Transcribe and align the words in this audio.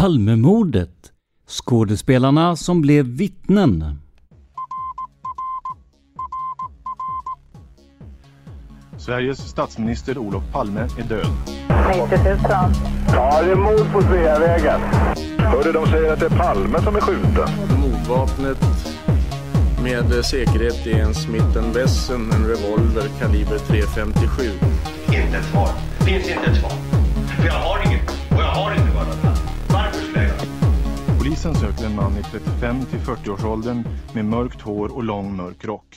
Palmemordet. 0.00 1.12
Skådespelarna 1.46 2.56
som 2.56 2.80
blev 2.80 3.06
vittnen. 3.06 4.00
Sveriges 8.98 9.38
statsminister 9.38 10.18
Olof 10.18 10.42
Palme 10.52 10.80
är 10.80 11.02
död. 11.08 11.26
90 11.88 12.24
000. 12.24 12.38
Ja, 13.12 13.42
det 13.42 13.50
är 13.50 13.56
mord 13.56 13.92
på 13.92 14.02
Sveavägen. 14.02 14.80
Hörde 15.38 15.72
de 15.72 15.86
säger 15.86 16.12
att 16.12 16.20
det 16.20 16.26
är 16.26 16.38
Palme 16.38 16.82
som 16.82 16.96
är 16.96 17.00
skjuten. 17.00 17.48
Mordvapnet 17.80 18.58
med 19.82 20.24
säkerhet 20.24 20.86
är 20.86 21.02
en 21.02 21.14
Smith 21.14 21.74
Wesson, 21.74 22.32
en 22.32 22.46
revolver 22.46 23.08
kaliber 23.18 23.58
.357. 23.58 24.50
Inte 25.06 25.38
ett 25.38 25.44
svar. 25.44 25.68
Finns 25.98 26.28
inte 26.28 26.50
ett 26.50 26.60
svar. 26.60 26.72
För 27.36 27.46
jag 27.46 27.54
har 27.54 27.86
inget. 27.86 27.99
Polisen 31.30 31.54
söker 31.54 31.84
en 31.84 31.94
man 31.94 32.12
i 32.18 32.22
35 32.22 32.84
till 32.84 32.98
40-årsåldern 32.98 33.84
med 34.14 34.24
mörkt 34.24 34.60
hår 34.60 34.96
och 34.96 35.04
lång 35.04 35.36
mörk 35.36 35.64
rock. 35.64 35.96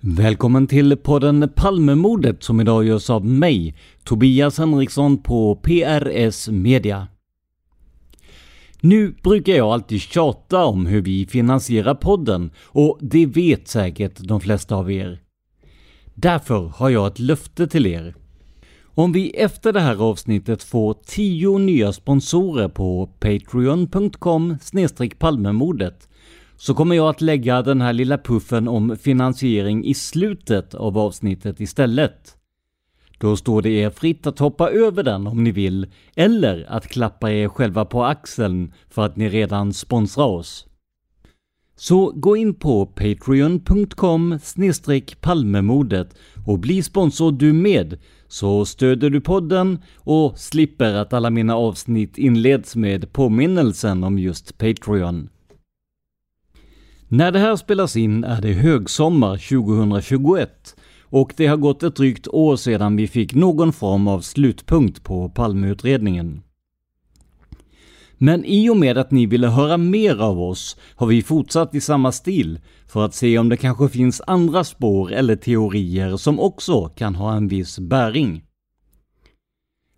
Välkommen 0.00 0.66
till 0.66 0.96
podden 0.96 1.52
Palmemordet 1.54 2.42
som 2.42 2.60
idag 2.60 2.84
görs 2.84 3.10
av 3.10 3.24
mig, 3.24 3.74
Tobias 4.04 4.58
Henriksson 4.58 5.22
på 5.22 5.56
PRS 5.56 6.48
Media. 6.48 7.08
Nu 8.80 9.14
brukar 9.22 9.52
jag 9.52 9.68
alltid 9.68 10.00
tjata 10.00 10.64
om 10.64 10.86
hur 10.86 11.02
vi 11.02 11.26
finansierar 11.26 11.94
podden 11.94 12.50
och 12.64 12.98
det 13.00 13.26
vet 13.26 13.68
säkert 13.68 14.18
de 14.18 14.40
flesta 14.40 14.76
av 14.76 14.92
er. 14.92 15.20
Därför 16.14 16.66
har 16.66 16.90
jag 16.90 17.06
ett 17.06 17.18
löfte 17.18 17.66
till 17.66 17.86
er. 17.86 18.14
Om 18.96 19.12
vi 19.12 19.30
efter 19.30 19.72
det 19.72 19.80
här 19.80 19.96
avsnittet 19.96 20.62
får 20.62 20.94
10 21.06 21.58
nya 21.58 21.92
sponsorer 21.92 22.68
på 22.68 23.06
patreon.com 23.20 24.56
palmemordet 25.18 26.08
så 26.56 26.74
kommer 26.74 26.96
jag 26.96 27.08
att 27.08 27.20
lägga 27.20 27.62
den 27.62 27.80
här 27.80 27.92
lilla 27.92 28.18
puffen 28.18 28.68
om 28.68 28.96
finansiering 28.96 29.84
i 29.84 29.94
slutet 29.94 30.74
av 30.74 30.98
avsnittet 30.98 31.60
istället. 31.60 32.36
Då 33.18 33.36
står 33.36 33.62
det 33.62 33.70
er 33.70 33.90
fritt 33.90 34.26
att 34.26 34.38
hoppa 34.38 34.70
över 34.70 35.02
den 35.02 35.26
om 35.26 35.44
ni 35.44 35.50
vill, 35.50 35.86
eller 36.16 36.66
att 36.68 36.88
klappa 36.88 37.32
er 37.32 37.48
själva 37.48 37.84
på 37.84 38.04
axeln 38.04 38.72
för 38.88 39.04
att 39.04 39.16
ni 39.16 39.28
redan 39.28 39.72
sponsrar 39.72 40.26
oss. 40.26 40.66
Så 41.76 42.12
gå 42.14 42.36
in 42.36 42.54
på 42.54 42.86
patreon.com 42.86 44.38
palmemodet 45.20 46.14
och 46.46 46.58
bli 46.58 46.82
sponsor 46.82 47.32
du 47.32 47.52
med, 47.52 47.98
så 48.28 48.64
stöder 48.64 49.10
du 49.10 49.20
podden 49.20 49.78
och 49.96 50.38
slipper 50.38 50.94
att 50.94 51.12
alla 51.12 51.30
mina 51.30 51.56
avsnitt 51.56 52.18
inleds 52.18 52.76
med 52.76 53.12
påminnelsen 53.12 54.04
om 54.04 54.18
just 54.18 54.58
Patreon. 54.58 55.28
När 57.08 57.32
det 57.32 57.38
här 57.38 57.56
spelas 57.56 57.96
in 57.96 58.24
är 58.24 58.40
det 58.40 58.52
högsommar 58.52 59.36
2021 59.36 60.76
och 61.02 61.34
det 61.36 61.46
har 61.46 61.56
gått 61.56 61.82
ett 61.82 61.96
drygt 61.96 62.28
år 62.28 62.56
sedan 62.56 62.96
vi 62.96 63.06
fick 63.06 63.34
någon 63.34 63.72
form 63.72 64.08
av 64.08 64.20
slutpunkt 64.20 65.04
på 65.04 65.28
Palmeutredningen. 65.28 66.43
Men 68.24 68.44
i 68.44 68.70
och 68.70 68.76
med 68.76 68.98
att 68.98 69.10
ni 69.10 69.26
ville 69.26 69.48
höra 69.48 69.76
mer 69.76 70.22
av 70.22 70.40
oss 70.40 70.76
har 70.96 71.06
vi 71.06 71.22
fortsatt 71.22 71.74
i 71.74 71.80
samma 71.80 72.12
stil 72.12 72.60
för 72.86 73.04
att 73.04 73.14
se 73.14 73.38
om 73.38 73.48
det 73.48 73.56
kanske 73.56 73.88
finns 73.88 74.22
andra 74.26 74.64
spår 74.64 75.12
eller 75.12 75.36
teorier 75.36 76.16
som 76.16 76.40
också 76.40 76.84
kan 76.84 77.14
ha 77.14 77.34
en 77.36 77.48
viss 77.48 77.78
bäring. 77.78 78.44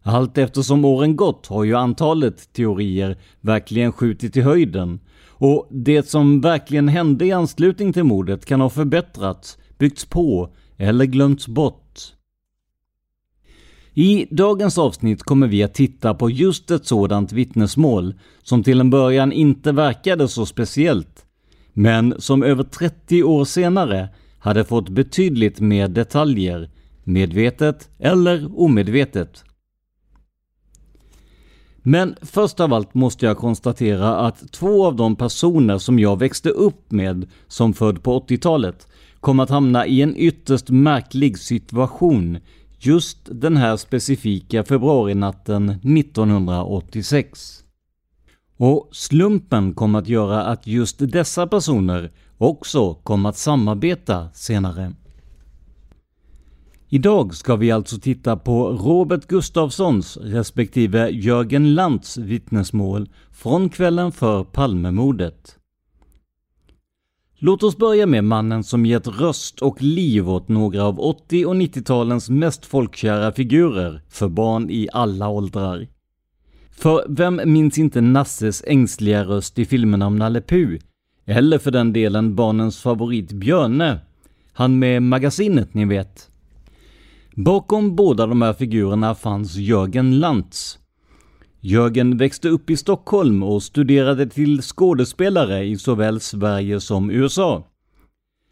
Allt 0.03 0.38
eftersom 0.38 0.84
åren 0.84 1.16
gått 1.16 1.47
har 1.47 1.64
ju 1.64 1.75
antalet 1.75 2.53
teorier 2.53 3.19
verkligen 3.41 3.92
skjutit 3.92 4.37
i 4.37 4.41
höjden 4.41 5.00
och 5.28 5.69
det 5.70 6.08
som 6.08 6.41
verkligen 6.41 6.88
hände 6.88 7.26
i 7.26 7.32
anslutning 7.32 7.93
till 7.93 8.04
mordet 8.04 8.47
kan 8.47 8.60
ha 8.60 8.70
förbättrats, 8.70 9.58
byggts 9.78 10.04
på 10.04 10.54
eller 10.76 11.04
glömts 11.04 11.48
bort. 11.48 11.86
I 13.99 14.27
dagens 14.31 14.79
avsnitt 14.79 15.23
kommer 15.23 15.47
vi 15.47 15.62
att 15.62 15.75
titta 15.75 16.15
på 16.15 16.31
just 16.31 16.71
ett 16.71 16.87
sådant 16.87 17.33
vittnesmål 17.33 18.15
som 18.43 18.62
till 18.62 18.81
en 18.81 18.91
början 18.91 19.33
inte 19.33 19.73
verkade 19.73 20.29
så 20.29 20.47
speciellt, 20.47 21.25
men 21.73 22.15
som 22.19 22.43
över 22.43 22.62
30 22.65 23.23
år 23.23 23.45
senare 23.45 24.09
hade 24.39 24.65
fått 24.65 24.89
betydligt 24.89 25.61
mer 25.61 25.89
detaljer, 25.89 26.71
medvetet 27.05 27.89
eller 27.99 28.61
omedvetet. 28.61 29.45
Men 31.79 32.17
först 32.23 32.61
av 32.61 32.73
allt 32.73 32.95
måste 32.95 33.27
jag 33.27 33.37
konstatera 33.37 34.17
att 34.17 34.53
två 34.53 34.87
av 34.87 34.97
de 34.97 35.17
personer 35.17 35.79
som 35.79 35.99
jag 35.99 36.19
växte 36.19 36.51
upp 36.51 36.91
med 36.91 37.27
som 37.49 37.75
född 37.75 38.03
på 38.03 38.21
80-talet 38.21 38.89
kom 39.21 39.41
att 39.41 39.51
hamna 39.51 39.87
i 39.87 40.03
en 40.03 40.17
ytterst 40.17 40.71
märklig 40.71 41.39
situation 41.39 42.39
just 42.78 43.19
den 43.32 43.56
här 43.56 43.76
specifika 43.76 44.64
februarinatten 44.64 45.69
1986. 45.69 47.64
Och 48.56 48.88
slumpen 48.92 49.75
kom 49.75 49.94
att 49.94 50.09
göra 50.09 50.44
att 50.44 50.66
just 50.66 50.97
dessa 50.98 51.47
personer 51.47 52.12
också 52.38 52.94
kom 52.94 53.26
att 53.26 53.37
samarbeta 53.37 54.28
senare. 54.32 54.93
Idag 56.88 57.34
ska 57.34 57.56
vi 57.56 57.70
alltså 57.70 57.99
titta 57.99 58.37
på 58.37 58.69
Robert 58.69 59.26
Gustafssons 59.26 60.17
respektive 60.17 61.08
Jörgen 61.11 61.75
Lantz 61.75 62.19
vittnesmål 62.19 63.08
från 63.31 63.69
kvällen 63.69 64.12
för 64.12 64.44
Palmemordet. 64.44 65.58
Låt 67.46 67.62
oss 67.62 67.76
börja 67.76 68.06
med 68.06 68.25
mannen 68.25 68.64
som 68.64 68.87
gett 68.87 69.20
röst 69.20 69.62
och 69.62 69.82
liv 69.82 70.31
åt 70.31 70.48
några 70.48 70.84
av 70.84 71.00
80 71.00 71.46
och 71.46 71.54
90-talens 71.54 72.31
mest 72.31 72.66
folkkära 72.66 73.32
figurer 73.32 74.02
för 74.08 74.28
barn 74.28 74.70
i 74.70 74.88
alla 74.93 75.28
åldrar. 75.28 75.88
För 76.70 77.04
vem 77.08 77.40
minns 77.44 77.78
inte 77.78 78.00
Nasses 78.00 78.64
ängsliga 78.66 79.25
röst 79.25 79.58
i 79.58 79.64
filmerna 79.64 80.06
om 80.06 80.16
Nalle 80.16 80.40
Puh? 80.40 80.78
Eller 81.25 81.58
för 81.58 81.70
den 81.70 81.93
delen 81.93 82.34
barnens 82.34 82.82
favorit 82.82 83.32
Björne? 83.32 83.98
Han 84.52 84.78
med 84.78 85.02
magasinet, 85.02 85.75
ni 85.75 85.84
vet. 85.84 86.31
Bakom 87.34 87.96
båda 87.96 88.26
de 88.26 88.43
här 88.43 88.52
figurerna 88.52 89.14
fanns 89.14 89.56
Jörgen 89.56 90.19
Lantz. 90.19 90.78
Jörgen 91.69 92.17
växte 92.17 92.49
upp 92.49 92.71
i 92.71 92.77
Stockholm 92.77 93.43
och 93.43 93.63
studerade 93.63 94.27
till 94.27 94.63
skådespelare 94.63 95.65
i 95.65 95.77
såväl 95.79 96.21
Sverige 96.21 96.81
som 96.81 97.11
USA. 97.11 97.67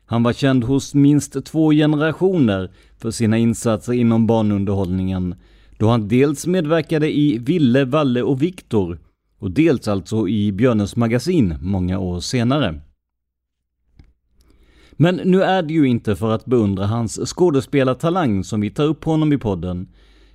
Han 0.06 0.22
var 0.22 0.32
känd 0.32 0.64
hos 0.64 0.94
minst 0.94 1.44
två 1.44 1.70
generationer 1.72 2.70
för 2.98 3.10
sina 3.10 3.38
insatser 3.38 3.92
inom 3.92 4.26
barnunderhållningen, 4.26 5.34
då 5.78 5.88
han 5.88 6.08
dels 6.08 6.46
medverkade 6.46 7.16
i 7.16 7.38
Ville, 7.38 7.84
Valle 7.84 8.22
och 8.22 8.42
Viktor 8.42 8.98
och 9.38 9.50
dels 9.50 9.88
alltså 9.88 10.28
i 10.28 10.52
Björnes 10.52 10.96
magasin 10.96 11.54
många 11.60 11.98
år 11.98 12.20
senare. 12.20 12.80
Men 14.92 15.20
nu 15.24 15.42
är 15.42 15.62
det 15.62 15.74
ju 15.74 15.88
inte 15.88 16.16
för 16.16 16.30
att 16.30 16.44
beundra 16.44 16.86
hans 16.86 17.20
skådespelartalang 17.24 18.44
som 18.44 18.60
vi 18.60 18.70
tar 18.70 18.84
upp 18.84 19.04
honom 19.04 19.32
i 19.32 19.38
podden, 19.38 19.88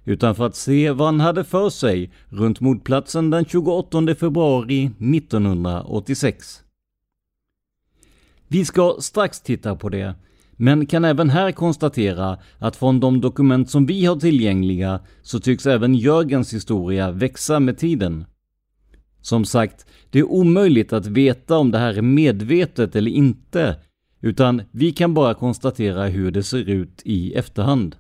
utan 0.09 0.35
för 0.35 0.45
att 0.45 0.55
se 0.55 0.91
vad 0.91 1.07
han 1.07 1.19
hade 1.19 1.43
för 1.43 1.69
sig 1.69 2.11
runt 2.29 2.59
mordplatsen 2.59 3.29
den 3.29 3.45
28 3.45 4.15
februari 4.15 4.85
1986. 4.85 6.63
Vi 8.47 8.65
ska 8.65 8.97
strax 8.99 9.41
titta 9.41 9.75
på 9.75 9.89
det, 9.89 10.15
men 10.51 10.85
kan 10.85 11.05
även 11.05 11.29
här 11.29 11.51
konstatera 11.51 12.37
att 12.57 12.75
från 12.75 12.99
de 12.99 13.21
dokument 13.21 13.69
som 13.69 13.85
vi 13.85 14.05
har 14.05 14.15
tillgängliga 14.15 14.99
så 15.21 15.39
tycks 15.39 15.65
även 15.65 15.95
Jörgens 15.95 16.53
historia 16.53 17.11
växa 17.11 17.59
med 17.59 17.77
tiden. 17.77 18.25
Som 19.21 19.45
sagt, 19.45 19.85
det 20.09 20.19
är 20.19 20.31
omöjligt 20.31 20.93
att 20.93 21.05
veta 21.05 21.57
om 21.57 21.71
det 21.71 21.77
här 21.77 21.97
är 21.97 22.01
medvetet 22.01 22.95
eller 22.95 23.11
inte, 23.11 23.75
utan 24.21 24.61
vi 24.71 24.91
kan 24.91 25.13
bara 25.13 25.33
konstatera 25.33 26.05
hur 26.05 26.31
det 26.31 26.43
ser 26.43 26.69
ut 26.69 27.01
i 27.05 27.33
efterhand. 27.33 27.95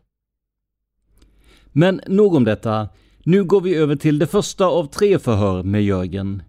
Men 1.71 2.01
nog 2.07 2.35
om 2.35 2.43
detta. 2.43 2.89
Nu 3.23 3.43
går 3.43 3.61
vi 3.61 3.75
över 3.75 3.95
till 3.95 4.19
det 4.19 4.27
första 4.27 4.65
av 4.65 4.85
tre 4.85 5.19
förhör 5.19 5.63
med 5.63 5.83
Jörgen. 5.83 6.43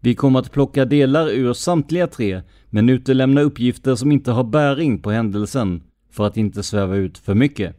Vi 0.00 0.14
kommer 0.14 0.38
att 0.38 0.52
plocka 0.52 0.84
delar 0.84 1.28
ur 1.28 1.52
samtliga 1.52 2.06
tre, 2.06 2.42
men 2.70 2.88
utelämna 2.88 3.40
uppgifter 3.40 3.94
som 3.94 4.12
inte 4.12 4.32
har 4.32 4.44
bäring 4.44 5.02
på 5.02 5.10
händelsen, 5.10 5.82
för 6.10 6.26
att 6.26 6.36
inte 6.36 6.62
sväva 6.62 6.96
ut 6.96 7.18
för 7.18 7.34
mycket. 7.34 7.76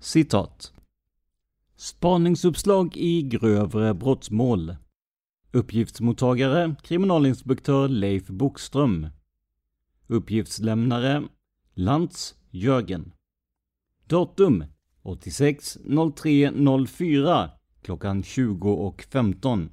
Citat. 0.00 0.72
Spaningsuppslag 1.76 2.96
i 2.96 3.22
grövre 3.22 3.94
brottsmål. 3.94 4.76
Uppgiftsmottagare 5.52 6.74
kriminalinspektör 6.82 7.88
Leif 7.88 8.26
Bokström. 8.26 9.08
Uppgiftslämnare 10.06 11.22
Lantz 11.74 12.34
Jörgen. 12.50 13.12
Datum 14.06 14.64
86 15.06 15.78
03 16.16 16.52
04 16.86 17.50
klockan 17.82 18.22
20 18.22 18.72
och 18.72 19.02
15. 19.02 19.70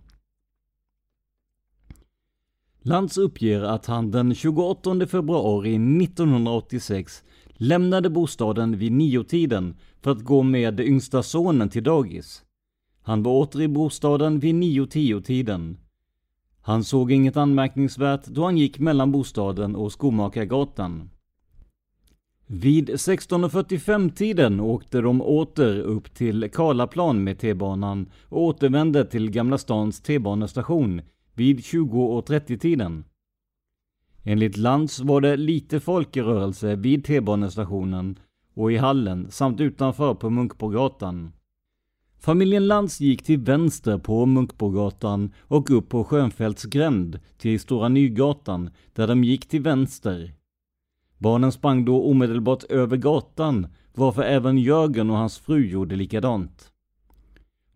Lantz 2.81 3.17
uppger 3.17 3.61
att 3.61 3.85
han 3.85 4.11
den 4.11 4.35
28 4.35 5.07
februari 5.07 5.75
1986 6.03 7.23
lämnade 7.53 8.09
bostaden 8.09 8.77
vid 8.77 8.91
niotiden 8.91 9.75
för 10.01 10.11
att 10.11 10.23
gå 10.23 10.43
med 10.43 10.79
yngsta 10.79 11.23
sonen 11.23 11.69
till 11.69 11.83
dagis. 11.83 12.43
Han 13.01 13.23
var 13.23 13.31
åter 13.31 13.61
i 13.61 13.67
bostaden 13.67 14.39
vid 14.39 14.55
nio-tio-tiden. 14.55 15.77
Han 16.61 16.83
såg 16.83 17.11
inget 17.11 17.37
anmärkningsvärt 17.37 18.25
då 18.25 18.45
han 18.45 18.57
gick 18.57 18.79
mellan 18.79 19.11
bostaden 19.11 19.75
och 19.75 19.91
Skomakargatan. 19.91 21.09
Vid 22.55 22.89
16.45-tiden 22.89 24.59
åkte 24.59 25.01
de 25.01 25.21
åter 25.21 25.79
upp 25.79 26.13
till 26.13 26.49
Karlaplan 26.53 27.23
med 27.23 27.39
T-banan 27.39 28.09
och 28.29 28.41
återvände 28.41 29.05
till 29.05 29.31
Gamla 29.31 29.57
stans 29.57 30.01
T-banestation 30.01 31.01
vid 31.33 31.59
20.30-tiden. 31.59 33.03
Enligt 34.23 34.57
Lantz 34.57 34.99
var 34.99 35.21
det 35.21 35.37
lite 35.37 35.79
folk 35.79 36.17
i 36.17 36.21
rörelse 36.21 36.75
vid 36.75 37.05
T-banestationen 37.05 38.19
och 38.53 38.71
i 38.71 38.77
hallen 38.77 39.31
samt 39.31 39.59
utanför 39.59 40.13
på 40.13 40.29
Munkbrogatan. 40.29 41.31
Familjen 42.19 42.67
Lantz 42.67 43.01
gick 43.01 43.23
till 43.23 43.39
vänster 43.39 43.97
på 43.97 44.25
Munkbrogatan 44.25 45.33
och 45.39 45.71
upp 45.71 45.89
på 45.89 46.03
Schönfeldts 46.03 46.63
gränd 46.63 47.19
till 47.37 47.59
Stora 47.59 47.89
Nygatan 47.89 48.69
där 48.93 49.07
de 49.07 49.23
gick 49.23 49.47
till 49.49 49.61
vänster. 49.61 50.42
Barnen 51.23 51.51
sprang 51.51 51.85
då 51.85 52.03
omedelbart 52.03 52.63
över 52.63 52.97
gatan 52.97 53.67
varför 53.93 54.21
även 54.23 54.57
Jörgen 54.57 55.09
och 55.09 55.17
hans 55.17 55.37
fru 55.37 55.65
gjorde 55.65 55.95
likadant. 55.95 56.71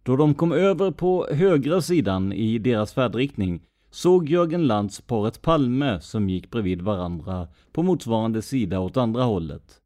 Då 0.04 0.16
de 0.16 0.34
kom 0.34 0.52
över 0.52 0.92
på 0.92 1.28
högra 1.32 1.82
sidan 1.82 2.34
i 2.34 2.58
deras 2.60 2.94
färdriktning 2.94 3.62
såg 3.92 4.30
Jörgen 4.30 4.68
Lantz 4.68 5.02
paret 5.02 5.42
Palme 5.42 6.02
som 6.02 6.30
gick 6.30 6.52
bredvid 6.52 6.82
varandra 6.82 7.48
på 7.72 7.84
motsvarande 7.84 8.42
sida 8.42 8.80
åt 8.80 8.98
andra 8.98 9.24
hållet. 9.24 9.82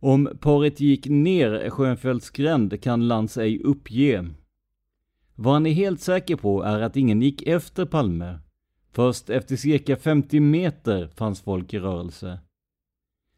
Om 0.00 0.28
paret 0.40 0.80
gick 0.80 1.06
ner 1.06 1.70
Schönfeldts 1.70 2.30
gränd 2.30 2.82
kan 2.82 3.08
Lantz 3.08 3.36
ej 3.36 3.62
uppge. 3.62 4.28
Vad 5.34 5.52
han 5.54 5.66
är 5.66 5.72
helt 5.72 6.00
säker 6.00 6.36
på 6.36 6.62
är 6.62 6.80
att 6.80 6.96
ingen 6.96 7.22
gick 7.22 7.42
efter 7.42 7.84
Palme. 7.84 8.38
Först 8.94 9.30
efter 9.30 9.56
cirka 9.56 9.96
50 9.96 10.40
meter 10.40 11.08
fanns 11.08 11.40
folk 11.40 11.74
i 11.74 11.78
rörelse. 11.78 12.38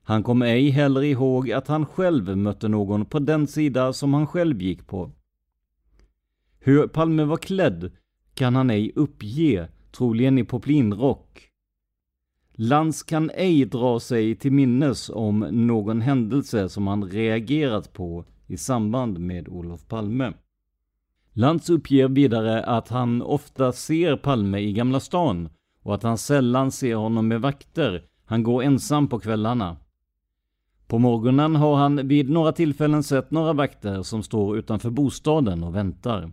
Han 0.02 0.22
kom 0.22 0.42
ej 0.42 0.70
heller 0.70 1.02
ihåg 1.02 1.52
att 1.52 1.68
han 1.68 1.86
själv 1.86 2.36
mötte 2.36 2.68
någon 2.68 3.04
på 3.04 3.18
den 3.18 3.46
sida 3.46 3.92
som 3.92 4.14
han 4.14 4.26
själv 4.26 4.62
gick 4.62 4.86
på. 4.86 5.10
Hur 6.58 6.86
Palme 6.86 7.24
var 7.24 7.36
klädd 7.36 7.92
kan 8.34 8.56
han 8.56 8.70
ej 8.70 8.92
uppge, 8.96 9.68
troligen 9.92 10.38
i 10.38 10.44
poplinrock. 10.44 11.48
Lantz 12.52 13.02
kan 13.02 13.30
ej 13.30 13.64
dra 13.64 14.00
sig 14.00 14.36
till 14.36 14.52
minnes 14.52 15.10
om 15.10 15.38
någon 15.38 16.00
händelse 16.00 16.68
som 16.68 16.86
han 16.86 17.04
reagerat 17.04 17.92
på 17.92 18.24
i 18.46 18.56
samband 18.56 19.18
med 19.18 19.48
Olof 19.48 19.88
Palme. 19.88 20.32
Lantz 21.36 21.70
uppger 21.70 22.08
vidare 22.08 22.64
att 22.64 22.88
han 22.88 23.22
ofta 23.22 23.72
ser 23.72 24.16
Palme 24.16 24.58
i 24.58 24.72
Gamla 24.72 25.00
stan 25.00 25.48
och 25.82 25.94
att 25.94 26.02
han 26.02 26.18
sällan 26.18 26.72
ser 26.72 26.94
honom 26.94 27.28
med 27.28 27.40
vakter. 27.40 28.02
Han 28.24 28.42
går 28.42 28.62
ensam 28.62 29.08
på 29.08 29.18
kvällarna. 29.18 29.76
På 30.86 30.98
morgonen 30.98 31.56
har 31.56 31.76
han 31.76 32.08
vid 32.08 32.30
några 32.30 32.52
tillfällen 32.52 33.02
sett 33.02 33.30
några 33.30 33.52
vakter 33.52 34.02
som 34.02 34.22
står 34.22 34.58
utanför 34.58 34.90
bostaden 34.90 35.64
och 35.64 35.74
väntar. 35.74 36.32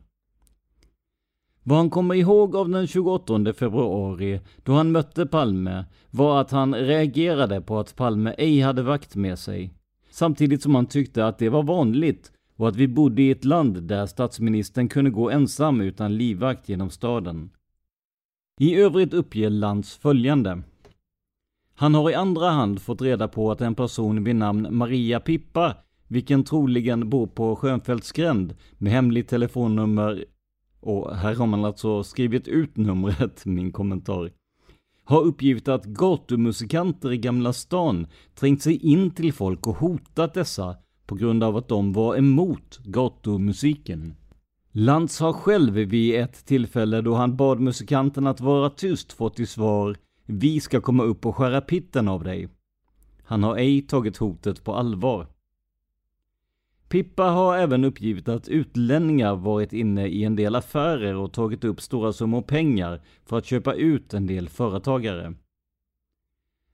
Vad 1.63 1.77
han 1.77 1.89
kommer 1.89 2.15
ihåg 2.15 2.55
av 2.55 2.69
den 2.69 2.87
28 2.87 3.53
februari, 3.53 4.39
då 4.63 4.73
han 4.73 4.91
mötte 4.91 5.25
Palme, 5.25 5.85
var 6.09 6.41
att 6.41 6.51
han 6.51 6.75
reagerade 6.75 7.61
på 7.61 7.79
att 7.79 7.95
Palme 7.95 8.35
ej 8.37 8.61
hade 8.61 8.83
vakt 8.83 9.15
med 9.15 9.39
sig. 9.39 9.73
Samtidigt 10.11 10.63
som 10.63 10.75
han 10.75 10.85
tyckte 10.85 11.25
att 11.25 11.37
det 11.37 11.49
var 11.49 11.63
vanligt 11.63 12.31
och 12.55 12.67
att 12.67 12.75
vi 12.75 12.87
bodde 12.87 13.21
i 13.21 13.31
ett 13.31 13.45
land 13.45 13.83
där 13.83 14.05
statsministern 14.05 14.89
kunde 14.89 15.11
gå 15.11 15.29
ensam 15.29 15.81
utan 15.81 16.17
livvakt 16.17 16.69
genom 16.69 16.89
staden. 16.89 17.49
I 18.59 18.75
övrigt 18.75 19.13
uppger 19.13 19.49
Lantz 19.49 19.97
följande. 19.97 20.61
Han 21.75 21.95
har 21.95 22.09
i 22.09 22.13
andra 22.13 22.49
hand 22.49 22.81
fått 22.81 23.01
reda 23.01 23.27
på 23.27 23.51
att 23.51 23.61
en 23.61 23.75
person 23.75 24.23
vid 24.23 24.35
namn 24.35 24.67
Maria 24.71 25.19
Pippa, 25.19 25.75
vilken 26.07 26.43
troligen 26.43 27.09
bor 27.09 27.27
på 27.27 27.55
Schönfeldts 27.55 28.11
gränd 28.11 28.55
med 28.77 28.91
hemligt 28.91 29.27
telefonnummer 29.27 30.25
och 30.81 31.15
här 31.15 31.35
har 31.35 31.47
man 31.47 31.65
alltså 31.65 32.03
skrivit 32.03 32.47
ut 32.47 32.77
numret, 32.77 33.45
min 33.45 33.71
kommentar. 33.71 34.31
Har 35.03 35.21
uppgivit 35.21 35.67
att 35.67 35.85
gatumusikanter 35.85 37.11
i 37.11 37.17
Gamla 37.17 37.53
stan 37.53 38.07
trängt 38.35 38.61
sig 38.61 38.75
in 38.75 39.11
till 39.11 39.33
folk 39.33 39.67
och 39.67 39.75
hotat 39.75 40.33
dessa 40.33 40.75
på 41.11 41.15
grund 41.15 41.43
av 41.43 41.57
att 41.57 41.67
de 41.67 41.93
var 41.93 42.15
emot 42.15 42.79
gatumusiken. 42.83 44.15
Lantz 44.71 45.19
har 45.19 45.33
själv 45.33 45.73
vid 45.73 46.15
ett 46.15 46.45
tillfälle 46.45 47.01
då 47.01 47.13
han 47.13 47.35
bad 47.35 47.59
musikanten 47.59 48.27
att 48.27 48.41
vara 48.41 48.69
tyst 48.69 49.13
fått 49.13 49.35
till 49.35 49.47
svar 49.47 49.95
Vi 50.25 50.59
ska 50.59 50.81
komma 50.81 51.03
upp 51.03 51.25
och 51.25 51.35
skära 51.35 51.61
pitten 51.61 52.07
av 52.07 52.23
dig. 52.23 52.47
Han 53.23 53.43
har 53.43 53.57
ej 53.57 53.81
tagit 53.81 54.17
hotet 54.17 54.63
på 54.63 54.75
allvar. 54.75 55.27
Pippa 56.89 57.23
har 57.23 57.57
även 57.57 57.83
uppgivit 57.83 58.27
att 58.27 58.47
utlänningar 58.47 59.35
varit 59.35 59.73
inne 59.73 60.07
i 60.07 60.23
en 60.23 60.35
del 60.35 60.55
affärer 60.55 61.15
och 61.15 61.33
tagit 61.33 61.63
upp 61.63 61.81
stora 61.81 62.13
summor 62.13 62.41
pengar 62.41 63.01
för 63.25 63.37
att 63.37 63.45
köpa 63.45 63.73
ut 63.73 64.13
en 64.13 64.27
del 64.27 64.49
företagare. 64.49 65.33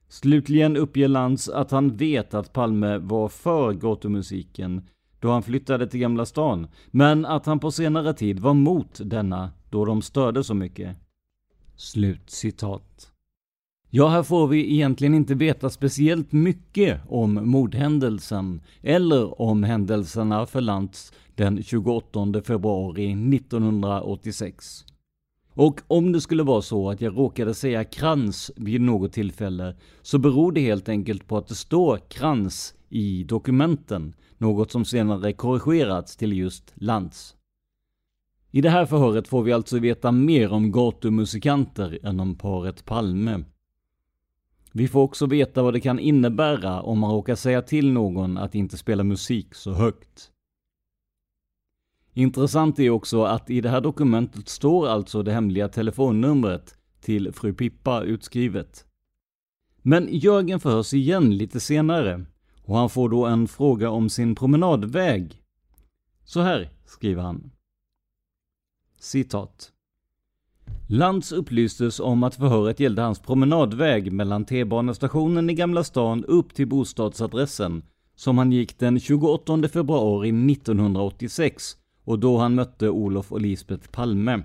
Slutligen 0.08 0.76
uppger 0.76 1.08
Lantz 1.08 1.48
att 1.48 1.70
han 1.70 1.96
vet 1.96 2.34
att 2.34 2.52
Palme 2.52 2.98
var 2.98 3.28
för 3.28 3.72
gatumusiken 3.72 4.82
då 5.20 5.30
han 5.30 5.42
flyttade 5.42 5.86
till 5.86 6.00
Gamla 6.00 6.26
stan, 6.26 6.66
men 6.90 7.26
att 7.26 7.46
han 7.46 7.58
på 7.58 7.70
senare 7.70 8.14
tid 8.14 8.40
var 8.40 8.54
mot 8.54 9.00
denna 9.04 9.50
då 9.70 9.84
de 9.84 10.02
störde 10.02 10.44
så 10.44 10.54
mycket. 10.54 10.96
Slut 11.76 12.30
citat. 12.30 13.12
Ja, 13.90 14.08
här 14.08 14.22
får 14.22 14.46
vi 14.48 14.74
egentligen 14.74 15.14
inte 15.14 15.34
veta 15.34 15.70
speciellt 15.70 16.32
mycket 16.32 17.00
om 17.08 17.50
mordhändelsen 17.50 18.60
eller 18.82 19.40
om 19.40 19.62
händelserna 19.62 20.46
för 20.46 20.60
Lantz 20.60 21.12
den 21.34 21.62
28 21.62 22.42
februari 22.44 23.12
1986. 23.36 24.84
Och 25.58 25.80
om 25.86 26.12
det 26.12 26.20
skulle 26.20 26.42
vara 26.42 26.62
så 26.62 26.90
att 26.90 27.00
jag 27.00 27.16
råkade 27.16 27.54
säga 27.54 27.84
krans 27.84 28.50
vid 28.56 28.80
något 28.80 29.12
tillfälle 29.12 29.76
så 30.02 30.18
beror 30.18 30.52
det 30.52 30.60
helt 30.60 30.88
enkelt 30.88 31.26
på 31.26 31.36
att 31.36 31.46
det 31.46 31.54
står 31.54 31.98
krans 32.08 32.74
i 32.88 33.24
dokumenten, 33.24 34.14
något 34.36 34.70
som 34.70 34.84
senare 34.84 35.32
korrigerats 35.32 36.16
till 36.16 36.32
just 36.32 36.72
lans. 36.74 37.36
I 38.50 38.60
det 38.60 38.70
här 38.70 38.86
förhöret 38.86 39.28
får 39.28 39.42
vi 39.42 39.52
alltså 39.52 39.78
veta 39.78 40.12
mer 40.12 40.52
om 40.52 40.72
gatumusikanter 40.72 41.98
än 42.02 42.20
om 42.20 42.34
paret 42.34 42.84
Palme. 42.84 43.44
Vi 44.72 44.88
får 44.88 45.00
också 45.00 45.26
veta 45.26 45.62
vad 45.62 45.72
det 45.72 45.80
kan 45.80 45.98
innebära 45.98 46.82
om 46.82 46.98
man 46.98 47.10
råkar 47.10 47.34
säga 47.34 47.62
till 47.62 47.92
någon 47.92 48.38
att 48.38 48.54
inte 48.54 48.76
spela 48.76 49.04
musik 49.04 49.54
så 49.54 49.72
högt. 49.72 50.30
Intressant 52.18 52.78
är 52.78 52.90
också 52.90 53.22
att 53.22 53.50
i 53.50 53.60
det 53.60 53.68
här 53.68 53.80
dokumentet 53.80 54.48
står 54.48 54.88
alltså 54.88 55.22
det 55.22 55.32
hemliga 55.32 55.68
telefonnumret 55.68 56.74
till 57.00 57.32
fru 57.32 57.52
Pippa 57.54 58.02
utskrivet. 58.02 58.84
Men 59.82 60.08
Jörgen 60.10 60.60
förhörs 60.60 60.94
igen 60.94 61.36
lite 61.36 61.60
senare 61.60 62.24
och 62.64 62.76
han 62.76 62.90
får 62.90 63.08
då 63.08 63.26
en 63.26 63.48
fråga 63.48 63.90
om 63.90 64.10
sin 64.10 64.34
promenadväg. 64.34 65.42
Så 66.24 66.40
här 66.40 66.70
skriver 66.86 67.22
han. 67.22 67.50
Citat. 68.98 69.72
Lantz 70.88 71.32
upplystes 71.32 72.00
om 72.00 72.22
att 72.22 72.34
förhöret 72.34 72.80
gällde 72.80 73.02
hans 73.02 73.18
promenadväg 73.18 74.12
mellan 74.12 74.44
T-banestationen 74.44 75.50
i 75.50 75.54
Gamla 75.54 75.84
stan 75.84 76.24
upp 76.24 76.54
till 76.54 76.68
bostadsadressen 76.68 77.82
som 78.14 78.38
han 78.38 78.52
gick 78.52 78.78
den 78.78 79.00
28 79.00 79.68
februari 79.68 80.28
1986 80.52 81.77
och 82.08 82.18
då 82.18 82.38
han 82.38 82.54
mötte 82.54 82.90
Olof 82.90 83.32
och 83.32 83.40
Lisbeth 83.40 83.88
Palme. 83.90 84.42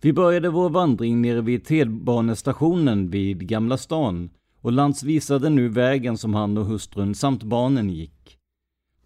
Vi 0.00 0.12
började 0.12 0.50
vår 0.50 0.70
vandring 0.70 1.22
nere 1.22 1.40
vid 1.40 1.64
T-banestationen 1.64 3.10
vid 3.10 3.48
Gamla 3.48 3.76
stan 3.76 4.30
och 4.60 4.72
Lantz 4.72 5.02
visade 5.02 5.50
nu 5.50 5.68
vägen 5.68 6.18
som 6.18 6.34
han 6.34 6.58
och 6.58 6.64
hustrun 6.64 7.14
samt 7.14 7.42
barnen 7.42 7.90
gick. 7.90 8.38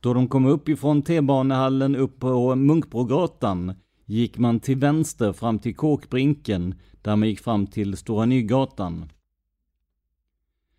Då 0.01 0.15
de 0.15 0.29
kom 0.29 0.47
upp 0.47 0.69
ifrån 0.69 1.03
T-banehallen 1.03 1.97
upp 1.97 2.21
på 2.21 2.55
Munkbrogatan 2.55 3.75
gick 4.05 4.39
man 4.39 4.61
till 4.61 4.77
vänster 4.77 5.33
fram 5.33 5.59
till 5.59 5.77
Kåkbrinken, 5.77 6.75
där 7.03 7.17
man 7.17 7.29
gick 7.29 7.41
fram 7.41 7.67
till 7.67 7.97
Stora 7.97 8.27
Nygatan. 8.27 9.05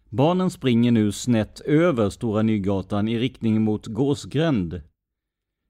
Barnen 0.10 0.50
springer 0.50 0.91
nu 0.91 1.12
snett 1.12 1.60
över 1.60 2.10
Stora 2.10 2.41
Nygatan 2.41 3.08
i 3.08 3.20
riktning 3.20 3.62
mot 3.62 3.88
Gåsgränd. 3.88 4.82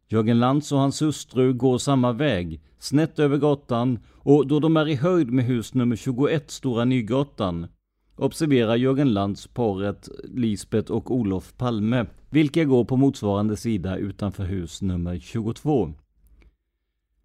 Jörgen 0.10 0.40
Lantz 0.40 0.72
och 0.72 0.80
hans 0.80 1.02
hustru 1.02 1.54
går 1.54 1.78
samma 1.78 2.12
väg, 2.12 2.62
snett 2.80 3.20
över 3.20 3.38
gatan 3.38 4.00
och 4.14 4.48
då 4.48 4.60
de 4.60 4.78
är 4.78 4.88
i 4.88 4.96
höjd 4.96 5.32
med 5.32 5.46
hus 5.46 5.74
nummer 5.74 5.96
21 5.96 6.52
Stora 6.52 6.86
Nygatan 6.86 7.68
observerar 8.16 8.76
Jörgen 8.76 9.14
Lantz 9.14 9.48
paret 9.48 10.10
Lisbet 10.24 10.90
och 10.90 11.12
Olof 11.12 11.58
Palme, 11.58 12.06
vilka 12.30 12.64
går 12.64 12.86
på 12.86 12.98
motsvarande 12.98 13.58
sida 13.58 13.98
utanför 13.98 14.44
hus 14.44 14.82
nummer 14.82 15.20
22. 15.20 15.94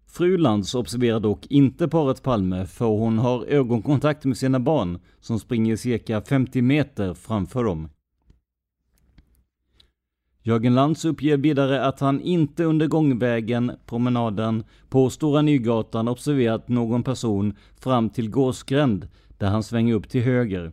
Fru 0.07 0.37
Lantz 0.37 0.75
observerar 0.75 1.19
dock 1.19 1.47
inte 1.47 1.87
paret 1.87 2.23
Palme 2.23 2.65
för 2.65 2.85
hon 2.85 3.19
har 3.19 3.45
ögonkontakt 3.45 4.25
med 4.25 4.37
sina 4.37 4.59
barn 4.59 4.99
som 5.19 5.39
springer 5.39 5.75
cirka 5.75 6.21
50 6.21 6.61
meter 6.61 7.13
framför 7.13 7.63
dem. 7.63 7.89
Jörgen 10.45 10.75
Lantz 10.75 11.05
uppger 11.05 11.37
vidare 11.37 11.85
att 11.85 11.99
han 11.99 12.21
inte 12.21 12.63
under 12.63 12.87
gångvägen, 12.87 13.71
promenaden, 13.85 14.63
på 14.89 15.09
Stora 15.09 15.41
Nygatan 15.41 16.07
observerat 16.07 16.67
någon 16.67 17.03
person 17.03 17.53
fram 17.75 18.09
till 18.09 18.29
Gåsgränd 18.29 19.07
där 19.37 19.47
han 19.47 19.63
svänger 19.63 19.93
upp 19.93 20.09
till 20.09 20.21
höger. 20.21 20.71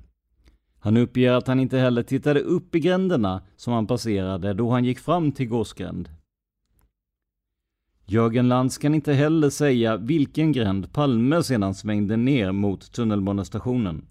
Han 0.79 0.97
uppger 0.97 1.33
att 1.33 1.47
han 1.47 1.61
inte 1.61 1.79
heller 1.79 2.03
tittade 2.03 2.41
upp 2.41 2.75
i 2.75 2.81
gränderna 2.81 3.43
som 3.57 3.73
han 3.73 3.87
passerade 3.87 4.55
då 4.55 4.71
han 4.71 4.85
gick 4.85 4.99
fram 4.99 5.33
till 5.33 5.49
Gåsgränd. 5.49 6.09
Jörgen 8.07 8.49
Lantz 8.49 8.79
kan 8.79 8.95
inte 8.95 9.13
heller 9.13 9.51
säga 9.51 9.97
vilken 9.97 10.53
gränd 10.53 10.93
Palme 10.93 11.43
sedan 11.43 11.75
svängde 11.75 12.17
ner 12.17 12.53
mot 12.53 12.93
tunnelbanestationen. 12.93 14.07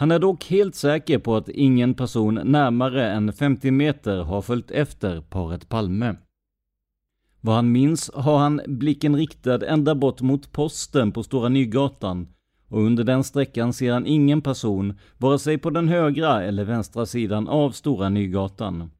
Han 0.00 0.10
är 0.10 0.18
dock 0.18 0.44
helt 0.44 0.74
säker 0.74 1.18
på 1.18 1.36
att 1.36 1.48
ingen 1.48 1.94
person 1.94 2.34
närmare 2.34 3.10
än 3.10 3.32
50 3.32 3.70
meter 3.70 4.22
har 4.22 4.42
följt 4.42 4.70
efter 4.70 5.20
paret 5.20 5.68
Palme. 5.68 6.16
Vad 7.40 7.54
han 7.54 7.72
minns 7.72 8.10
har 8.14 8.38
han 8.38 8.60
blicken 8.66 9.16
riktad 9.16 9.66
ända 9.66 9.94
bort 9.94 10.20
mot 10.20 10.52
posten 10.52 11.12
på 11.12 11.22
Stora 11.22 11.48
Nygatan 11.48 12.28
och 12.68 12.80
under 12.82 13.04
den 13.04 13.24
sträckan 13.24 13.72
ser 13.72 13.92
han 13.92 14.06
ingen 14.06 14.42
person, 14.42 14.98
vare 15.18 15.38
sig 15.38 15.58
på 15.58 15.70
den 15.70 15.88
högra 15.88 16.42
eller 16.42 16.64
vänstra 16.64 17.06
sidan 17.06 17.48
av 17.48 17.70
Stora 17.70 18.08
Nygatan. 18.08 18.90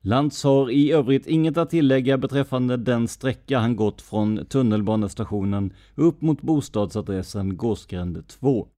Lantz 0.00 0.44
har 0.44 0.70
i 0.70 0.92
övrigt 0.92 1.26
inget 1.26 1.56
att 1.56 1.70
tillägga 1.70 2.18
beträffande 2.18 2.76
den 2.76 3.08
sträcka 3.08 3.58
han 3.58 3.76
gått 3.76 4.02
från 4.02 4.46
tunnelbanestationen 4.46 5.72
upp 5.94 6.22
mot 6.22 6.42
bostadsadressen 6.42 7.56
Gåsgränd 7.56 8.28
2. 8.28 8.68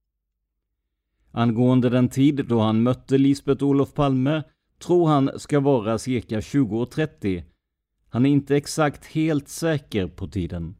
Angående 1.32 1.90
den 1.90 2.08
tid 2.08 2.46
då 2.48 2.60
han 2.60 2.82
mötte 2.82 3.18
Lisbeth 3.18 3.64
Olof 3.64 3.94
Palme 3.94 4.42
tror 4.78 5.08
han 5.08 5.30
ska 5.36 5.60
vara 5.60 5.98
cirka 5.98 6.40
20.30. 6.40 7.42
Han 8.08 8.26
är 8.26 8.30
inte 8.30 8.56
exakt 8.56 9.06
helt 9.06 9.48
säker 9.48 10.06
på 10.06 10.28
tiden. 10.28 10.74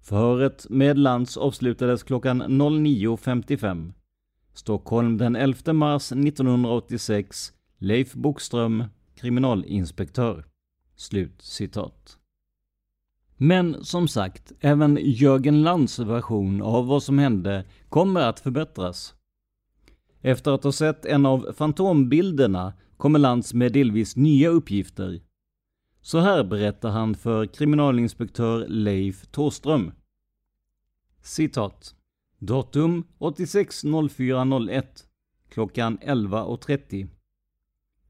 Förhöret 0.00 0.66
med 0.70 0.98
Lantz 0.98 1.36
avslutades 1.36 2.02
klockan 2.02 2.42
09.55. 2.42 3.92
Stockholm 4.54 5.18
den 5.18 5.36
11 5.36 5.72
mars 5.72 6.12
1986. 6.12 7.52
Leif 7.78 8.14
Bokström, 8.14 8.84
kriminalinspektör. 9.14 10.44
Slut 10.96 11.42
citat. 11.42 12.18
Men 13.36 13.84
som 13.84 14.08
sagt, 14.08 14.52
även 14.60 14.98
Jörgen 15.00 15.62
Lantz 15.62 15.98
version 15.98 16.62
av 16.62 16.86
vad 16.86 17.02
som 17.02 17.18
hände 17.18 17.64
kommer 17.88 18.20
att 18.20 18.40
förbättras. 18.40 19.14
Efter 20.20 20.52
att 20.52 20.64
ha 20.64 20.72
sett 20.72 21.06
en 21.06 21.26
av 21.26 21.52
fantombilderna 21.56 22.72
kommer 22.96 23.18
Lantz 23.18 23.54
med 23.54 23.72
delvis 23.72 24.16
nya 24.16 24.48
uppgifter. 24.48 25.20
Så 26.00 26.18
här 26.18 26.44
berättar 26.44 26.90
han 26.90 27.14
för 27.14 27.46
kriminalinspektör 27.46 28.66
Leif 28.68 29.26
Tåström. 29.26 29.92
Citat. 31.22 31.94
Datum 32.38 33.04
86.04.01 33.18 34.84
klockan 35.48 35.98
11.30 35.98 37.08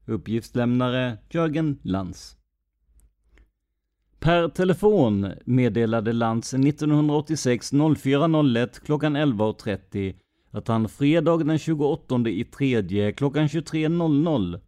Uppgiftslämnare 0.05 1.17
Jörgen 1.29 1.79
Lantz. 1.83 2.37
Per 4.19 4.47
telefon 4.47 5.31
meddelade 5.45 6.13
Lantz 6.13 6.53
1986 6.53 7.73
04.01 7.73 8.85
klockan 8.85 9.17
11.30 9.17 10.15
att 10.57 10.67
han 10.67 10.89
fredag 10.89 11.37
den 11.37 11.57
28 11.57 12.29
i 12.29 12.43
tredje 12.43 13.11
klockan 13.11 13.47
23.00 13.47 14.59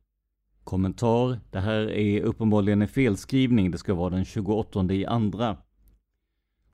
Kommentar. 0.63 1.39
Det 1.51 1.59
här 1.59 1.91
är 1.91 2.21
uppenbarligen 2.21 2.81
en 2.81 2.87
felskrivning. 2.87 3.71
Det 3.71 3.77
ska 3.77 3.93
vara 3.93 4.09
den 4.09 4.25
28 4.25 4.93
i 4.93 5.05
andra. 5.05 5.57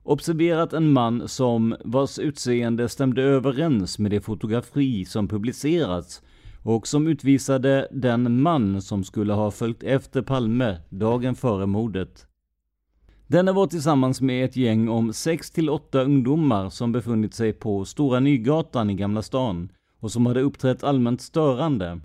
Observerat 0.02 0.72
en 0.72 0.92
man 0.92 1.28
som 1.28 1.76
vars 1.84 2.18
utseende 2.18 2.88
stämde 2.88 3.22
överens 3.22 3.98
med 3.98 4.10
det 4.10 4.20
fotografi 4.20 5.04
som 5.04 5.28
publicerats 5.28 6.22
och 6.62 6.86
som 6.86 7.06
utvisade 7.06 7.88
den 7.90 8.42
man 8.42 8.82
som 8.82 9.04
skulle 9.04 9.32
ha 9.32 9.50
följt 9.50 9.82
efter 9.82 10.22
Palme 10.22 10.76
dagen 10.88 11.34
före 11.34 11.66
mordet. 11.66 12.26
Denne 13.28 13.52
var 13.52 13.66
tillsammans 13.66 14.20
med 14.20 14.44
ett 14.44 14.56
gäng 14.56 14.88
om 14.88 15.12
6 15.12 15.50
till 15.50 15.70
8 15.70 16.02
ungdomar 16.02 16.70
som 16.70 16.92
befunnit 16.92 17.34
sig 17.34 17.52
på 17.52 17.84
Stora 17.84 18.20
Nygatan 18.20 18.90
i 18.90 18.94
Gamla 18.94 19.22
stan 19.22 19.68
och 20.00 20.12
som 20.12 20.26
hade 20.26 20.40
uppträtt 20.40 20.84
allmänt 20.84 21.20
störande. 21.20 22.00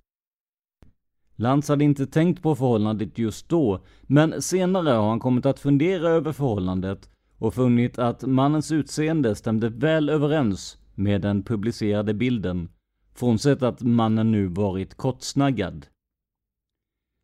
Lantz 1.36 1.68
hade 1.68 1.84
inte 1.84 2.06
tänkt 2.06 2.42
på 2.42 2.54
förhållandet 2.54 3.18
just 3.18 3.48
då, 3.48 3.84
men 4.02 4.42
senare 4.42 4.90
har 4.90 5.08
han 5.08 5.20
kommit 5.20 5.46
att 5.46 5.60
fundera 5.60 6.08
över 6.08 6.32
förhållandet 6.32 7.10
och 7.38 7.54
funnit 7.54 7.98
att 7.98 8.22
mannens 8.22 8.72
utseende 8.72 9.34
stämde 9.34 9.68
väl 9.68 10.08
överens 10.08 10.78
med 10.94 11.20
den 11.20 11.42
publicerade 11.42 12.14
bilden 12.14 12.68
frånsett 13.14 13.62
att 13.62 13.80
mannen 13.80 14.32
nu 14.32 14.46
varit 14.46 14.94
kortsnaggad. 14.94 15.86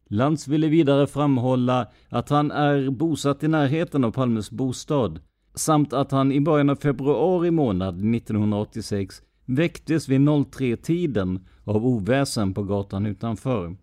Lantz 0.09 0.49
ville 0.49 0.69
vidare 0.69 1.07
framhålla 1.07 1.89
att 2.09 2.29
han 2.29 2.51
är 2.51 2.91
bosatt 2.91 3.43
i 3.43 3.49
närheten 3.49 4.05
av 4.05 4.11
Palmes 4.11 4.51
bostad 4.51 5.21
samt 5.55 5.93
att 5.93 6.11
han 6.11 6.33
i 6.33 6.41
början 6.41 6.71
av 6.71 6.77
februari 6.77 7.51
månad 7.51 7.95
1986 8.15 9.23
väcktes 9.45 10.09
vid 10.09 10.21
03-tiden 10.21 11.47
av 11.65 11.87
oväsen 11.87 12.55
på 12.55 12.63
gatan 12.63 13.07
utanför. 13.07 13.77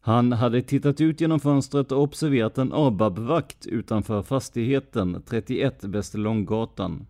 Han 0.00 0.32
hade 0.32 0.62
tittat 0.62 1.00
ut 1.00 1.20
genom 1.20 1.40
fönstret 1.40 1.92
och 1.92 2.02
observerat 2.02 2.58
en 2.58 2.72
ABAB-vakt 2.72 3.66
utanför 3.66 4.22
fastigheten 4.22 5.22
31 5.26 5.84
Västerlånggatan. 5.84 7.06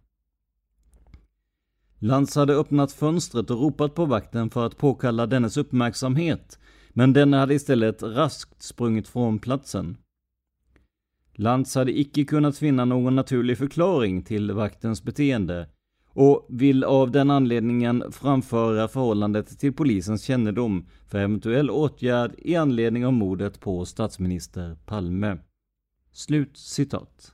Lantz 1.99 2.37
hade 2.37 2.54
öppnat 2.54 2.92
fönstret 2.92 3.50
och 3.50 3.61
ropat 3.61 3.94
på 3.94 4.04
vakten 4.04 4.50
för 4.50 4.66
att 4.66 4.76
påkalla 4.76 5.26
dennes 5.26 5.56
uppmärksamhet, 5.56 6.59
men 6.92 7.12
denne 7.12 7.37
hade 7.37 7.54
istället 7.54 8.02
raskt 8.02 8.62
sprungit 8.62 9.08
från 9.08 9.38
platsen. 9.38 9.96
Lantz 11.34 11.75
hade 11.75 11.99
icke 11.99 12.25
kunnat 12.25 12.58
finna 12.58 12.84
någon 12.84 13.16
naturlig 13.16 13.58
förklaring 13.58 14.22
till 14.22 14.52
vaktens 14.52 15.02
beteende 15.02 15.68
och 16.14 16.46
vill 16.49 16.84
av 16.84 17.11
den 17.11 17.30
anledningen 17.30 18.04
framföra 18.12 18.88
förhållandet 18.88 19.58
till 19.58 19.72
polisens 19.72 20.22
kännedom 20.22 20.87
för 21.06 21.18
eventuell 21.18 21.70
åtgärd 21.70 22.34
i 22.38 22.56
anledning 22.56 23.06
av 23.06 23.12
mordet 23.12 23.61
på 23.61 23.84
statsminister 23.84 24.76
Palme. 24.87 25.38
Slut 26.12 26.56
citat. 26.56 27.32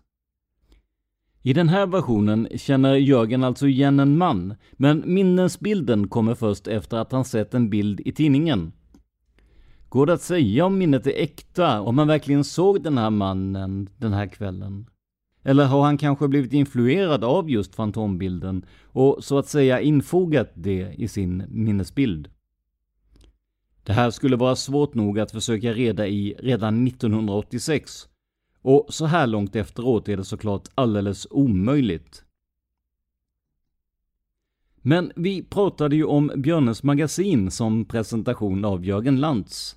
I 1.42 1.52
den 1.52 1.68
här 1.68 1.86
versionen 1.86 2.48
känner 2.54 2.94
Jörgen 2.94 3.44
alltså 3.44 3.66
igen 3.66 4.00
en 4.00 4.18
man, 4.18 4.54
men 4.72 5.02
minnesbilden 5.06 6.08
kommer 6.08 6.34
först 6.34 6.68
efter 6.68 6.96
att 6.96 7.12
han 7.12 7.24
sett 7.24 7.54
en 7.54 7.70
bild 7.70 8.00
i 8.00 8.12
tidningen. 8.12 8.72
Går 9.88 10.06
det 10.06 10.12
att 10.12 10.22
säga 10.22 10.66
om 10.66 10.78
minnet 10.78 11.06
är 11.06 11.22
äkta, 11.22 11.80
om 11.80 11.96
man 11.96 12.08
verkligen 12.08 12.44
såg 12.44 12.82
den 12.82 12.98
här 12.98 13.10
mannen 13.10 13.88
den 13.96 14.12
här 14.12 14.26
kvällen? 14.26 14.86
Eller 15.42 15.64
har 15.64 15.82
han 15.82 15.98
kanske 15.98 16.28
blivit 16.28 16.52
influerad 16.52 17.24
av 17.24 17.50
just 17.50 17.74
fantombilden 17.74 18.64
och 18.84 19.24
så 19.24 19.38
att 19.38 19.46
säga 19.46 19.80
infogat 19.80 20.50
det 20.54 20.94
i 20.96 21.08
sin 21.08 21.44
minnesbild? 21.48 22.28
Det 23.82 23.92
här 23.92 24.10
skulle 24.10 24.36
vara 24.36 24.56
svårt 24.56 24.94
nog 24.94 25.20
att 25.20 25.30
försöka 25.30 25.72
reda 25.72 26.06
i 26.06 26.34
redan 26.38 26.86
1986 26.86 28.08
och 28.62 28.86
så 28.88 29.06
här 29.06 29.26
långt 29.26 29.56
efteråt 29.56 30.08
är 30.08 30.16
det 30.16 30.24
såklart 30.24 30.68
alldeles 30.74 31.26
omöjligt. 31.30 32.24
Men 34.88 35.12
vi 35.16 35.42
pratade 35.42 35.96
ju 35.96 36.04
om 36.04 36.32
Björnes 36.36 36.82
magasin 36.82 37.50
som 37.50 37.84
presentation 37.84 38.64
av 38.64 38.84
Jörgen 38.84 39.20
Lantz. 39.20 39.76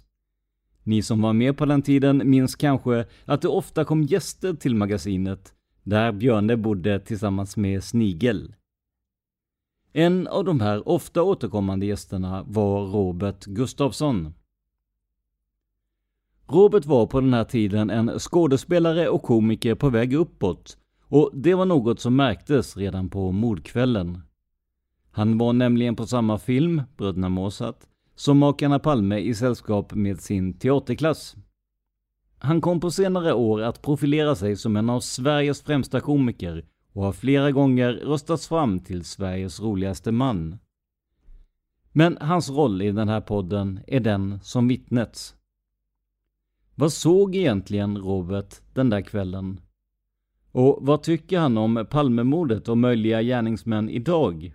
Ni 0.83 1.01
som 1.01 1.21
var 1.21 1.33
med 1.33 1.57
på 1.57 1.65
den 1.65 1.81
tiden 1.81 2.21
minns 2.25 2.55
kanske 2.55 3.05
att 3.25 3.41
det 3.41 3.47
ofta 3.47 3.85
kom 3.85 4.03
gäster 4.03 4.53
till 4.53 4.75
magasinet, 4.75 5.53
där 5.83 6.11
Björne 6.11 6.57
bodde 6.57 6.99
tillsammans 6.99 7.57
med 7.57 7.83
Snigel. 7.83 8.53
En 9.93 10.27
av 10.27 10.45
de 10.45 10.59
här 10.59 10.87
ofta 10.87 11.23
återkommande 11.23 11.85
gästerna 11.85 12.43
var 12.47 12.85
Robert 12.85 13.45
Gustafsson. 13.45 14.33
Robert 16.47 16.85
var 16.85 17.05
på 17.05 17.21
den 17.21 17.33
här 17.33 17.45
tiden 17.45 17.89
en 17.89 18.19
skådespelare 18.19 19.09
och 19.09 19.23
komiker 19.23 19.75
på 19.75 19.89
väg 19.89 20.13
uppåt 20.13 20.77
och 21.07 21.31
det 21.33 21.53
var 21.53 21.65
något 21.65 21.99
som 21.99 22.15
märktes 22.15 22.77
redan 22.77 23.09
på 23.09 23.31
mordkvällen. 23.31 24.21
Han 25.11 25.37
var 25.37 25.53
nämligen 25.53 25.95
på 25.95 26.07
samma 26.07 26.37
film, 26.37 26.81
Bröderna 26.97 27.29
Mozart, 27.29 27.79
som 28.15 28.37
makarna 28.37 28.79
Palme 28.79 29.17
i 29.19 29.33
sällskap 29.33 29.93
med 29.93 30.21
sin 30.21 30.53
teaterklass. 30.53 31.35
Han 32.37 32.61
kom 32.61 32.79
på 32.79 32.91
senare 32.91 33.33
år 33.33 33.61
att 33.61 33.81
profilera 33.81 34.35
sig 34.35 34.55
som 34.55 34.75
en 34.75 34.89
av 34.89 34.99
Sveriges 34.99 35.61
främsta 35.61 35.99
komiker 35.99 36.65
och 36.93 37.03
har 37.03 37.11
flera 37.11 37.51
gånger 37.51 37.93
röstats 37.93 38.47
fram 38.47 38.79
till 38.79 39.03
Sveriges 39.03 39.59
roligaste 39.59 40.11
man. 40.11 40.57
Men 41.91 42.17
hans 42.21 42.49
roll 42.49 42.81
i 42.81 42.91
den 42.91 43.09
här 43.09 43.21
podden 43.21 43.79
är 43.87 43.99
den 43.99 44.39
som 44.43 44.67
vittnets. 44.67 45.35
Vad 46.75 46.93
såg 46.93 47.35
egentligen 47.35 47.97
Robert 47.97 48.55
den 48.73 48.89
där 48.89 49.01
kvällen? 49.01 49.61
Och 50.51 50.79
vad 50.81 51.03
tycker 51.03 51.39
han 51.39 51.57
om 51.57 51.87
Palmemordet 51.89 52.67
och 52.67 52.77
möjliga 52.77 53.21
gärningsmän 53.21 53.89
idag? 53.89 54.53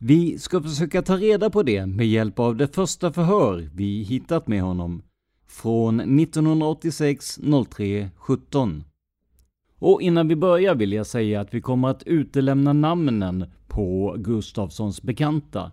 Vi 0.00 0.38
ska 0.38 0.62
försöka 0.62 1.02
ta 1.02 1.16
reda 1.16 1.50
på 1.50 1.62
det 1.62 1.86
med 1.86 2.06
hjälp 2.06 2.38
av 2.38 2.56
det 2.56 2.74
första 2.74 3.12
förhör 3.12 3.70
vi 3.74 4.02
hittat 4.02 4.48
med 4.48 4.62
honom 4.62 5.02
från 5.46 6.20
1986 6.20 7.38
03 7.70 8.10
17. 8.16 8.84
Och 9.78 10.02
innan 10.02 10.28
vi 10.28 10.36
börjar 10.36 10.74
vill 10.74 10.92
jag 10.92 11.06
säga 11.06 11.40
att 11.40 11.54
vi 11.54 11.60
kommer 11.60 11.88
att 11.88 12.02
utelämna 12.02 12.72
namnen 12.72 13.46
på 13.68 14.16
Gustafssons 14.18 15.02
bekanta. 15.02 15.72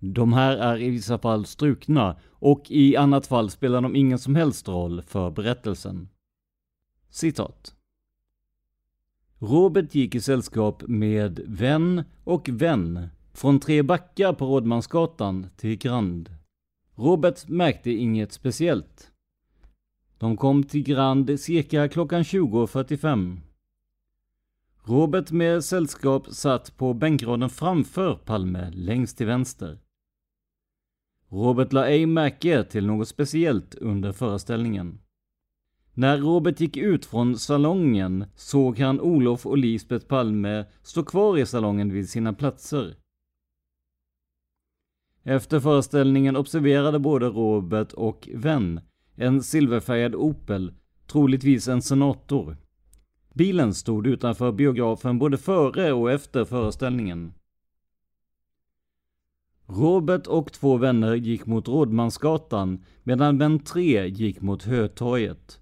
De 0.00 0.32
här 0.32 0.56
är 0.56 0.82
i 0.82 0.90
vissa 0.90 1.18
fall 1.18 1.46
strukna 1.46 2.16
och 2.30 2.70
i 2.70 2.96
annat 2.96 3.26
fall 3.26 3.50
spelar 3.50 3.80
de 3.80 3.96
ingen 3.96 4.18
som 4.18 4.34
helst 4.34 4.68
roll 4.68 5.02
för 5.02 5.30
berättelsen. 5.30 6.08
Citat. 7.10 7.74
Robert 9.44 9.94
gick 9.94 10.14
i 10.14 10.20
sällskap 10.20 10.82
med 10.86 11.40
vän 11.46 12.04
och 12.24 12.48
vän 12.48 13.08
från 13.32 13.60
Tre 13.60 13.82
backar 13.82 14.32
på 14.32 14.46
Rådmansgatan 14.46 15.46
till 15.56 15.78
Grand. 15.78 16.30
Robert 16.94 17.48
märkte 17.48 17.90
inget 17.90 18.32
speciellt. 18.32 19.10
De 20.18 20.36
kom 20.36 20.64
till 20.64 20.82
Grand 20.82 21.40
cirka 21.40 21.88
klockan 21.88 22.22
20.45. 22.22 23.38
Robert 24.84 25.30
med 25.30 25.64
sällskap 25.64 26.26
satt 26.30 26.76
på 26.76 26.94
bänkraden 26.94 27.50
framför 27.50 28.14
Palme, 28.14 28.70
längst 28.70 29.16
till 29.16 29.26
vänster. 29.26 29.78
Robert 31.28 31.72
la 31.72 31.86
ej 31.86 32.06
märke 32.06 32.64
till 32.64 32.86
något 32.86 33.08
speciellt 33.08 33.74
under 33.74 34.12
föreställningen. 34.12 34.98
När 35.94 36.18
Robert 36.18 36.60
gick 36.60 36.76
ut 36.76 37.06
från 37.06 37.38
salongen 37.38 38.24
såg 38.34 38.78
han 38.78 39.00
Olof 39.00 39.46
och 39.46 39.58
Lisbeth 39.58 40.06
Palme 40.06 40.64
stå 40.82 41.02
kvar 41.02 41.38
i 41.38 41.46
salongen 41.46 41.92
vid 41.92 42.08
sina 42.08 42.32
platser. 42.32 42.96
Efter 45.22 45.60
föreställningen 45.60 46.36
observerade 46.36 46.98
både 46.98 47.26
Robert 47.26 47.92
och 47.92 48.28
Venn 48.34 48.80
en 49.14 49.42
silverfärgad 49.42 50.14
Opel, 50.14 50.72
troligtvis 51.06 51.68
en 51.68 51.82
senator. 51.82 52.56
Bilen 53.34 53.74
stod 53.74 54.06
utanför 54.06 54.52
biografen 54.52 55.18
både 55.18 55.38
före 55.38 55.92
och 55.92 56.10
efter 56.10 56.44
föreställningen. 56.44 57.32
Robert 59.66 60.26
och 60.26 60.52
två 60.52 60.76
vänner 60.76 61.14
gick 61.14 61.46
mot 61.46 61.68
Rådmansgatan 61.68 62.84
medan 63.02 63.38
vän 63.38 63.58
3 63.58 64.06
gick 64.06 64.40
mot 64.40 64.62
Hötorget. 64.62 65.61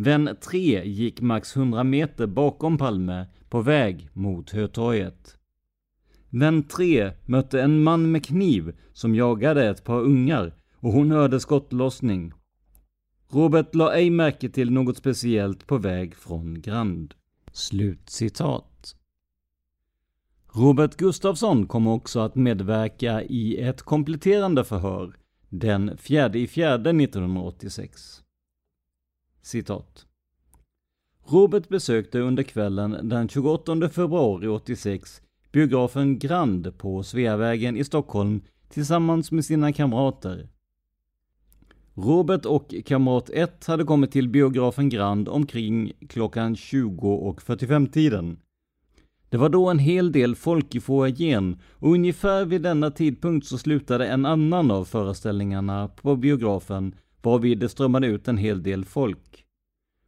Vän 0.00 0.36
3 0.40 0.84
gick 0.84 1.20
max 1.20 1.56
100 1.56 1.84
meter 1.84 2.26
bakom 2.26 2.78
Palme 2.78 3.26
på 3.48 3.60
väg 3.60 4.08
mot 4.12 4.50
Hötorget. 4.50 5.38
Vän 6.30 6.62
3 6.62 7.12
mötte 7.26 7.62
en 7.62 7.82
man 7.82 8.12
med 8.12 8.24
kniv 8.24 8.76
som 8.92 9.14
jagade 9.14 9.68
ett 9.68 9.84
par 9.84 10.00
ungar 10.00 10.54
och 10.74 10.92
hon 10.92 11.10
hörde 11.10 11.40
skottlossning. 11.40 12.32
Robert 13.30 13.74
la 13.74 13.94
ej 13.94 14.10
märke 14.10 14.48
till 14.48 14.70
något 14.70 14.96
speciellt 14.96 15.66
på 15.66 15.78
väg 15.78 16.14
från 16.14 16.60
Grand. 16.60 17.14
Slut 17.52 18.10
citat. 18.10 18.96
Robert 20.54 20.96
Gustafsson 20.96 21.66
kommer 21.66 21.90
också 21.90 22.20
att 22.20 22.34
medverka 22.34 23.22
i 23.22 23.56
ett 23.60 23.82
kompletterande 23.82 24.64
förhör 24.64 25.16
den 25.48 25.98
4 25.98 26.34
i 26.34 26.46
4 26.46 26.74
1986. 26.74 28.22
Citat. 29.48 30.06
Robert 31.24 31.68
besökte 31.68 32.18
under 32.18 32.42
kvällen 32.42 33.08
den 33.08 33.28
28 33.28 33.88
februari 33.88 34.46
86 34.46 35.22
biografen 35.52 36.18
Grand 36.18 36.78
på 36.78 37.02
Sveavägen 37.02 37.76
i 37.76 37.84
Stockholm 37.84 38.40
tillsammans 38.68 39.32
med 39.32 39.44
sina 39.44 39.72
kamrater. 39.72 40.48
Robert 41.94 42.44
och 42.44 42.74
kamrat 42.84 43.30
1 43.30 43.66
hade 43.66 43.84
kommit 43.84 44.12
till 44.12 44.28
biografen 44.28 44.88
Grand 44.88 45.28
omkring 45.28 45.92
klockan 46.08 46.56
20 46.56 47.12
och 47.14 47.42
45 47.42 47.86
tiden. 47.86 48.38
Det 49.28 49.36
var 49.36 49.48
då 49.48 49.70
en 49.70 49.78
hel 49.78 50.12
del 50.12 50.36
folk 50.36 50.74
i 50.74 50.80
foajén 50.80 51.60
och 51.72 51.92
ungefär 51.92 52.44
vid 52.44 52.62
denna 52.62 52.90
tidpunkt 52.90 53.46
så 53.46 53.58
slutade 53.58 54.06
en 54.06 54.26
annan 54.26 54.70
av 54.70 54.84
föreställningarna 54.84 55.88
på 55.88 56.16
biografen 56.16 56.94
varvid 57.22 57.58
det 57.58 57.68
strömmade 57.68 58.06
ut 58.06 58.28
en 58.28 58.38
hel 58.38 58.62
del 58.62 58.84
folk. 58.84 59.44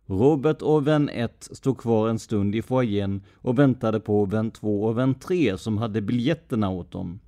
Robert 0.06 0.62
och 0.62 0.86
vän 0.86 1.08
1 1.08 1.48
stod 1.52 1.78
kvar 1.78 2.08
en 2.08 2.18
stund 2.18 2.54
i 2.54 2.62
foajén 2.62 3.22
och 3.34 3.58
väntade 3.58 4.00
på 4.00 4.24
vän 4.24 4.50
2 4.50 4.84
och 4.84 4.98
vän 4.98 5.14
3 5.14 5.58
som 5.58 5.78
hade 5.78 6.00
biljetterna 6.00 6.70
åt 6.70 6.90
dem. 6.90 7.20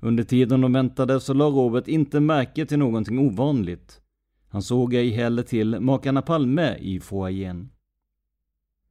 Under 0.00 0.24
tiden 0.24 0.60
de 0.60 0.72
väntade 0.72 1.20
så 1.20 1.34
la 1.34 1.44
Robert 1.44 1.88
inte 1.88 2.20
märke 2.20 2.66
till 2.66 2.78
någonting 2.78 3.18
ovanligt. 3.18 4.00
Han 4.48 4.62
såg 4.62 4.94
ej 4.94 5.10
heller 5.10 5.42
till 5.42 5.80
makarna 5.80 6.22
Palme 6.22 6.76
i 6.80 7.00
foajén. 7.00 7.70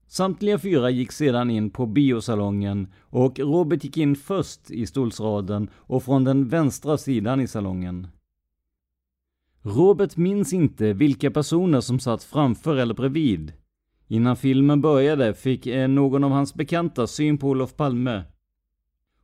Samtliga 0.08 0.60
fyra 0.60 0.90
gick 0.90 1.12
sedan 1.12 1.50
in 1.50 1.70
på 1.70 1.86
biosalongen 1.86 2.88
och 3.00 3.40
Robert 3.40 3.84
gick 3.84 3.98
in 3.98 4.16
först 4.16 4.72
i 4.72 4.86
stolsraden 4.86 5.70
och 5.76 6.04
från 6.04 6.24
den 6.24 6.48
vänstra 6.48 6.98
sidan 6.98 7.42
i 7.42 7.48
salongen. 7.48 8.08
Robert 9.68 10.18
minns 10.18 10.54
inte 10.54 10.94
vilka 10.94 11.32
personer 11.32 11.82
som 11.82 12.00
satt 12.00 12.24
framför 12.24 12.76
eller 12.76 12.94
bredvid. 12.94 13.54
Innan 14.08 14.36
filmen 14.36 14.82
började 14.82 15.34
fick 15.34 15.68
eh, 15.68 15.88
någon 15.88 16.24
av 16.24 16.32
hans 16.32 16.54
bekanta 16.54 17.08
syn 17.08 17.38
på 17.38 17.50
Olof 17.50 17.76
Palme. 17.76 18.24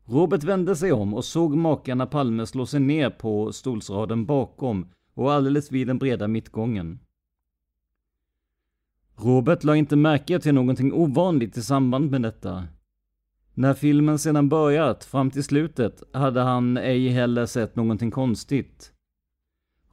Robert 0.06 0.44
vände 0.44 0.76
sig 0.76 0.92
om 0.92 1.14
och 1.14 1.26
såg 1.26 1.56
makarna 1.56 2.06
Palme 2.06 2.46
slå 2.46 2.66
sig 2.66 2.80
ner 2.80 3.10
på 3.10 3.52
stolsraden 3.52 4.26
bakom 4.26 4.88
och 5.14 5.34
alldeles 5.34 5.72
vid 5.72 5.88
den 5.88 5.98
breda 5.98 6.28
mittgången. 6.28 7.00
Robert 9.16 9.64
la 9.64 9.76
inte 9.76 9.96
märke 9.96 10.40
till 10.40 10.54
någonting 10.54 10.94
ovanligt 10.94 11.58
i 11.58 11.62
samband 11.62 12.12
med 12.12 12.22
detta. 12.22 12.68
När 13.54 13.74
filmen 13.74 14.20
sedan 14.20 14.50
börjat, 14.50 15.04
fram 15.04 15.32
till 15.32 15.44
slutet, 15.44 16.04
hade 16.14 16.42
han 16.42 16.78
ej 16.78 17.08
heller 17.08 17.46
sett 17.46 17.76
någonting 17.76 18.12
konstigt. 18.12 18.93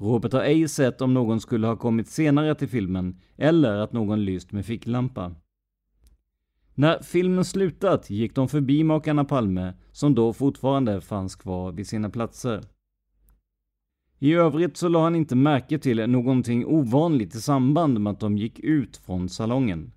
Robert 0.00 0.32
har 0.32 0.40
ej 0.40 0.68
sett 0.68 1.00
om 1.00 1.14
någon 1.14 1.40
skulle 1.40 1.66
ha 1.66 1.76
kommit 1.76 2.08
senare 2.08 2.54
till 2.54 2.68
filmen, 2.68 3.20
eller 3.36 3.76
att 3.76 3.92
någon 3.92 4.24
lyst 4.24 4.52
med 4.52 4.66
ficklampa. 4.66 5.34
När 6.74 7.02
filmen 7.02 7.44
slutat 7.44 8.10
gick 8.10 8.34
de 8.34 8.48
förbi 8.48 8.84
makarna 8.84 9.24
Palme, 9.24 9.74
som 9.92 10.14
då 10.14 10.32
fortfarande 10.32 11.00
fanns 11.00 11.36
kvar 11.36 11.72
vid 11.72 11.86
sina 11.86 12.10
platser. 12.10 12.60
I 14.18 14.32
övrigt 14.32 14.76
så 14.76 14.88
la 14.88 15.02
han 15.02 15.14
inte 15.14 15.36
märke 15.36 15.78
till 15.78 16.10
någonting 16.10 16.66
ovanligt 16.66 17.34
i 17.34 17.40
samband 17.40 18.00
med 18.00 18.10
att 18.10 18.20
de 18.20 18.38
gick 18.38 18.58
ut 18.58 18.96
från 18.96 19.28
salongen. 19.28 19.92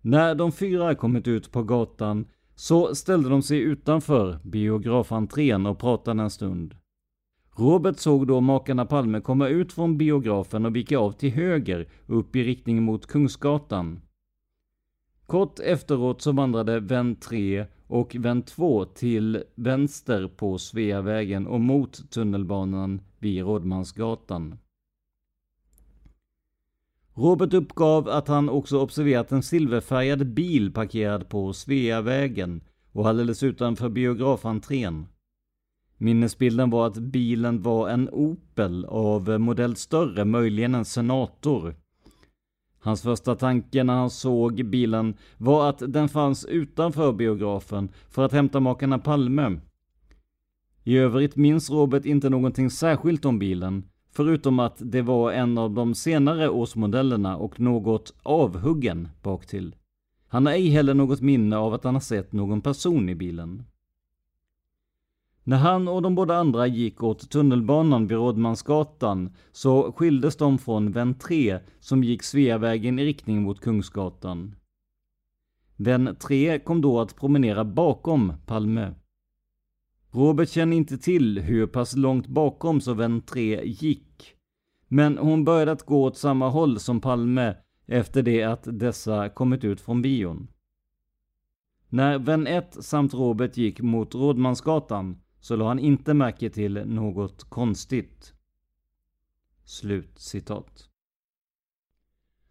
När 0.00 0.34
de 0.34 0.52
fyra 0.52 0.94
kommit 0.94 1.28
ut 1.28 1.52
på 1.52 1.62
gatan 1.62 2.26
så 2.54 2.94
ställde 2.94 3.28
de 3.28 3.42
sig 3.42 3.58
utanför 3.58 4.38
biografentrén 4.44 5.66
och 5.66 5.78
pratade 5.78 6.22
en 6.22 6.30
stund. 6.30 6.74
Robert 7.60 7.98
såg 7.98 8.26
då 8.26 8.40
makarna 8.40 8.86
Palme 8.86 9.20
komma 9.20 9.48
ut 9.48 9.72
från 9.72 9.98
biografen 9.98 10.66
och 10.66 10.76
vika 10.76 10.98
av 10.98 11.12
till 11.12 11.30
höger 11.30 11.88
upp 12.06 12.36
i 12.36 12.44
riktning 12.44 12.82
mot 12.82 13.06
Kungsgatan. 13.06 14.00
Kort 15.26 15.58
efteråt 15.58 16.22
så 16.22 16.32
vandrade 16.32 16.80
vän 16.80 17.16
3 17.16 17.66
och 17.86 18.16
vän 18.18 18.42
2 18.42 18.84
till 18.84 19.44
vänster 19.54 20.28
på 20.28 20.58
Sveavägen 20.58 21.46
och 21.46 21.60
mot 21.60 22.10
tunnelbanan 22.10 23.00
vid 23.18 23.42
Rådmansgatan. 23.42 24.58
Robert 27.14 27.54
uppgav 27.54 28.08
att 28.08 28.28
han 28.28 28.48
också 28.48 28.80
observerat 28.80 29.32
en 29.32 29.42
silverfärgad 29.42 30.26
bil 30.26 30.72
parkerad 30.72 31.28
på 31.28 31.52
Sveavägen 31.52 32.60
och 32.92 33.08
alldeles 33.08 33.42
utanför 33.42 33.88
biografentrén. 33.88 35.06
Minnesbilden 36.02 36.70
var 36.70 36.86
att 36.86 36.98
bilen 36.98 37.62
var 37.62 37.88
en 37.88 38.08
Opel 38.12 38.84
av 38.84 39.40
modell 39.40 39.76
större, 39.76 40.24
möjligen 40.24 40.74
en 40.74 40.84
Senator. 40.84 41.74
Hans 42.78 43.02
första 43.02 43.34
tanke 43.34 43.84
när 43.84 43.94
han 43.94 44.10
såg 44.10 44.64
bilen 44.66 45.14
var 45.38 45.68
att 45.68 45.82
den 45.88 46.08
fanns 46.08 46.44
utanför 46.44 47.12
biografen 47.12 47.88
för 48.08 48.24
att 48.24 48.32
hämta 48.32 48.60
makarna 48.60 48.98
Palme. 48.98 49.60
I 50.84 50.96
övrigt 50.96 51.36
minns 51.36 51.70
Robert 51.70 52.04
inte 52.04 52.28
någonting 52.28 52.70
särskilt 52.70 53.24
om 53.24 53.38
bilen, 53.38 53.84
förutom 54.12 54.58
att 54.58 54.76
det 54.78 55.02
var 55.02 55.32
en 55.32 55.58
av 55.58 55.70
de 55.70 55.94
senare 55.94 56.48
årsmodellerna 56.48 57.36
och 57.36 57.60
något 57.60 58.14
avhuggen 58.22 59.08
baktill. 59.22 59.76
Han 60.28 60.46
har 60.46 60.52
ej 60.52 60.68
heller 60.68 60.94
något 60.94 61.20
minne 61.20 61.56
av 61.56 61.74
att 61.74 61.84
han 61.84 61.94
har 61.94 62.00
sett 62.00 62.32
någon 62.32 62.60
person 62.60 63.08
i 63.08 63.14
bilen. 63.14 63.62
När 65.50 65.56
han 65.56 65.88
och 65.88 66.02
de 66.02 66.14
båda 66.14 66.36
andra 66.36 66.66
gick 66.66 67.02
åt 67.02 67.30
tunnelbanan 67.30 68.06
vid 68.06 68.18
Rådmansgatan 68.18 69.30
så 69.52 69.92
skildes 69.92 70.36
de 70.36 70.58
från 70.58 70.92
vän 70.92 71.14
3 71.14 71.58
som 71.80 72.04
gick 72.04 72.22
Sveavägen 72.22 72.98
i 72.98 73.04
riktning 73.04 73.42
mot 73.42 73.60
Kungsgatan. 73.60 74.54
Vän 75.76 76.16
3 76.20 76.58
kom 76.58 76.80
då 76.80 77.00
att 77.00 77.16
promenera 77.16 77.64
bakom 77.64 78.32
Palme. 78.46 78.94
Robert 80.10 80.48
känner 80.48 80.76
inte 80.76 80.98
till 80.98 81.38
hur 81.38 81.66
pass 81.66 81.96
långt 81.96 82.26
bakom 82.26 82.80
så 82.80 82.94
vän 82.94 83.20
3 83.20 83.64
gick. 83.64 84.34
Men 84.88 85.18
hon 85.18 85.44
började 85.44 85.72
att 85.72 85.86
gå 85.86 86.04
åt 86.04 86.16
samma 86.16 86.48
håll 86.48 86.78
som 86.80 87.00
Palme 87.00 87.54
efter 87.86 88.22
det 88.22 88.42
att 88.42 88.62
dessa 88.64 89.28
kommit 89.28 89.64
ut 89.64 89.80
från 89.80 90.02
bion. 90.02 90.48
När 91.88 92.18
vän 92.18 92.46
1 92.46 92.84
samt 92.84 93.14
Robert 93.14 93.56
gick 93.56 93.80
mot 93.80 94.14
Rådmansgatan 94.14 95.16
så 95.40 95.56
la 95.56 95.68
han 95.68 95.78
inte 95.78 96.14
märke 96.14 96.50
till 96.50 96.72
något 96.86 97.44
konstigt. 97.44 98.34
Slut 99.64 100.18
citat. 100.18 100.88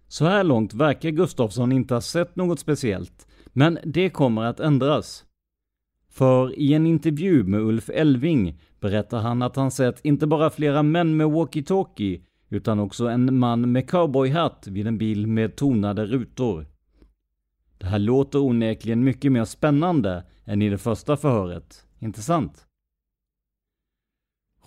Så 0.07 0.25
här 0.25 0.43
långt 0.43 0.73
verkar 0.73 1.09
Gustafsson 1.09 1.71
inte 1.71 1.93
ha 1.93 2.01
sett 2.01 2.35
något 2.35 2.59
speciellt, 2.59 3.27
men 3.45 3.79
det 3.83 4.09
kommer 4.09 4.43
att 4.43 4.59
ändras. 4.59 5.25
För 6.09 6.59
i 6.59 6.73
en 6.73 6.85
intervju 6.85 7.43
med 7.43 7.61
Ulf 7.61 7.89
Elving 7.89 8.61
berättar 8.79 9.19
han 9.19 9.41
att 9.41 9.55
han 9.55 9.71
sett 9.71 10.05
inte 10.05 10.27
bara 10.27 10.49
flera 10.49 10.83
män 10.83 11.17
med 11.17 11.27
walkie-talkie, 11.27 12.21
utan 12.49 12.79
också 12.79 13.07
en 13.07 13.39
man 13.39 13.71
med 13.71 13.89
cowboyhatt 13.89 14.67
vid 14.67 14.87
en 14.87 14.97
bil 14.97 15.27
med 15.27 15.55
tonade 15.55 16.05
rutor. 16.05 16.65
Det 17.77 17.85
här 17.85 17.99
låter 17.99 18.39
onekligen 18.39 19.03
mycket 19.03 19.31
mer 19.31 19.45
spännande 19.45 20.23
än 20.45 20.61
i 20.61 20.69
det 20.69 20.77
första 20.77 21.17
förhöret, 21.17 21.85
inte 21.99 22.21
sant? 22.21 22.68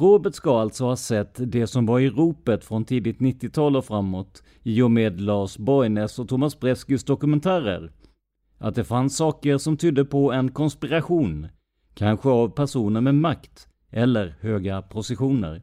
Robert 0.02 0.34
ska 0.34 0.60
alltså 0.60 0.84
ha 0.84 0.96
sett 0.96 1.34
det 1.52 1.66
som 1.66 1.86
var 1.86 2.00
i 2.00 2.10
ropet 2.10 2.64
från 2.64 2.84
tidigt 2.84 3.18
90-tal 3.18 3.76
och 3.76 3.84
framåt 3.84 4.42
i 4.62 4.82
och 4.82 4.90
med 4.90 5.20
Lars 5.20 5.58
Borgnäs 5.58 6.18
och 6.18 6.28
Thomas 6.28 6.60
Breskys 6.60 7.04
dokumentärer. 7.04 7.92
Att 8.58 8.74
det 8.74 8.84
fanns 8.84 9.16
saker 9.16 9.58
som 9.58 9.76
tydde 9.76 10.04
på 10.04 10.32
en 10.32 10.50
konspiration, 10.50 11.48
kanske 11.94 12.28
av 12.28 12.48
personer 12.48 13.00
med 13.00 13.14
makt 13.14 13.68
eller 13.90 14.36
höga 14.40 14.82
positioner. 14.82 15.62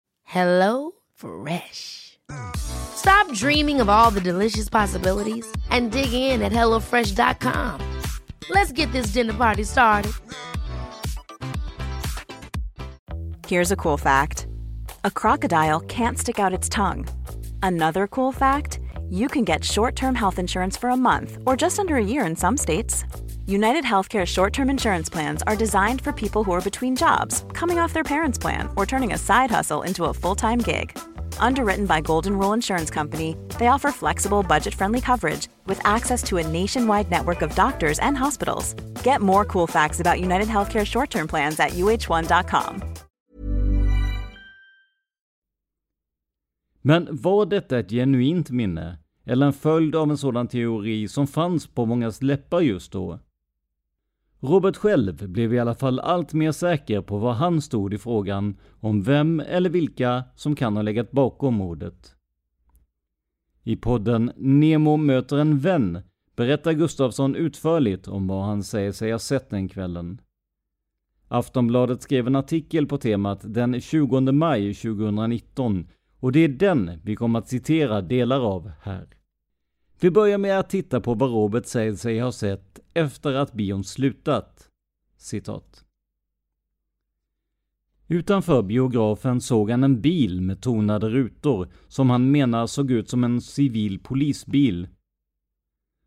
Hello 0.31 0.91
Fresh. 1.13 2.17
Stop 2.55 3.29
dreaming 3.33 3.81
of 3.81 3.89
all 3.89 4.11
the 4.11 4.21
delicious 4.21 4.69
possibilities 4.69 5.45
and 5.69 5.91
dig 5.91 6.13
in 6.13 6.41
at 6.41 6.53
HelloFresh.com. 6.53 7.77
Let's 8.49 8.71
get 8.71 8.89
this 8.93 9.07
dinner 9.07 9.33
party 9.33 9.65
started. 9.65 10.13
Here's 13.45 13.73
a 13.73 13.75
cool 13.75 13.97
fact 13.97 14.47
a 15.03 15.11
crocodile 15.11 15.81
can't 15.81 16.17
stick 16.17 16.39
out 16.39 16.53
its 16.53 16.69
tongue. 16.69 17.09
Another 17.61 18.07
cool 18.07 18.31
fact 18.31 18.79
you 19.09 19.27
can 19.27 19.43
get 19.43 19.65
short 19.65 19.97
term 19.97 20.15
health 20.15 20.39
insurance 20.39 20.77
for 20.77 20.91
a 20.91 20.97
month 20.97 21.39
or 21.45 21.57
just 21.57 21.77
under 21.77 21.97
a 21.97 22.03
year 22.13 22.25
in 22.25 22.37
some 22.37 22.55
states. 22.55 23.03
United 23.47 23.83
Healthcare 23.83 24.25
short 24.25 24.53
term 24.53 24.69
insurance 24.69 25.09
plans 25.09 25.41
are 25.47 25.55
designed 25.55 26.01
for 26.01 26.11
people 26.13 26.43
who 26.43 26.51
are 26.51 26.61
between 26.61 26.95
jobs, 26.95 27.43
coming 27.53 27.79
off 27.79 27.91
their 27.93 28.03
parents' 28.03 28.37
plan, 28.37 28.69
or 28.75 28.85
turning 28.85 29.13
a 29.13 29.17
side 29.17 29.49
hustle 29.49 29.81
into 29.81 30.05
a 30.05 30.13
full 30.13 30.35
time 30.35 30.59
gig. 30.59 30.97
Underwritten 31.39 31.85
by 31.85 32.01
Golden 32.01 32.37
Rule 32.37 32.53
Insurance 32.53 32.91
Company, 32.91 33.35
they 33.57 33.67
offer 33.67 33.91
flexible, 33.91 34.43
budget 34.43 34.75
friendly 34.75 35.01
coverage 35.01 35.47
with 35.65 35.79
access 35.83 36.23
to 36.23 36.37
a 36.37 36.47
nationwide 36.47 37.09
network 37.09 37.41
of 37.41 37.55
doctors 37.55 37.99
and 37.99 38.17
hospitals. 38.17 38.75
Get 39.03 39.21
more 39.21 39.45
cool 39.45 39.67
facts 39.67 39.99
about 39.99 40.19
United 40.19 40.47
Healthcare 40.47 40.85
short 40.85 41.09
term 41.09 41.27
plans 41.27 41.59
at 41.59 41.71
uh1.com. 41.71 42.81
Men 46.81 47.07
var 47.11 47.45
detta 47.45 47.79
ett 47.79 47.89
genuint 47.89 48.49
minne? 48.49 48.97
Eller 49.25 49.45
en 49.45 49.53
följd 49.53 49.95
av 49.95 50.09
en 50.09 50.17
sådan 50.17 50.47
teori 50.47 51.07
som 51.07 51.27
fanns 51.27 51.67
på 51.67 51.85
mångas 51.85 52.21
läppar 52.21 52.61
just 52.61 52.91
då? 52.91 53.19
Robert 54.43 54.77
själv 54.77 55.29
blev 55.29 55.53
i 55.53 55.59
alla 55.59 55.75
fall 55.75 55.99
allt 55.99 56.33
mer 56.33 56.51
säker 56.51 57.01
på 57.01 57.17
var 57.17 57.33
han 57.33 57.61
stod 57.61 57.93
i 57.93 57.97
frågan 57.97 58.57
om 58.79 59.01
vem 59.01 59.39
eller 59.39 59.69
vilka 59.69 60.23
som 60.35 60.55
kan 60.55 60.75
ha 60.75 60.83
legat 60.83 61.11
bakom 61.11 61.53
mordet. 61.53 62.15
I 63.63 63.75
podden 63.75 64.31
Nemo 64.35 64.97
möter 64.97 65.37
en 65.37 65.59
vän 65.59 65.99
berättar 66.35 66.73
Gustafsson 66.73 67.35
utförligt 67.35 68.07
om 68.07 68.27
vad 68.27 68.45
han 68.45 68.63
säger 68.63 68.91
sig 68.91 69.11
ha 69.11 69.19
sett 69.19 69.49
den 69.49 69.69
kvällen. 69.69 70.21
Aftonbladet 71.27 72.01
skrev 72.01 72.27
en 72.27 72.35
artikel 72.35 72.87
på 72.87 72.97
temat 72.97 73.39
den 73.43 73.81
20 73.81 74.21
maj 74.31 74.73
2019 74.73 75.87
och 76.19 76.31
det 76.31 76.39
är 76.39 76.47
den 76.47 76.91
vi 77.03 77.15
kommer 77.15 77.39
att 77.39 77.47
citera 77.47 78.01
delar 78.01 78.39
av 78.39 78.71
här. 78.81 79.07
Vi 79.99 80.11
börjar 80.11 80.37
med 80.37 80.59
att 80.59 80.69
titta 80.69 81.01
på 81.01 81.13
vad 81.13 81.31
Robert 81.31 81.65
säger 81.65 81.95
sig 81.95 82.19
ha 82.19 82.31
sett 82.31 82.79
efter 82.93 83.33
att 83.33 83.53
bion 83.53 83.83
slutat. 83.83 84.69
Citat. 85.17 85.85
Utanför 88.07 88.61
biografen 88.61 89.41
såg 89.41 89.69
han 89.69 89.83
en 89.83 90.01
bil 90.01 90.41
med 90.41 90.61
tonade 90.61 91.09
rutor 91.09 91.67
som 91.87 92.09
han 92.09 92.31
menar 92.31 92.67
såg 92.67 92.91
ut 92.91 93.09
som 93.09 93.23
en 93.23 93.41
civil 93.41 93.99
polisbil. 93.99 94.87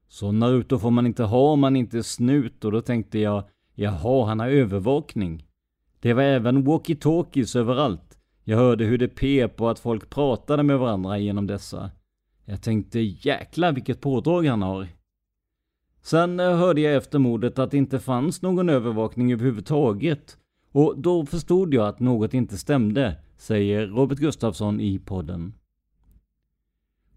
Sådana 0.09 0.51
rutor 0.51 0.79
får 0.79 0.91
man 0.91 1.07
inte 1.07 1.25
ha 1.25 1.53
om 1.53 1.61
man 1.61 1.77
inte 1.77 1.99
är 1.99 2.03
snut 2.03 2.65
och 2.65 2.73
då 2.73 2.81
tänkte 2.81 3.19
jag, 3.19 3.45
jaha, 3.75 4.27
han 4.27 4.41
har 4.41 4.49
övervakning. 4.49 5.47
Det 6.01 6.13
var 6.13 6.23
även 6.23 6.67
walkie-talkies 6.67 7.59
överallt. 7.59 8.19
Jag 8.45 8.59
hörde 8.59 8.85
hur 8.85 8.99
det 8.99 9.09
pep 9.09 9.61
och 9.61 9.71
att 9.71 9.79
folk 9.79 10.11
pratade 10.11 10.63
med 10.63 10.79
varandra 10.79 11.19
genom 11.19 11.47
dessa. 11.47 11.91
Jag 12.45 12.63
tänkte 12.63 13.01
jäklar 13.01 13.73
vilket 13.73 14.01
pådrag 14.01 14.47
han 14.47 14.63
har. 14.63 14.89
Sen 16.05 16.41
eh, 16.41 16.57
hörde 16.57 16.81
jag 16.81 16.95
efter 16.95 17.19
mordet 17.19 17.59
att 17.59 17.71
det 17.71 17.77
inte 17.77 17.99
fanns 17.99 18.43
någon 18.43 18.69
övervakning 18.69 19.33
överhuvudtaget. 19.33 20.37
Och 20.73 20.99
då 20.99 21.27
förstod 21.27 21.75
jag 21.75 21.89
att 21.89 22.01
något 22.01 22.35
inte 22.35 22.57
stämde, 22.57 23.17
säger 23.37 23.87
Robert 23.87 24.19
Gustafsson 24.19 24.81
i 24.81 24.99
podden. 24.99 25.55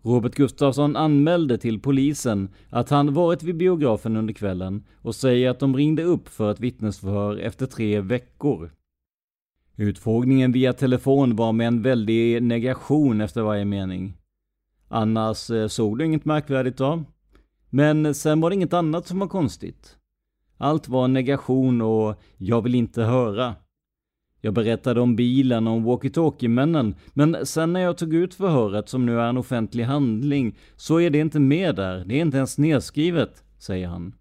Robert 0.01 0.35
Gustafsson 0.35 0.95
anmälde 0.95 1.57
till 1.57 1.79
polisen 1.79 2.49
att 2.69 2.89
han 2.89 3.13
varit 3.13 3.43
vid 3.43 3.57
biografen 3.57 4.17
under 4.17 4.33
kvällen 4.33 4.83
och 5.01 5.15
säger 5.15 5.49
att 5.49 5.59
de 5.59 5.77
ringde 5.77 6.03
upp 6.03 6.27
för 6.27 6.51
ett 6.51 6.59
vittnesförhör 6.59 7.37
efter 7.37 7.65
tre 7.65 8.01
veckor. 8.01 8.71
Utfrågningen 9.75 10.51
via 10.51 10.73
telefon 10.73 11.35
var 11.35 11.53
med 11.53 11.67
en 11.67 11.81
väldig 11.81 12.43
negation 12.43 13.21
efter 13.21 13.41
varje 13.41 13.65
mening. 13.65 14.17
Annars 14.87 15.49
eh, 15.49 15.67
såg 15.67 15.97
du 15.97 16.05
inget 16.05 16.25
märkvärdigt 16.25 16.77
då? 16.77 17.03
Men 17.69 18.15
sen 18.15 18.41
var 18.41 18.49
det 18.49 18.53
inget 18.53 18.73
annat 18.73 19.07
som 19.07 19.19
var 19.19 19.27
konstigt. 19.27 19.97
Allt 20.57 20.87
var 20.87 21.07
negation 21.07 21.81
och 21.81 22.21
jag 22.37 22.61
vill 22.61 22.75
inte 22.75 23.03
höra. 23.03 23.55
Jag 24.41 24.53
berättade 24.53 25.01
om 25.01 25.15
bilen 25.15 25.67
och 25.67 25.73
om 25.73 25.85
walkie-talkie-männen, 25.85 26.95
men 27.13 27.45
sen 27.45 27.73
när 27.73 27.79
jag 27.79 27.97
tog 27.97 28.13
ut 28.13 28.33
förhöret 28.33 28.89
som 28.89 29.05
nu 29.05 29.19
är 29.19 29.29
en 29.29 29.37
offentlig 29.37 29.83
handling 29.83 30.57
så 30.75 30.99
är 30.99 31.09
det 31.09 31.19
inte 31.19 31.39
med 31.39 31.75
där, 31.75 32.05
det 32.05 32.15
är 32.15 32.21
inte 32.21 32.37
ens 32.37 32.57
nedskrivet, 32.57 33.43
säger 33.57 33.87
han. 33.87 34.15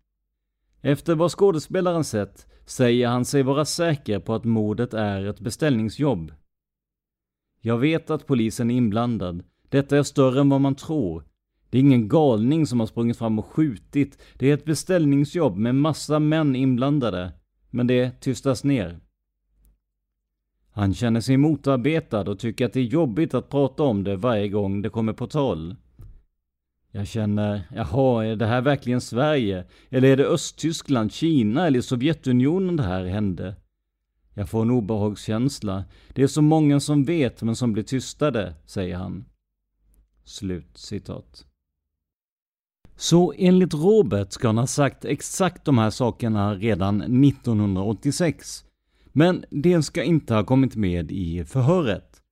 Efter 0.80 1.14
vad 1.14 1.30
skådespelaren 1.30 2.04
sett 2.04 2.46
säger 2.66 3.08
han 3.08 3.24
sig 3.24 3.42
vara 3.42 3.64
säker 3.64 4.18
på 4.18 4.34
att 4.34 4.44
mordet 4.44 4.94
är 4.94 5.24
ett 5.26 5.40
beställningsjobb. 5.40 6.32
Jag 7.60 7.78
vet 7.78 8.10
att 8.10 8.26
polisen 8.26 8.70
är 8.70 8.74
inblandad. 8.74 9.44
Detta 9.68 9.98
är 9.98 10.02
större 10.02 10.40
än 10.40 10.48
vad 10.48 10.60
man 10.60 10.74
tror. 10.74 11.24
Det 11.70 11.78
är 11.78 11.82
ingen 11.82 12.08
galning 12.08 12.66
som 12.66 12.80
har 12.80 12.86
sprungit 12.86 13.18
fram 13.18 13.38
och 13.38 13.46
skjutit. 13.46 14.18
Det 14.38 14.50
är 14.50 14.54
ett 14.54 14.64
beställningsjobb 14.64 15.56
med 15.56 15.74
massa 15.74 16.18
män 16.18 16.56
inblandade. 16.56 17.32
Men 17.70 17.86
det 17.86 18.20
tystas 18.20 18.64
ner. 18.64 19.00
Han 20.70 20.94
känner 20.94 21.20
sig 21.20 21.36
motarbetad 21.36 22.30
och 22.30 22.38
tycker 22.38 22.66
att 22.66 22.72
det 22.72 22.80
är 22.80 22.84
jobbigt 22.84 23.34
att 23.34 23.50
prata 23.50 23.82
om 23.82 24.04
det 24.04 24.16
varje 24.16 24.48
gång 24.48 24.82
det 24.82 24.90
kommer 24.90 25.12
på 25.12 25.26
tal. 25.26 25.76
Jag 26.90 27.06
känner, 27.06 27.62
jaha, 27.74 28.24
är 28.24 28.36
det 28.36 28.46
här 28.46 28.60
verkligen 28.60 29.00
Sverige? 29.00 29.64
Eller 29.90 30.08
är 30.08 30.16
det 30.16 30.26
Östtyskland, 30.26 31.12
Kina 31.12 31.66
eller 31.66 31.80
Sovjetunionen 31.80 32.76
det 32.76 32.82
här 32.82 33.04
hände? 33.04 33.56
Jag 34.34 34.48
får 34.48 34.62
en 34.62 34.70
obehagskänsla. 34.70 35.84
Det 36.14 36.22
är 36.22 36.26
så 36.26 36.42
många 36.42 36.80
som 36.80 37.04
vet 37.04 37.42
men 37.42 37.56
som 37.56 37.72
blir 37.72 37.82
tystade, 37.82 38.54
säger 38.66 38.96
han. 38.96 39.24
Slut 40.24 40.78
citat. 40.78 41.46
Så 42.96 43.34
enligt 43.36 43.74
Robert 43.74 44.32
ska 44.32 44.48
han 44.48 44.58
ha 44.58 44.66
sagt 44.66 45.04
exakt 45.04 45.64
de 45.64 45.78
här 45.78 45.90
sakerna 45.90 46.54
redan 46.54 47.24
1986. 47.24 48.64
Men 49.12 49.44
det 49.50 49.82
ska 49.82 50.02
inte 50.02 50.34
ha 50.34 50.44
kommit 50.44 50.76
med 50.76 51.12
i 51.12 51.44
förhöret. 51.44 52.22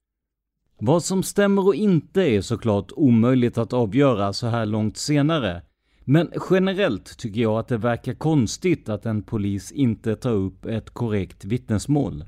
Vad 0.79 1.05
som 1.05 1.23
stämmer 1.23 1.67
och 1.67 1.75
inte 1.75 2.23
är 2.23 2.41
såklart 2.41 2.93
omöjligt 2.97 3.59
att 3.59 3.73
avgöra 3.73 4.33
så 4.33 4.47
här 4.47 4.67
långt 4.67 4.97
senare. 4.97 5.63
Men 6.05 6.33
generellt 6.51 7.19
tycker 7.19 7.41
jag 7.41 7.59
att 7.59 7.69
det 7.69 7.77
verkar 7.77 8.15
konstigt 8.15 8.89
att 8.89 9.07
en 9.07 9.23
polis 9.23 9.73
inte 9.73 10.17
tar 10.17 10.33
upp 10.33 10.67
ett 10.67 10.91
korrekt 10.91 11.45
vittnesmål. 11.45 12.25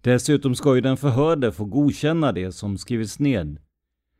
Dessutom 0.00 0.54
ska 0.54 0.74
ju 0.74 0.80
den 0.80 0.96
förhörde 0.96 1.52
få 1.52 1.64
godkänna 1.64 2.32
det 2.32 2.52
som 2.52 2.78
skrivits 2.78 3.18
ned. 3.18 3.58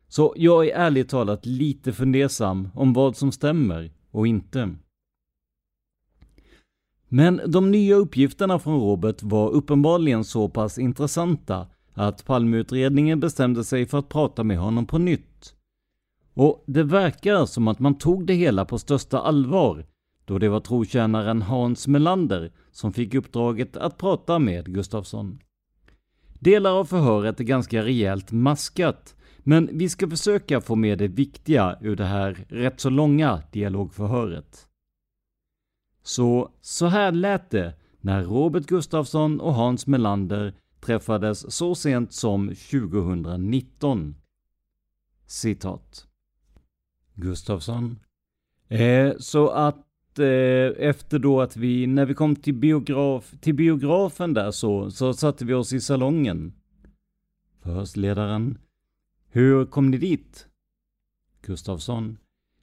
Så 0.07 0.33
jag 0.37 0.67
är 0.67 0.75
ärligt 0.75 1.09
talat 1.09 1.45
lite 1.45 1.93
fundersam 1.93 2.69
om 2.75 2.93
vad 2.93 3.17
som 3.17 3.31
stämmer 3.31 3.91
och 4.11 4.27
inte. 4.27 4.75
Men 7.07 7.41
de 7.47 7.71
nya 7.71 7.95
uppgifterna 7.95 8.59
från 8.59 8.79
Robert 8.79 9.23
var 9.23 9.49
uppenbarligen 9.49 10.23
så 10.23 10.49
pass 10.49 10.77
intressanta 10.77 11.67
att 11.93 12.25
Palmeutredningen 12.25 13.19
bestämde 13.19 13.63
sig 13.63 13.85
för 13.85 13.99
att 13.99 14.09
prata 14.09 14.43
med 14.43 14.57
honom 14.57 14.85
på 14.85 14.97
nytt. 14.97 15.53
Och 16.33 16.63
det 16.67 16.83
verkar 16.83 17.45
som 17.45 17.67
att 17.67 17.79
man 17.79 17.97
tog 17.97 18.25
det 18.25 18.33
hela 18.33 18.65
på 18.65 18.79
största 18.79 19.19
allvar, 19.19 19.85
då 20.25 20.39
det 20.39 20.49
var 20.49 20.59
trotjänaren 20.59 21.41
Hans 21.41 21.87
Melander 21.87 22.51
som 22.71 22.93
fick 22.93 23.13
uppdraget 23.13 23.77
att 23.77 23.97
prata 23.97 24.39
med 24.39 24.73
Gustafsson. 24.73 25.39
Delar 26.39 26.71
av 26.71 26.85
förhöret 26.85 27.39
är 27.39 27.43
ganska 27.43 27.85
rejält 27.85 28.31
maskat, 28.31 29.15
men 29.47 29.69
vi 29.77 29.89
ska 29.89 30.09
försöka 30.09 30.61
få 30.61 30.75
med 30.75 30.97
det 30.97 31.07
viktiga 31.07 31.77
ur 31.81 31.95
det 31.95 32.05
här 32.05 32.45
rätt 32.49 32.79
så 32.79 32.89
långa 32.89 33.41
dialogförhöret. 33.51 34.67
Så, 36.03 36.51
så 36.61 36.85
här 36.85 37.11
lät 37.11 37.49
det 37.49 37.73
när 38.01 38.23
Robert 38.23 38.65
Gustafsson 38.65 39.39
och 39.39 39.53
Hans 39.53 39.87
Melander 39.87 40.53
träffades 40.79 41.55
så 41.55 41.75
sent 41.75 42.13
som 42.13 42.47
2019. 42.47 44.15
Citat. 45.25 46.07
Gustafsson. 47.13 47.99
Eh, 48.67 49.13
så 49.19 49.49
att 49.49 50.19
eh, 50.19 50.87
efter 50.87 51.19
då 51.19 51.41
att 51.41 51.57
vi, 51.57 51.87
när 51.87 52.05
vi 52.05 52.13
kom 52.13 52.35
till, 52.35 52.53
biograf, 52.53 53.33
till 53.41 53.55
biografen 53.55 54.33
där 54.33 54.51
så, 54.51 54.91
så 54.91 55.13
satte 55.13 55.45
vi 55.45 55.53
oss 55.53 55.73
i 55.73 55.81
salongen. 55.81 56.53
Förhörsledaren. 57.61 58.57
Hur 59.29 59.65
kom 59.65 59.91
ni 59.91 59.97
dit? 59.97 60.47
Gustafsson. 61.41 62.17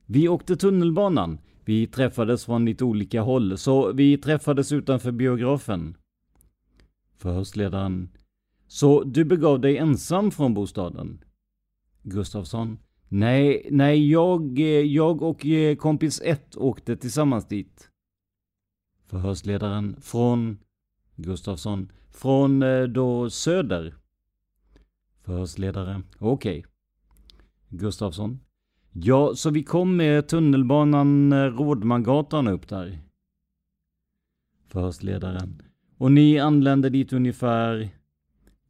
Vi 0.07 0.29
åkte 0.29 0.57
tunnelbanan. 0.57 1.39
Vi 1.65 1.87
träffades 1.87 2.45
från 2.45 2.65
lite 2.65 2.85
olika 2.85 3.23
håll, 3.23 3.59
så 3.59 3.93
vi 3.93 4.19
träffades 4.19 4.73
utanför 4.73 5.13
biografen. 5.13 5.97
Förhörsledaren. 7.17 8.09
Så 8.67 9.05
du 9.05 9.25
begav 9.25 9.61
dig 9.61 9.77
ensam 9.77 10.31
från 10.31 10.55
bostaden? 10.55 11.25
Gustafsson. 12.03 12.79
Nej, 13.09 13.69
nej, 13.71 14.11
jag, 14.11 14.59
jag 14.87 15.23
och 15.23 15.47
eh, 15.47 15.77
kompis 15.77 16.21
1 16.25 16.57
åkte 16.57 16.97
tillsammans 16.97 17.49
dit. 17.49 17.91
Förhörsledaren. 19.07 19.97
Från? 20.01 20.59
Gustafsson. 21.17 21.93
Från 22.11 22.63
eh, 22.63 22.83
då 22.83 23.31
söder? 23.31 23.95
Förhörsledare. 25.25 26.03
Okej. 26.19 26.59
Okay. 26.59 26.71
Gustafsson. 27.69 28.41
Ja, 28.93 29.35
så 29.35 29.51
vi 29.51 29.63
kom 29.63 29.97
med 29.97 30.29
tunnelbanan 30.29 31.33
eh, 31.33 31.37
Rådmangatan 31.37 32.49
upp 32.49 32.69
där. 32.69 32.99
Förhörsledaren. 34.69 35.63
Och 35.99 36.13
ni 36.13 36.39
anlände 36.39 36.91
dit 36.91 37.13
ungefär... 37.13 37.89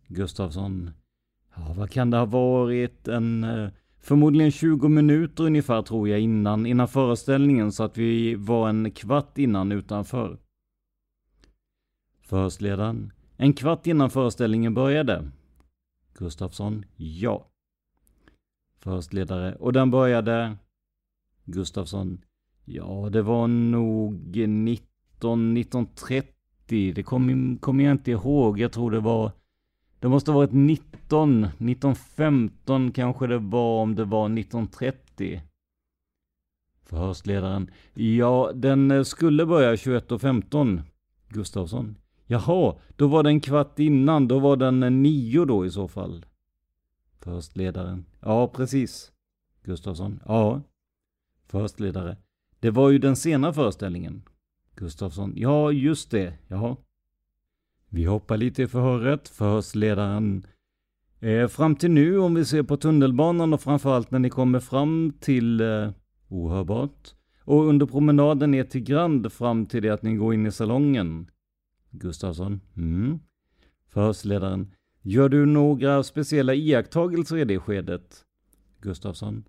Gustafsson. 0.08 0.90
Ja, 1.54 1.74
vad 1.76 1.90
kan 1.90 2.10
det 2.10 2.16
ha 2.16 2.24
varit? 2.24 3.08
En... 3.08 3.44
Eh, 3.44 3.68
förmodligen 4.00 4.50
20 4.50 4.88
minuter 4.88 5.44
ungefär 5.44 5.82
tror 5.82 6.08
jag 6.08 6.20
innan, 6.20 6.66
innan 6.66 6.88
föreställningen 6.88 7.72
så 7.72 7.84
att 7.84 7.98
vi 7.98 8.34
var 8.34 8.68
en 8.68 8.90
kvart 8.90 9.38
innan 9.38 9.72
utanför. 9.72 10.38
Förhörsledaren. 12.22 13.12
En 13.36 13.52
kvart 13.52 13.86
innan 13.86 14.10
föreställningen 14.10 14.74
började. 14.74 15.30
Gustafsson. 16.14 16.84
Ja. 16.96 17.50
Förhörsledare. 18.78 19.54
Och 19.54 19.72
den 19.72 19.90
började? 19.90 20.56
Gustafsson. 21.44 22.24
Ja, 22.64 23.08
det 23.12 23.22
var 23.22 23.46
nog 23.48 24.36
19, 24.48 25.56
1930. 25.56 26.92
Det 26.94 27.02
kommer 27.02 27.58
kom 27.58 27.80
jag 27.80 27.92
inte 27.92 28.10
ihåg. 28.10 28.58
Jag 28.58 28.72
tror 28.72 28.90
det 28.90 29.00
var... 29.00 29.32
Det 29.98 30.08
måste 30.08 30.30
ha 30.30 30.38
varit 30.38 30.52
19, 30.52 31.44
1915 31.44 32.92
kanske 32.92 33.26
det 33.26 33.38
var 33.38 33.82
om 33.82 33.94
det 33.94 34.04
var 34.04 34.26
1930. 34.26 35.42
Förhörsledaren. 36.82 37.70
Ja, 37.94 38.52
den 38.54 39.04
skulle 39.04 39.46
börja 39.46 39.74
21.15. 39.74 40.82
Gustafsson. 41.28 41.96
Jaha, 42.26 42.76
då 42.96 43.06
var 43.06 43.22
det 43.22 43.30
en 43.30 43.40
kvart 43.40 43.78
innan. 43.78 44.28
Då 44.28 44.38
var 44.38 44.56
den 44.56 44.82
eh, 44.82 44.90
nio 44.90 45.44
då 45.44 45.66
i 45.66 45.70
så 45.70 45.88
fall. 45.88 46.26
Förstledaren. 47.20 48.04
Ja, 48.20 48.48
precis. 48.48 49.12
Gustafsson. 49.62 50.20
Ja. 50.26 50.62
Förstledare. 51.46 52.16
Det 52.60 52.70
var 52.70 52.90
ju 52.90 52.98
den 52.98 53.16
sena 53.16 53.52
föreställningen. 53.52 54.22
Gustafsson. 54.74 55.32
Ja, 55.36 55.72
just 55.72 56.10
det. 56.10 56.38
Jaha. 56.48 56.76
Vi 57.88 58.04
hoppar 58.04 58.36
lite 58.36 58.62
i 58.62 58.66
förhöret. 58.66 59.28
Förhörsledaren. 59.28 60.46
Eh, 61.20 61.48
fram 61.48 61.76
till 61.76 61.90
nu, 61.90 62.18
om 62.18 62.34
vi 62.34 62.44
ser 62.44 62.62
på 62.62 62.76
tunnelbanan 62.76 63.54
och 63.54 63.60
framförallt 63.60 64.10
när 64.10 64.18
ni 64.18 64.30
kommer 64.30 64.60
fram 64.60 65.12
till 65.20 65.60
eh, 65.60 65.90
ohörbart. 66.28 67.14
Och 67.44 67.64
under 67.64 67.86
promenaden 67.86 68.50
ner 68.50 68.64
till 68.64 68.84
Grand 68.84 69.32
fram 69.32 69.66
till 69.66 69.82
det 69.82 69.90
att 69.90 70.02
ni 70.02 70.14
går 70.14 70.34
in 70.34 70.46
i 70.46 70.52
salongen. 70.52 71.30
Gustafsson. 71.98 72.60
Mm. 72.76 73.18
Förhörsledaren. 73.88 74.70
Gör 75.02 75.28
du 75.28 75.46
några 75.46 76.02
speciella 76.02 76.54
iakttagelser 76.54 77.36
i 77.36 77.44
det 77.44 77.58
skedet? 77.58 78.24
Gustafsson. 78.80 79.44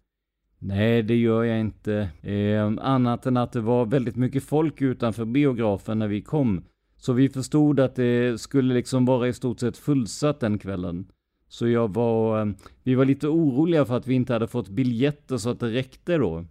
Nej, 0.60 1.04
det 1.04 1.16
gör 1.16 1.44
jag 1.44 1.60
inte. 1.60 2.10
Eh, 2.22 2.66
annat 2.66 3.26
än 3.26 3.38
att 3.38 3.52
det 3.52 3.62
var 3.62 3.86
väldigt 3.86 4.16
mycket 4.16 4.44
folk 4.44 4.82
utanför 4.82 5.26
biografen 5.26 6.00
när 6.00 6.08
vi 6.08 6.22
kom. 6.22 6.64
Så 6.98 7.14
vi 7.14 7.30
förstod 7.30 7.80
att 7.80 7.96
det 7.96 8.42
skulle 8.42 8.74
liksom 8.74 9.06
vara 9.06 9.28
i 9.28 9.34
stort 9.34 9.60
sett 9.60 9.78
fullsatt 9.78 10.40
den 10.40 10.58
kvällen. 10.58 11.12
Så 11.48 11.68
jag 11.68 11.94
var, 11.94 12.42
eh, 12.42 12.54
vi 12.84 12.96
var 12.96 13.06
lite 13.06 13.28
oroliga 13.28 13.86
för 13.86 13.98
att 13.98 14.08
vi 14.08 14.14
inte 14.14 14.34
hade 14.34 14.48
fått 14.48 14.70
biljetter 14.70 15.38
så 15.38 15.50
att 15.50 15.60
det 15.60 15.74
räckte 15.74 16.18
då. 16.18 16.46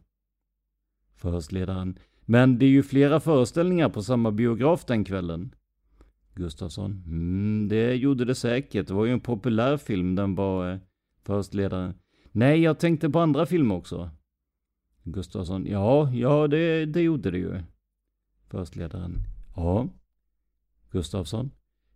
Förhörsledaren. 1.17 1.99
Men 2.25 2.59
det 2.59 2.67
är 2.67 2.71
ju 2.71 2.83
flera 2.83 3.21
föreställningar 3.21 3.89
på 3.89 4.03
samma 4.03 4.31
biograf 4.31 4.85
den 4.85 5.05
kvällen. 5.05 5.55
Gustafsson. 6.35 7.03
Mm, 7.07 7.69
det 7.69 7.95
gjorde 7.95 8.25
det 8.25 8.35
säkert. 8.35 8.89
Det 8.89 8.95
var 8.95 9.05
ju 9.05 9.13
en 9.13 9.21
populär 9.21 9.77
film. 9.77 10.15
Den 10.15 10.35
var 10.35 10.73
eh, 10.73 10.79
förstledare. 11.23 11.95
Nej, 12.33 12.61
jag 12.61 12.79
tänkte 12.79 13.11
på 13.11 13.19
andra 13.21 13.47
filmer 13.47 13.75
också. 13.75 14.11
Gustafsson. 15.03 15.67
Ja, 15.67 16.11
ja, 16.13 16.49
det, 16.49 16.87
det 16.87 17.01
gjorde 17.01 17.31
det 17.31 17.39
ju. 17.39 17.61
Förstledaren. 18.49 19.19
Ja. 19.57 19.89
Gustafsson. 20.91 21.51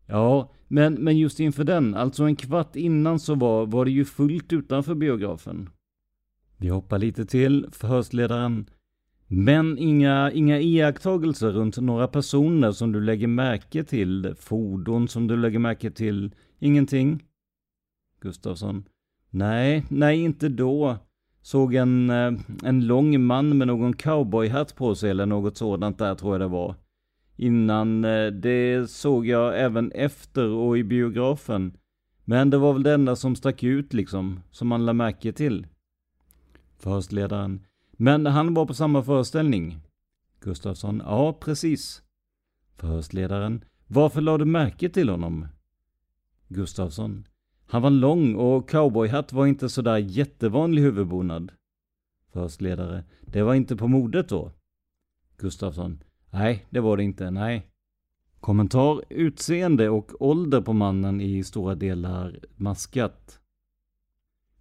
Ja, 0.06 0.52
men, 0.68 0.94
men 0.94 1.18
just 1.18 1.40
inför 1.40 1.64
den, 1.64 1.94
alltså 1.94 2.24
en 2.24 2.36
kvart 2.36 2.76
innan 2.76 3.18
så 3.18 3.34
var, 3.34 3.66
var 3.66 3.84
det 3.84 3.90
ju 3.90 4.04
fullt 4.04 4.52
utanför 4.52 4.94
biografen. 4.94 5.70
Vi 6.56 6.68
hoppar 6.68 6.98
lite 6.98 7.26
till. 7.26 7.66
Förhörsledaren. 7.72 8.70
Men 9.30 9.78
inga, 9.78 10.32
inga 10.32 10.60
iakttagelser 10.60 11.50
runt 11.50 11.78
några 11.78 12.08
personer 12.08 12.72
som 12.72 12.92
du 12.92 13.00
lägger 13.00 13.26
märke 13.26 13.84
till, 13.84 14.34
fordon 14.38 15.08
som 15.08 15.26
du 15.26 15.36
lägger 15.36 15.58
märke 15.58 15.90
till, 15.90 16.34
ingenting? 16.58 17.24
Gustafsson. 18.20 18.84
Nej, 19.30 19.84
nej 19.88 20.20
inte 20.20 20.48
då. 20.48 20.96
Såg 21.42 21.74
en, 21.74 22.10
eh, 22.10 22.32
en 22.64 22.86
lång 22.86 23.20
man 23.20 23.58
med 23.58 23.66
någon 23.66 23.92
cowboyhatt 23.92 24.76
på 24.76 24.94
sig 24.94 25.10
eller 25.10 25.26
något 25.26 25.56
sådant 25.56 25.98
där 25.98 26.14
tror 26.14 26.34
jag 26.34 26.40
det 26.40 26.48
var. 26.48 26.74
Innan, 27.36 28.04
eh, 28.04 28.26
det 28.26 28.90
såg 28.90 29.26
jag 29.26 29.60
även 29.60 29.92
efter 29.92 30.48
och 30.48 30.78
i 30.78 30.84
biografen. 30.84 31.76
Men 32.24 32.50
det 32.50 32.58
var 32.58 32.72
väl 32.72 32.82
det 32.82 32.94
enda 32.94 33.16
som 33.16 33.36
stack 33.36 33.62
ut 33.62 33.94
liksom, 33.94 34.40
som 34.50 34.68
man 34.68 34.86
lade 34.86 34.96
märke 34.96 35.32
till. 35.32 35.66
Förhörsledaren. 36.78 37.60
Men 38.00 38.26
han 38.26 38.54
var 38.54 38.66
på 38.66 38.74
samma 38.74 39.02
föreställning. 39.02 39.80
Gustafsson. 40.40 41.02
Ja, 41.04 41.32
precis. 41.32 42.02
Förhörsledaren. 42.76 43.64
Varför 43.86 44.20
lade 44.20 44.44
du 44.44 44.50
märke 44.50 44.88
till 44.88 45.08
honom? 45.08 45.46
Gustafsson. 46.48 47.26
Han 47.66 47.82
var 47.82 47.90
lång 47.90 48.34
och 48.34 48.70
cowboyhatt 48.70 49.32
var 49.32 49.46
inte 49.46 49.68
sådär 49.68 49.96
jättevanlig 49.96 50.82
huvudbonad. 50.82 51.52
Förhörsledare. 52.32 53.04
Det 53.20 53.42
var 53.42 53.54
inte 53.54 53.76
på 53.76 53.88
modet 53.88 54.28
då? 54.28 54.52
Gustafsson. 55.36 56.04
Nej, 56.30 56.66
det 56.70 56.80
var 56.80 56.96
det 56.96 57.04
inte, 57.04 57.30
nej. 57.30 57.70
Kommentar. 58.40 59.02
Utseende 59.10 59.88
och 59.88 60.22
ålder 60.22 60.60
på 60.60 60.72
mannen 60.72 61.20
i 61.20 61.44
stora 61.44 61.74
delar 61.74 62.38
maskat. 62.56 63.40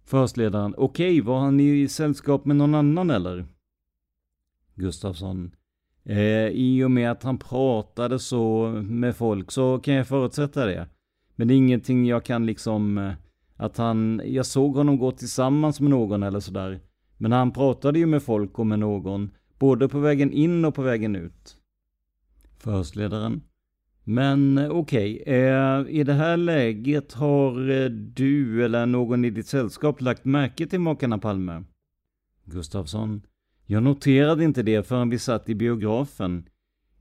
Förhörsledaren. 0.08 0.74
Okej, 0.76 1.20
okay, 1.20 1.20
var 1.20 1.40
han 1.40 1.60
i 1.60 1.88
sällskap 1.88 2.44
med 2.44 2.56
någon 2.56 2.74
annan 2.74 3.10
eller? 3.10 3.46
Gustafsson. 4.74 5.54
Eh, 6.04 6.48
I 6.48 6.84
och 6.84 6.90
med 6.90 7.10
att 7.10 7.22
han 7.22 7.38
pratade 7.38 8.18
så 8.18 8.68
med 8.84 9.16
folk 9.16 9.50
så 9.50 9.78
kan 9.78 9.94
jag 9.94 10.08
förutsätta 10.08 10.66
det. 10.66 10.88
Men 11.36 11.48
det 11.48 11.54
är 11.54 11.56
ingenting 11.56 12.06
jag 12.06 12.24
kan 12.24 12.46
liksom... 12.46 12.98
Eh, 12.98 13.12
att 13.56 13.76
han... 13.76 14.22
Jag 14.24 14.46
såg 14.46 14.76
honom 14.76 14.98
gå 14.98 15.12
tillsammans 15.12 15.80
med 15.80 15.90
någon 15.90 16.22
eller 16.22 16.40
sådär. 16.40 16.80
Men 17.16 17.32
han 17.32 17.52
pratade 17.52 17.98
ju 17.98 18.06
med 18.06 18.22
folk 18.22 18.58
och 18.58 18.66
med 18.66 18.78
någon. 18.78 19.30
Både 19.58 19.88
på 19.88 19.98
vägen 19.98 20.32
in 20.32 20.64
och 20.64 20.74
på 20.74 20.82
vägen 20.82 21.16
ut. 21.16 21.56
Förhörsledaren. 22.58 23.42
Men 24.10 24.58
okej, 24.70 25.20
okay, 25.22 25.34
eh, 25.34 25.86
i 25.88 26.04
det 26.04 26.12
här 26.12 26.36
läget 26.36 27.12
har 27.12 27.70
eh, 27.70 27.90
du 27.90 28.64
eller 28.64 28.86
någon 28.86 29.24
i 29.24 29.30
ditt 29.30 29.46
sällskap 29.46 30.00
lagt 30.00 30.24
märke 30.24 30.66
till 30.66 30.80
makarna 30.80 31.18
Palme? 31.18 31.64
Gustafsson. 32.44 33.22
Jag 33.66 33.82
noterade 33.82 34.44
inte 34.44 34.62
det 34.62 34.86
förrän 34.86 35.10
vi 35.10 35.18
satt 35.18 35.48
i 35.48 35.54
biografen. 35.54 36.48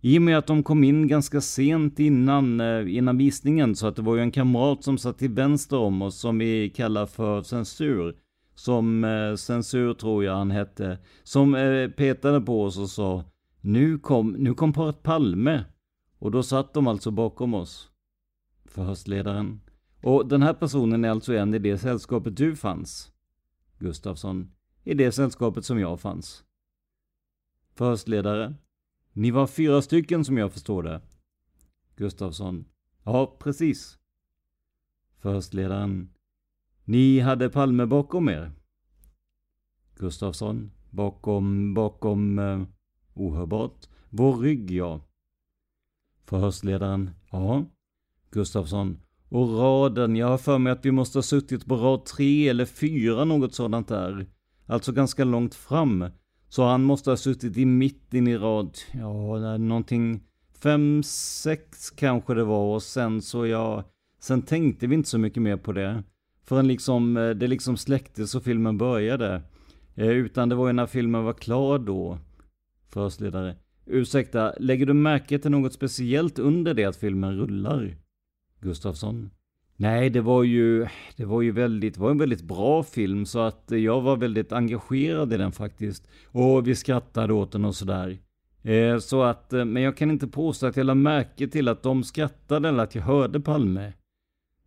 I 0.01 0.17
och 0.17 0.21
med 0.21 0.37
att 0.37 0.47
de 0.47 0.63
kom 0.63 0.83
in 0.83 1.07
ganska 1.07 1.41
sent 1.41 1.99
innan, 1.99 2.61
eh, 2.61 2.95
innan 2.97 3.17
visningen 3.17 3.75
så 3.75 3.87
att 3.87 3.95
det 3.95 4.01
var 4.01 4.15
ju 4.15 4.21
en 4.21 4.31
kamrat 4.31 4.83
som 4.83 4.97
satt 4.97 5.17
till 5.17 5.31
vänster 5.31 5.77
om 5.77 6.01
oss 6.01 6.19
som 6.19 6.37
vi 6.37 6.69
kallar 6.69 7.05
för 7.05 7.41
censur. 7.41 8.15
Som 8.55 9.03
eh, 9.03 9.35
censur 9.35 9.93
tror 9.93 10.23
jag 10.23 10.35
han 10.35 10.51
hette. 10.51 10.97
Som 11.23 11.53
petade 11.97 12.41
på 12.41 12.63
oss 12.63 12.77
och 12.77 12.89
sa 12.89 13.23
Nu 13.61 13.99
kom, 13.99 14.31
nu 14.31 14.53
kom 14.53 14.73
paret 14.73 15.03
Palme. 15.03 15.63
Och 16.19 16.31
då 16.31 16.43
satt 16.43 16.73
de 16.73 16.87
alltså 16.87 17.11
bakom 17.11 17.53
oss. 17.53 17.91
Förhörsledaren. 18.65 19.61
Och 20.03 20.27
den 20.27 20.41
här 20.41 20.53
personen 20.53 21.05
är 21.05 21.09
alltså 21.09 21.33
en 21.33 21.53
i 21.53 21.59
det 21.59 21.77
sällskapet 21.77 22.37
du 22.37 22.55
fanns? 22.55 23.11
Gustafsson. 23.79 24.51
I 24.83 24.93
det 24.93 25.11
sällskapet 25.11 25.65
som 25.65 25.79
jag 25.79 25.99
fanns. 25.99 26.43
Förhörsledare. 27.73 28.55
Ni 29.13 29.31
var 29.31 29.47
fyra 29.47 29.81
stycken 29.81 30.25
som 30.25 30.37
jag 30.37 30.53
förstår 30.53 30.83
det. 30.83 31.01
Gustafsson. 31.95 32.65
Ja, 33.03 33.37
precis. 33.39 33.99
Förhörsledaren. 35.19 36.09
Ni 36.83 37.19
hade 37.19 37.49
Palme 37.49 37.85
bakom 37.85 38.29
er? 38.29 38.51
Gustafsson. 39.95 40.71
Bakom, 40.89 41.73
bakom, 41.73 42.39
eh, 42.39 42.61
ohörbart. 43.13 43.87
Vår 44.09 44.37
rygg, 44.37 44.71
ja. 44.71 45.06
Förhörsledaren. 46.27 47.09
Ja. 47.31 47.65
Gustafsson. 48.31 48.97
Och 49.29 49.57
raden, 49.57 50.15
jag 50.15 50.27
har 50.27 50.37
för 50.37 50.57
mig 50.57 50.71
att 50.71 50.85
vi 50.85 50.91
måste 50.91 51.17
ha 51.17 51.23
suttit 51.23 51.65
på 51.65 51.75
rad 51.75 52.05
tre 52.05 52.49
eller 52.49 52.65
fyra, 52.65 53.25
något 53.25 53.53
sådant 53.53 53.87
där. 53.87 54.27
Alltså 54.65 54.91
ganska 54.91 55.23
långt 55.23 55.55
fram. 55.55 56.05
Så 56.49 56.63
han 56.63 56.83
måste 56.83 57.09
ha 57.09 57.17
suttit 57.17 57.57
i 57.57 57.65
mitten 57.65 58.27
i 58.27 58.37
rad, 58.37 58.77
ja, 58.91 59.57
någonting 59.57 60.23
fem, 60.63 61.03
sex 61.03 61.89
kanske 61.91 62.33
det 62.33 62.43
var 62.43 62.75
och 62.75 62.83
sen 62.83 63.21
så 63.21 63.47
ja, 63.47 63.83
sen 64.19 64.41
tänkte 64.41 64.87
vi 64.87 64.95
inte 64.95 65.09
så 65.09 65.17
mycket 65.17 65.43
mer 65.43 65.57
på 65.57 65.71
det. 65.71 66.03
Förrän 66.43 66.67
liksom, 66.67 67.17
eh, 67.17 67.29
det 67.29 67.47
liksom 67.47 67.77
släcktes 67.77 68.35
och 68.35 68.43
filmen 68.43 68.77
började. 68.77 69.41
Eh, 69.95 70.07
utan 70.07 70.49
det 70.49 70.55
var 70.55 70.67
ju 70.67 70.73
när 70.73 70.85
filmen 70.85 71.23
var 71.23 71.33
klar 71.33 71.79
då. 71.79 72.17
Förhörsledare. 72.89 73.55
Ursäkta, 73.89 74.53
lägger 74.59 74.85
du 74.85 74.93
märke 74.93 75.39
till 75.39 75.51
något 75.51 75.73
speciellt 75.73 76.39
under 76.39 76.73
det 76.73 76.85
att 76.85 76.95
filmen 76.95 77.37
rullar? 77.37 77.95
Gustafsson. 78.61 79.29
Nej, 79.75 80.09
det 80.09 80.21
var 80.21 80.43
ju, 80.43 80.87
det 81.15 81.25
var 81.25 81.41
ju 81.41 81.51
väldigt, 81.51 81.93
det 81.93 81.99
var 81.99 82.11
en 82.11 82.17
väldigt 82.17 82.41
bra 82.41 82.83
film 82.83 83.25
så 83.25 83.39
att 83.39 83.63
jag 83.67 84.01
var 84.01 84.17
väldigt 84.17 84.51
engagerad 84.51 85.33
i 85.33 85.37
den 85.37 85.51
faktiskt. 85.51 86.07
Och 86.25 86.67
vi 86.67 86.75
skrattade 86.75 87.33
åt 87.33 87.51
den 87.51 87.65
och 87.65 87.75
sådär. 87.75 88.17
Eh, 88.63 88.97
så 88.97 89.23
att, 89.23 89.53
eh, 89.53 89.65
men 89.65 89.83
jag 89.83 89.97
kan 89.97 90.11
inte 90.11 90.27
påstå 90.27 90.67
att 90.67 90.77
jag 90.77 90.85
lade 90.85 90.99
märke 90.99 91.47
till 91.47 91.67
att 91.67 91.83
de 91.83 92.03
skrattade 92.03 92.69
eller 92.69 92.83
att 92.83 92.95
jag 92.95 93.03
hörde 93.03 93.39
Palme. 93.39 93.93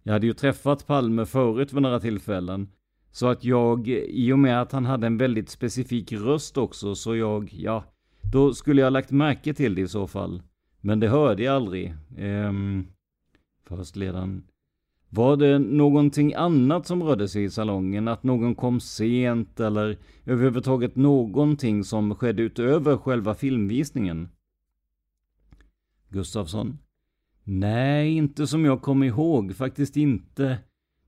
Jag 0.03 0.13
hade 0.13 0.27
ju 0.27 0.33
träffat 0.33 0.87
Palme 0.87 1.27
förut 1.27 1.73
vid 1.73 1.83
några 1.83 2.01
tillfällen. 2.01 2.69
Så 3.13 3.27
att 3.27 3.45
jag, 3.45 3.89
i 3.89 4.33
och 4.33 4.39
med 4.39 4.63
att 4.63 4.73
han 4.73 4.87
hade 4.87 5.07
en 5.07 5.19
väldigt 5.19 5.49
specifik 5.49 6.13
röst 6.13 6.57
också, 6.57 6.95
så 6.95 7.17
jag, 7.17 7.53
ja, 7.53 7.85
då 8.23 8.55
skulle 8.55 8.83
jag 8.83 8.93
lagt 8.93 9.11
märke 9.11 9.55
till 9.55 9.75
det 9.75 9.81
i 9.81 9.89
så 9.89 10.07
fall. 10.07 10.43
Men 10.81 11.01
det 11.01 11.09
hörde 11.09 11.43
jag 11.43 11.57
aldrig. 11.57 11.95
Ehm, 12.19 12.87
förhörsledaren. 13.65 14.43
Var 15.09 15.37
det 15.37 15.59
någonting 15.59 16.35
annat 16.35 16.87
som 16.87 17.03
rörde 17.03 17.29
sig 17.29 17.45
i 17.45 17.51
salongen? 17.51 18.09
Att 18.09 18.23
någon 18.23 18.55
kom 18.55 18.81
sent 18.81 19.61
eller 19.61 19.99
överhuvudtaget 20.25 20.97
någonting 20.97 21.85
som 21.85 22.15
skedde 22.15 22.43
utöver 22.43 22.97
själva 22.97 23.35
filmvisningen? 23.35 24.29
Gustafsson. 26.09 26.79
Nej, 27.45 28.17
inte 28.17 28.47
som 28.47 28.65
jag 28.65 28.83
kom 28.83 29.03
ihåg. 29.03 29.57
Faktiskt 29.57 29.97
inte. 29.97 30.59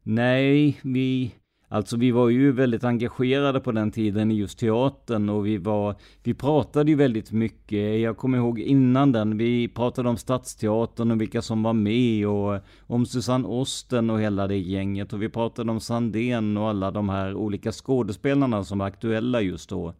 Nej, 0.03 0.81
vi... 0.83 1.35
Alltså 1.73 1.97
vi 1.97 2.11
var 2.11 2.29
ju 2.29 2.53
väldigt 2.53 2.85
engagerade 2.85 3.61
på 3.61 3.73
den 3.73 3.91
tiden 3.91 4.31
i 4.31 4.35
just 4.35 4.59
teatern 4.59 5.29
och 5.29 5.47
vi 5.47 5.59
var, 5.59 5.97
vi 6.23 6.35
pratade 6.35 6.91
ju 6.91 6.97
väldigt 6.97 7.33
mycket. 7.33 8.01
Jag 8.01 8.17
kommer 8.17 8.39
ihåg 8.39 8.61
innan 8.61 9.13
den, 9.13 9.39
vi 9.39 9.69
pratade 9.69 10.09
om 10.09 10.17
Stadsteatern 10.17 11.11
och 11.11 11.21
vilka 11.21 11.43
som 11.43 11.63
var 11.63 11.73
med 11.73 12.27
och 12.27 12.61
om 12.87 13.07
Susanne 13.07 13.49
Osten 13.49 14.11
och 14.11 14.21
hela 14.21 14.47
det 14.47 14.59
gänget 14.59 15.13
och 15.13 15.23
vi 15.23 15.29
pratade 15.29 15.71
om 15.71 15.81
Sandén 15.81 16.57
och 16.57 16.69
alla 16.69 16.91
de 16.91 17.09
här 17.09 17.35
olika 17.35 17.73
skådespelarna 17.73 18.65
som 18.65 18.79
var 18.79 18.87
aktuella 18.87 19.41
just 19.41 19.71
då. 19.71 19.95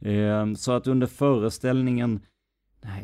Ehm, 0.00 0.56
så 0.56 0.72
att 0.72 0.86
under 0.86 1.06
föreställningen, 1.06 2.20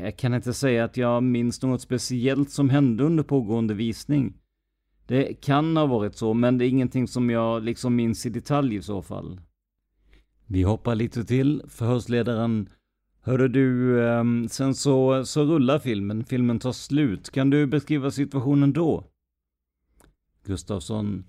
jag 0.01 0.17
kan 0.17 0.35
inte 0.35 0.53
säga 0.53 0.85
att 0.85 0.97
jag 0.97 1.23
minns 1.23 1.63
något 1.63 1.83
speciellt 1.83 2.51
som 2.51 2.71
hände 2.71 3.05
under 3.05 3.23
pågående 3.23 3.75
visning. 3.75 4.35
Det 5.11 5.41
kan 5.41 5.77
ha 5.77 5.87
varit 5.87 6.17
så, 6.17 6.35
men 6.35 6.59
det 6.59 6.67
är 6.67 6.69
ingenting 6.69 7.09
som 7.09 7.31
jag 7.31 7.63
liksom 7.63 7.97
minns 7.97 8.27
i 8.27 8.31
detalj 8.31 8.75
i 8.75 8.83
så 8.83 9.03
fall. 9.03 9.41
Vi 10.47 10.63
hoppar 10.63 10.95
lite 10.95 11.25
till. 11.25 11.63
Förhörsledaren 11.69 12.69
Hörde 13.23 13.49
du, 13.49 14.03
ehm, 14.09 14.49
sen 14.49 14.75
så, 14.75 15.25
så 15.25 15.45
rullar 15.45 15.79
filmen, 15.79 16.25
filmen 16.25 16.59
tar 16.59 16.73
slut. 16.73 17.31
Kan 17.31 17.51
du 17.51 17.67
beskriva 17.67 18.11
situationen 18.11 18.73
då? 18.73 19.05
Gustafsson. 20.45 21.25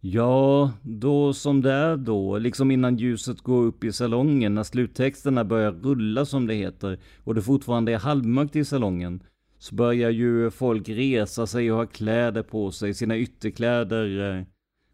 Ja, 0.00 0.72
då 0.82 1.32
som 1.32 1.62
det 1.62 1.72
är 1.72 1.96
då, 1.96 2.38
liksom 2.38 2.70
innan 2.70 2.96
ljuset 2.96 3.40
går 3.40 3.62
upp 3.62 3.84
i 3.84 3.92
salongen, 3.92 4.54
när 4.54 4.62
sluttexterna 4.62 5.44
börjar 5.44 5.72
rulla 5.72 6.24
som 6.24 6.46
det 6.46 6.54
heter, 6.54 6.98
och 7.24 7.34
det 7.34 7.42
fortfarande 7.42 7.92
är 7.92 7.98
halvmörkt 7.98 8.56
i 8.56 8.64
salongen, 8.64 9.22
så 9.58 9.74
börjar 9.74 10.10
ju 10.10 10.50
folk 10.50 10.88
resa 10.88 11.46
sig 11.46 11.72
och 11.72 11.78
ha 11.78 11.86
kläder 11.86 12.42
på 12.42 12.70
sig, 12.70 12.94
sina 12.94 13.18
ytterkläder 13.18 14.36
eh, 14.36 14.44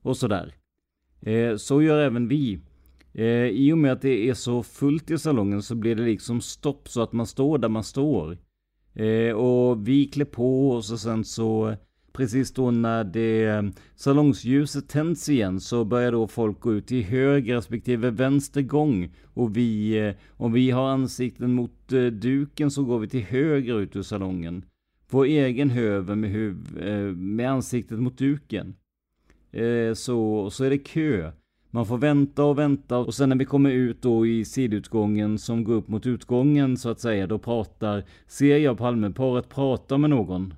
och 0.03 0.17
sådär. 0.17 0.55
Eh, 1.21 1.57
så 1.57 1.83
gör 1.83 2.01
även 2.01 2.29
vi. 2.29 2.61
Eh, 3.13 3.47
I 3.47 3.73
och 3.73 3.79
med 3.79 3.93
att 3.93 4.03
det 4.03 4.29
är 4.29 4.35
så 4.35 4.63
fullt 4.63 5.11
i 5.11 5.19
salongen 5.19 5.63
så 5.63 5.75
blir 5.75 5.95
det 5.95 6.03
liksom 6.03 6.41
stopp 6.41 6.89
så 6.89 7.03
att 7.03 7.13
man 7.13 7.27
står 7.27 7.59
där 7.59 7.69
man 7.69 7.85
står. 7.85 8.39
Och 9.35 9.89
vi 9.89 10.05
klär 10.05 10.25
på 10.25 10.73
oss 10.73 10.93
och 10.93 11.01
sen 11.01 11.25
så 11.25 11.77
precis 12.15 12.53
då 12.53 12.71
när 12.71 13.05
det 13.05 13.45
eh, 13.45 13.63
salongsljuset 13.95 14.89
tänds 14.89 15.29
igen 15.29 15.61
så 15.61 15.85
börjar 15.85 16.13
då 16.13 16.27
folk 16.27 16.61
gå 16.61 16.75
ut 16.75 16.93
i 16.93 17.03
höger 17.03 17.55
respektive 17.55 18.11
vänster 18.11 18.63
gång. 18.63 19.11
Och 19.35 19.57
vi, 19.57 19.99
eh, 19.99 20.15
om 20.31 20.53
vi 20.53 20.71
har 20.71 20.89
ansikten 20.89 21.53
mot 21.53 21.93
eh, 21.93 22.05
duken 22.05 22.71
så 22.71 22.85
går 22.85 22.99
vi 22.99 23.09
till 23.09 23.25
höger 23.25 23.81
ut 23.81 23.97
ur 23.97 24.03
salongen. 24.03 24.65
Vår 25.11 25.25
egen 25.25 25.71
höver 25.71 26.15
med, 26.15 26.31
huv, 26.31 26.57
med 27.17 27.51
ansiktet 27.51 27.99
mot 27.99 28.19
duken. 28.19 28.75
Så, 29.95 30.51
så 30.51 30.65
är 30.65 30.71
det 30.71 30.79
kö. 30.79 31.33
Man 31.71 31.87
får 31.87 31.99
vänta 31.99 32.45
och 32.45 32.59
vänta 32.59 32.99
och 32.99 33.15
sen 33.15 33.29
när 33.29 33.37
vi 33.37 33.45
kommer 33.45 33.71
ut 33.71 34.03
då 34.03 34.27
i 34.27 34.45
sidutgången 34.45 35.39
som 35.39 35.65
går 35.65 35.75
upp 35.75 35.89
mot 35.89 36.07
utgången 36.07 36.77
så 36.77 36.89
att 36.89 37.01
säga, 37.01 37.27
då 37.27 37.39
pratar, 37.39 38.05
ser 38.27 38.59
jag 38.59 38.79
Palmeparet 38.79 39.49
prata 39.49 39.99
med 39.99 40.11
någon. 40.11 40.55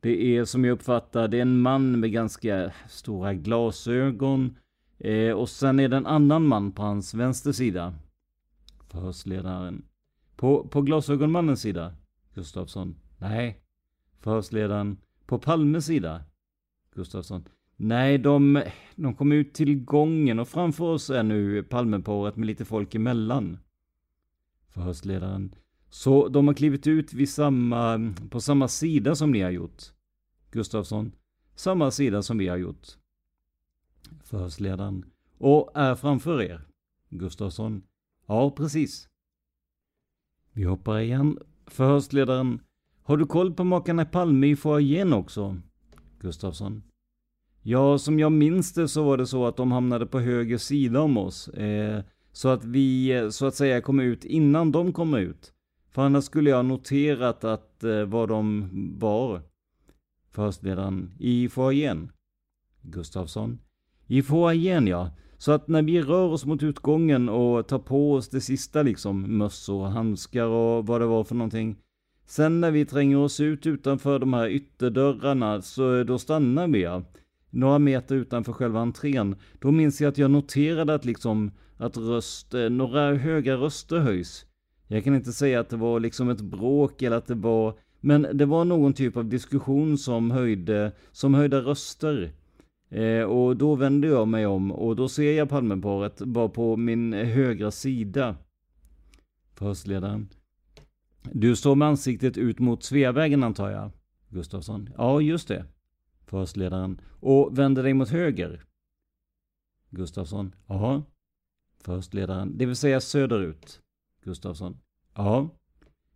Det 0.00 0.36
är 0.36 0.44
som 0.44 0.64
jag 0.64 0.72
uppfattar 0.72 1.28
det 1.28 1.36
är 1.36 1.42
en 1.42 1.60
man 1.60 2.00
med 2.00 2.12
ganska 2.12 2.72
stora 2.88 3.34
glasögon. 3.34 4.56
Eh, 4.98 5.32
och 5.32 5.48
sen 5.48 5.80
är 5.80 5.88
det 5.88 5.96
en 5.96 6.06
annan 6.06 6.46
man 6.46 6.72
på 6.72 6.82
hans 6.82 7.14
vänster 7.14 7.52
sida. 7.52 7.94
Förhörsledaren. 8.88 9.82
På, 10.36 10.68
på 10.68 10.82
glasögonmannens 10.82 11.60
sida? 11.60 11.94
Gustafsson. 12.34 12.96
Nej. 13.18 13.60
Förhörsledaren. 14.20 14.96
På 15.26 15.38
Palmes 15.38 15.86
sida? 15.86 16.22
Gustafsson. 16.94 17.48
Nej, 17.76 18.18
de, 18.18 18.62
de 18.96 19.14
kom 19.14 19.32
ut 19.32 19.54
till 19.54 19.84
gången 19.84 20.38
och 20.38 20.48
framför 20.48 20.84
oss 20.84 21.10
är 21.10 21.22
nu 21.22 21.62
Palmeparet 21.62 22.36
med 22.36 22.46
lite 22.46 22.64
folk 22.64 22.94
emellan. 22.94 23.58
Förhörsledaren. 24.68 25.54
Så 25.90 26.28
de 26.28 26.46
har 26.46 26.54
klivit 26.54 26.86
ut 26.86 27.12
vid 27.12 27.28
samma, 27.28 28.14
på 28.30 28.40
samma 28.40 28.68
sida 28.68 29.14
som 29.14 29.30
ni 29.30 29.40
har 29.40 29.50
gjort? 29.50 29.82
Gustafsson. 30.50 31.12
Samma 31.54 31.90
sida 31.90 32.22
som 32.22 32.38
vi 32.38 32.48
har 32.48 32.56
gjort. 32.56 32.86
Förhörsledaren. 34.24 35.04
Och 35.38 35.70
är 35.74 35.94
framför 35.94 36.42
er? 36.42 36.60
Gustafsson. 37.08 37.82
Ja, 38.26 38.50
precis. 38.50 39.08
Vi 40.52 40.64
hoppar 40.64 40.98
igen. 40.98 41.38
Förhörsledaren. 41.66 42.60
Har 43.02 43.16
du 43.16 43.26
koll 43.26 43.54
på 43.54 43.64
makarna 43.64 44.04
Palme 44.04 44.46
i 44.46 44.56
foajén 44.56 45.12
också? 45.12 45.56
Gustafsson. 46.20 46.82
Ja, 47.62 47.98
som 47.98 48.18
jag 48.18 48.32
minns 48.32 48.72
det 48.72 48.88
så 48.88 49.04
var 49.04 49.16
det 49.16 49.26
så 49.26 49.46
att 49.46 49.56
de 49.56 49.72
hamnade 49.72 50.06
på 50.06 50.20
höger 50.20 50.58
sida 50.58 51.00
om 51.00 51.16
oss. 51.16 51.48
Eh, 51.48 52.04
så 52.32 52.48
att 52.48 52.64
vi, 52.64 53.28
så 53.32 53.46
att 53.46 53.54
säga, 53.54 53.80
kom 53.80 54.00
ut 54.00 54.24
innan 54.24 54.72
de 54.72 54.92
kom 54.92 55.14
ut. 55.14 55.52
För 55.90 56.02
annars 56.02 56.24
skulle 56.24 56.50
jag 56.50 56.64
noterat 56.64 57.44
att 57.44 57.84
eh, 57.84 58.04
var 58.04 58.26
de 58.26 58.68
var. 58.98 59.42
Förhörsledaren. 60.30 61.10
I 61.18 61.48
foajén. 61.48 62.12
Gustafsson. 62.82 63.58
I 64.06 64.22
foajén 64.22 64.86
ja. 64.86 65.10
Så 65.38 65.52
att 65.52 65.68
när 65.68 65.82
vi 65.82 66.02
rör 66.02 66.28
oss 66.28 66.44
mot 66.44 66.62
utgången 66.62 67.28
och 67.28 67.68
tar 67.68 67.78
på 67.78 68.14
oss 68.14 68.28
det 68.28 68.40
sista 68.40 68.82
liksom, 68.82 69.38
mössor, 69.38 69.86
handskar 69.86 70.44
och 70.44 70.86
vad 70.86 71.00
det 71.00 71.06
var 71.06 71.24
för 71.24 71.34
någonting. 71.34 71.76
Sen 72.26 72.60
när 72.60 72.70
vi 72.70 72.84
tränger 72.84 73.16
oss 73.16 73.40
ut 73.40 73.66
utanför 73.66 74.18
de 74.18 74.32
här 74.32 74.48
ytterdörrarna 74.48 75.62
så 75.62 75.96
eh, 75.96 76.04
då 76.04 76.18
stannar 76.18 76.68
vi 76.68 76.82
ja. 76.82 77.02
Några 77.50 77.78
meter 77.78 78.14
utanför 78.14 78.52
själva 78.52 78.80
entrén. 78.80 79.36
Då 79.58 79.70
minns 79.70 80.00
jag 80.00 80.08
att 80.08 80.18
jag 80.18 80.30
noterade 80.30 80.94
att 80.94 81.04
liksom 81.04 81.50
att 81.76 81.96
röst, 81.96 82.54
eh, 82.54 82.70
några 82.70 83.14
höga 83.14 83.56
röster 83.56 83.98
höjs. 83.98 84.46
Jag 84.88 85.04
kan 85.04 85.14
inte 85.14 85.32
säga 85.32 85.60
att 85.60 85.68
det 85.68 85.76
var 85.76 86.00
liksom 86.00 86.28
ett 86.28 86.40
bråk 86.40 87.02
eller 87.02 87.16
att 87.16 87.26
det 87.26 87.34
var 87.34 87.78
men 88.00 88.26
det 88.32 88.46
var 88.46 88.64
någon 88.64 88.92
typ 88.92 89.16
av 89.16 89.24
diskussion 89.24 89.98
som 89.98 90.30
höjde, 90.30 90.92
som 91.12 91.34
höjde 91.34 91.60
röster. 91.60 92.32
Eh, 92.90 93.22
och 93.22 93.56
då 93.56 93.74
vände 93.74 94.08
jag 94.08 94.28
mig 94.28 94.46
om 94.46 94.72
och 94.72 94.96
då 94.96 95.08
ser 95.08 95.32
jag 95.32 95.48
Palmeparet 95.48 96.18
bara 96.18 96.48
på 96.48 96.76
min 96.76 97.12
högra 97.12 97.70
sida. 97.70 98.36
Förhörsledaren. 99.54 100.28
Du 101.32 101.56
står 101.56 101.74
med 101.74 101.88
ansiktet 101.88 102.38
ut 102.38 102.58
mot 102.58 102.82
Sveavägen 102.82 103.42
antar 103.42 103.70
jag? 103.70 103.90
Gustafsson. 104.28 104.90
Ja, 104.96 105.20
just 105.20 105.48
det. 105.48 105.64
Förhörsledaren. 106.26 107.00
Och 107.20 107.58
vänder 107.58 107.82
dig 107.82 107.94
mot 107.94 108.08
höger? 108.08 108.64
Gustafsson. 109.90 110.54
Ja. 110.66 111.02
Förhörsledaren. 111.84 112.58
Det 112.58 112.66
vill 112.66 112.76
säga 112.76 113.00
söderut? 113.00 113.80
Gustafsson. 114.24 114.78
Ja. 115.14 115.48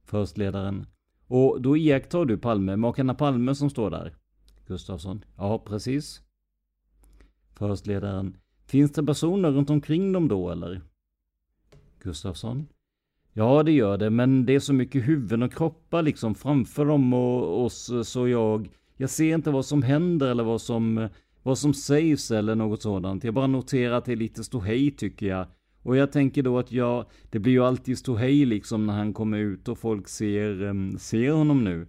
Förstledaren. 0.05 0.87
Och 1.27 1.63
då 1.63 1.77
iakttar 1.77 2.25
du 2.25 2.39
Palme, 2.39 2.77
makarna 2.77 3.15
Palme 3.15 3.55
som 3.55 3.71
står 3.71 3.91
där? 3.91 4.17
Gustafsson. 4.67 5.25
Ja, 5.37 5.59
precis. 5.59 6.23
Förstledaren. 7.55 8.37
Finns 8.67 8.93
det 8.93 9.03
personer 9.03 9.51
runt 9.51 9.71
omkring 9.71 10.13
dem 10.13 10.29
då 10.29 10.51
eller? 10.51 10.81
Gustafsson. 11.99 12.69
Ja, 13.33 13.63
det 13.63 13.73
gör 13.73 13.99
det, 13.99 14.11
men 14.11 14.47
det 14.47 14.55
är 14.55 14.61
så 14.61 14.73
mycket 14.73 15.09
huvuden 15.09 15.43
och 15.43 15.53
kroppar 15.53 16.03
liksom 16.03 16.35
framför 16.35 16.87
dem 16.87 17.13
och 17.13 17.65
oss 17.65 17.91
så 18.05 18.29
jag... 18.29 18.71
Jag 18.97 19.11
ser 19.11 19.35
inte 19.35 19.51
vad 19.51 19.67
som 19.67 19.83
händer 19.83 20.29
eller 20.29 20.45
vad 20.45 20.61
som... 20.61 21.09
vad 21.43 21.59
som 21.59 21.75
sägs 21.75 22.31
eller 22.31 22.55
något 22.55 22.83
sådant. 22.83 23.25
Jag 23.25 23.35
bara 23.35 23.47
noterar 23.47 23.95
att 23.95 24.05
det 24.05 24.13
är 24.13 24.17
lite 24.17 24.45
ståhej 24.45 24.91
tycker 24.91 25.27
jag. 25.27 25.47
Och 25.83 25.97
jag 25.97 26.13
tänker 26.13 26.43
då 26.43 26.59
att 26.59 26.73
ja, 26.73 27.09
det 27.31 27.39
blir 27.39 27.53
ju 27.53 27.65
alltid 27.65 27.99
ståhej 27.99 28.45
liksom 28.45 28.87
när 28.87 28.95
han 28.95 29.13
kommer 29.13 29.39
ut 29.39 29.69
och 29.69 29.79
folk 29.79 30.09
ser, 30.09 30.63
ehm, 30.63 30.99
ser 30.99 31.33
honom 31.33 31.65
nu. 31.65 31.89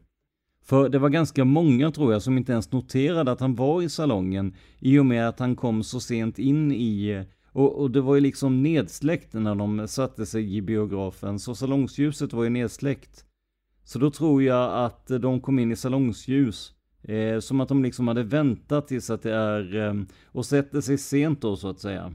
För 0.66 0.90
det 0.90 1.00
var 1.00 1.10
ganska 1.10 1.46
många 1.46 1.92
tror 1.92 2.14
jag 2.14 2.22
som 2.22 2.38
inte 2.38 2.52
ens 2.52 2.72
noterade 2.72 3.32
att 3.32 3.40
han 3.40 3.56
var 3.56 3.82
i 3.82 3.90
salongen 3.90 4.56
i 4.80 5.00
och 5.00 5.06
med 5.06 5.30
att 5.30 5.40
han 5.40 5.56
kom 5.56 5.84
så 5.84 6.00
sent 6.00 6.40
in 6.40 6.72
i 6.72 7.10
eh, 7.10 7.24
och, 7.52 7.82
och 7.82 7.92
det 7.92 8.02
var 8.02 8.16
ju 8.16 8.22
liksom 8.22 8.64
nedsläckt 8.64 9.34
när 9.34 9.56
de 9.56 9.88
satte 9.88 10.26
sig 10.26 10.56
i 10.56 10.62
biografen 10.62 11.40
så 11.40 11.56
salongsljuset 11.56 12.34
var 12.34 12.44
ju 12.44 12.50
nedsläckt. 12.50 13.26
Så 13.84 14.00
då 14.00 14.12
tror 14.12 14.44
jag 14.44 14.86
att 14.86 15.08
de 15.08 15.42
kom 15.42 15.60
in 15.60 15.72
i 15.72 15.76
salongsljus. 15.76 16.74
Eh, 17.04 17.40
som 17.40 17.62
att 17.62 17.70
de 17.70 17.84
liksom 17.84 18.08
hade 18.08 18.24
väntat 18.24 18.88
tills 18.88 19.10
att 19.10 19.22
det 19.22 19.34
är 19.34 19.76
eh, 19.76 19.94
och 20.26 20.46
sätter 20.46 20.82
sig 20.82 20.98
sent 20.98 21.42
då 21.42 21.56
så 21.56 21.70
att 21.70 21.80
säga. 21.80 22.14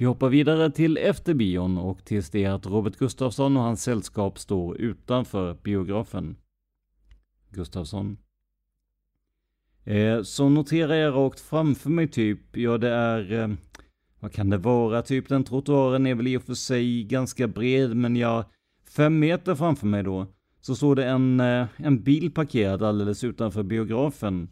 Vi 0.00 0.04
hoppar 0.04 0.28
vidare 0.28 0.70
till 0.70 0.96
efter 0.96 1.34
bion 1.34 1.78
och 1.78 2.04
tills 2.04 2.30
det 2.30 2.44
är 2.44 2.50
att 2.50 2.66
Robert 2.66 2.96
Gustafsson 2.96 3.56
och 3.56 3.62
hans 3.62 3.82
sällskap 3.82 4.38
står 4.38 4.80
utanför 4.80 5.54
biografen. 5.62 6.36
Gustafsson. 7.50 8.18
Eh, 9.84 10.22
så 10.22 10.48
noterar 10.48 10.94
jag 10.94 11.14
rakt 11.14 11.40
framför 11.40 11.90
mig 11.90 12.08
typ, 12.08 12.56
ja 12.56 12.78
det 12.78 12.88
är, 12.88 13.32
eh, 13.32 13.48
vad 14.20 14.32
kan 14.32 14.50
det 14.50 14.56
vara, 14.56 15.02
typ 15.02 15.28
den 15.28 15.44
trottoaren 15.44 16.06
är 16.06 16.14
väl 16.14 16.26
i 16.26 16.36
och 16.36 16.42
för 16.42 16.54
sig 16.54 17.04
ganska 17.04 17.48
bred 17.48 17.96
men 17.96 18.16
ja, 18.16 18.44
fem 18.88 19.18
meter 19.18 19.54
framför 19.54 19.86
mig 19.86 20.02
då, 20.02 20.26
så 20.60 20.74
står 20.74 20.96
det 20.96 21.06
en, 21.06 21.40
eh, 21.40 21.66
en 21.76 22.02
bil 22.02 22.30
parkerad 22.30 22.82
alldeles 22.82 23.24
utanför 23.24 23.62
biografen. 23.62 24.48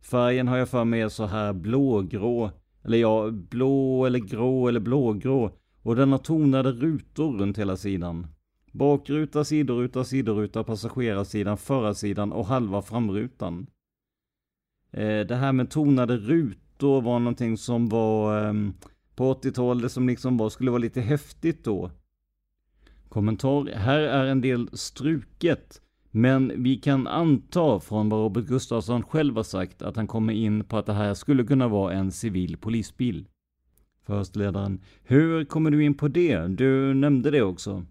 Färgen 0.00 0.48
har 0.48 0.56
jag 0.56 0.68
för 0.68 0.84
mig 0.84 1.00
är 1.00 1.08
så 1.08 1.26
här 1.26 1.52
blågrå, 1.52 2.50
eller 2.86 2.98
ja, 2.98 3.30
blå 3.30 4.06
eller 4.06 4.18
grå 4.18 4.68
eller 4.68 4.80
blågrå. 4.80 5.50
Och 5.82 5.96
den 5.96 6.12
har 6.12 6.18
tonade 6.18 6.72
rutor 6.72 7.38
runt 7.38 7.58
hela 7.58 7.76
sidan. 7.76 8.26
Bakruta, 8.72 9.44
sidoruta, 9.44 10.04
sidoruta, 10.04 10.64
passagerarsidan, 10.64 11.56
förarsidan 11.56 12.32
och 12.32 12.46
halva 12.46 12.82
framrutan. 12.82 13.66
Eh, 14.90 15.20
det 15.20 15.34
här 15.34 15.52
med 15.52 15.70
tonade 15.70 16.16
rutor 16.16 17.02
var 17.02 17.18
någonting 17.18 17.56
som 17.56 17.88
var 17.88 18.46
eh, 18.46 18.54
på 19.14 19.34
80-talet 19.34 19.92
som 19.92 20.08
liksom 20.08 20.36
var, 20.36 20.50
skulle 20.50 20.70
vara 20.70 20.82
lite 20.82 21.00
häftigt 21.00 21.64
då. 21.64 21.90
Kommentar. 23.08 23.66
Här 23.74 23.98
är 23.98 24.26
en 24.26 24.40
del 24.40 24.68
struket. 24.72 25.82
Men 26.16 26.62
vi 26.62 26.76
kan 26.76 27.06
anta 27.06 27.80
från 27.80 28.08
vad 28.08 28.20
Robert 28.20 28.46
Gustafsson 28.46 29.02
själv 29.02 29.36
har 29.36 29.42
sagt 29.42 29.82
att 29.82 29.96
han 29.96 30.06
kommer 30.06 30.32
in 30.32 30.64
på 30.64 30.76
att 30.76 30.86
det 30.86 30.92
här 30.92 31.14
skulle 31.14 31.44
kunna 31.44 31.68
vara 31.68 31.92
en 31.92 32.12
civil 32.12 32.56
polisbil. 32.56 33.28
Förhörsledaren. 34.06 34.80
Hur 35.02 35.44
kommer 35.44 35.70
du 35.70 35.84
in 35.84 35.94
på 35.94 36.08
det? 36.08 36.46
Du 36.46 36.94
nämnde 36.94 37.30
det 37.30 37.42
också. 37.42 37.86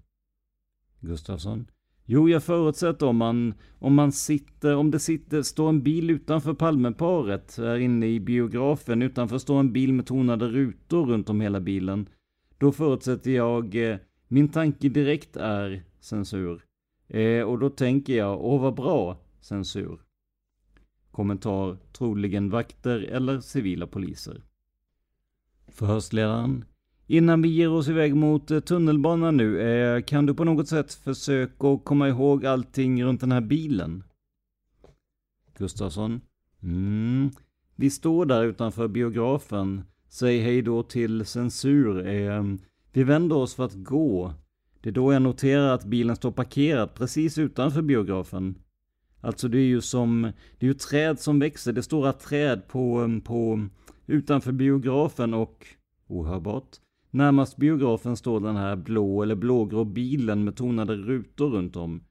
Gustafsson. 1.00 1.68
Jo, 2.06 2.30
jag 2.30 2.44
förutsätter 2.44 3.06
om 3.06 3.18
man, 3.18 3.54
om 3.80 3.96
man 3.96 4.12
sitter, 4.12 4.76
om 4.76 4.92
det 4.92 5.00
sitter, 5.00 5.42
står 5.42 5.70
en 5.70 5.84
bil 5.84 6.10
utanför 6.10 6.54
Palmeparet, 6.54 7.58
här 7.58 7.78
inne 7.78 8.08
i 8.08 8.20
biografen, 8.20 9.02
utanför 9.02 9.38
står 9.38 9.60
en 9.60 9.74
bil 9.74 9.94
med 9.94 10.06
tonade 10.06 10.48
rutor 10.48 11.06
runt 11.06 11.30
om 11.30 11.42
hela 11.42 11.60
bilen. 11.60 12.10
Då 12.58 12.72
förutsätter 12.72 13.32
jag, 13.32 13.92
eh, 13.92 13.98
min 14.28 14.50
tanke 14.50 14.90
direkt 14.90 15.36
är 15.36 15.84
censur. 16.00 16.64
Eh, 17.08 17.41
och 17.41 17.60
då 17.60 17.70
tänker 17.70 18.18
jag, 18.18 18.45
åh 18.45 18.62
vad 18.62 18.76
bra, 18.76 19.18
censur. 19.41 19.99
Kommentar, 21.12 21.78
troligen 21.93 22.49
vakter 22.49 22.99
eller 22.99 23.39
civila 23.39 23.88
poliser. 23.88 24.41
Förhörsledaren. 25.68 26.66
Innan 27.08 27.41
vi 27.41 27.49
ger 27.49 27.72
oss 27.72 27.88
iväg 27.88 28.16
mot 28.16 28.51
eh, 28.51 28.60
tunnelbanan 28.60 29.38
nu, 29.38 29.62
eh, 29.62 30.01
kan 30.01 30.26
du 30.26 30.34
på 30.34 30.43
något 30.43 30.68
sätt 30.68 30.93
försöka 30.93 31.80
komma 31.84 32.10
ihåg 32.10 32.45
allting 32.45 33.03
runt 33.03 33.22
den 33.22 33.32
här 33.32 33.41
bilen? 33.41 34.03
Gustafsson. 35.58 36.22
Mm. 36.64 37.30
Vi 37.76 37.89
står 37.89 38.26
där 38.26 38.43
utanför 38.43 38.88
biografen. 38.88 39.84
Säg 40.10 40.39
hej 40.39 40.62
då 40.62 40.84
till 40.84 41.26
censur. 41.26 42.08
Eh, 42.08 42.43
vi 42.93 43.03
vänder 43.03 43.36
oss 43.36 43.56
för 43.56 43.66
att 43.66 43.76
gå. 43.76 44.34
Det 44.86 44.90
är 44.90 44.94
då 44.94 45.14
jag 45.14 45.22
noterar 45.22 45.74
att 45.74 45.86
bilen 45.86 46.16
står 46.16 46.32
parkerad 46.32 46.94
precis 46.94 47.38
utanför 47.38 47.82
biografen. 47.82 48.56
Alltså 49.22 49.48
det 49.48 49.58
är 49.58 49.66
ju 49.66 49.82
som, 49.82 50.22
det 50.60 50.66
är 50.66 50.68
ju 50.68 50.74
träd 50.74 51.20
som 51.20 51.40
växer, 51.40 51.74
det 51.74 51.80
är 51.80 51.82
stora 51.82 52.14
träd 52.14 52.68
på, 52.68 53.10
på, 53.24 53.68
utanför 54.08 54.52
biografen 54.52 55.34
och, 55.34 55.68
ohörbart, 56.08 56.78
närmast 57.12 57.58
biografen 57.58 58.18
står 58.18 58.40
den 58.40 58.56
här 58.56 58.76
blå 58.76 59.24
eller 59.24 59.36
blågrå 59.36 59.84
bilen 59.84 60.44
med 60.44 60.56
tonade 60.56 60.96
rutor 60.96 61.50
runt 61.50 61.76
om. 61.76 62.04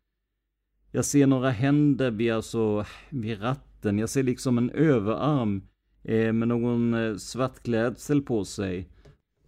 Jag 0.92 1.04
ser 1.04 1.26
några 1.26 1.50
händer 1.50 2.10
vid, 2.10 2.32
alltså, 2.32 2.84
vid 3.10 3.42
ratten, 3.42 3.98
jag 3.98 4.08
ser 4.08 4.22
liksom 4.22 4.58
en 4.58 4.70
överarm 4.70 5.62
eh, 6.02 6.32
med 6.32 6.48
någon 6.48 6.94
eh, 6.94 7.16
svart 7.16 7.62
klädsel 7.62 8.22
på 8.22 8.44
sig. 8.44 8.88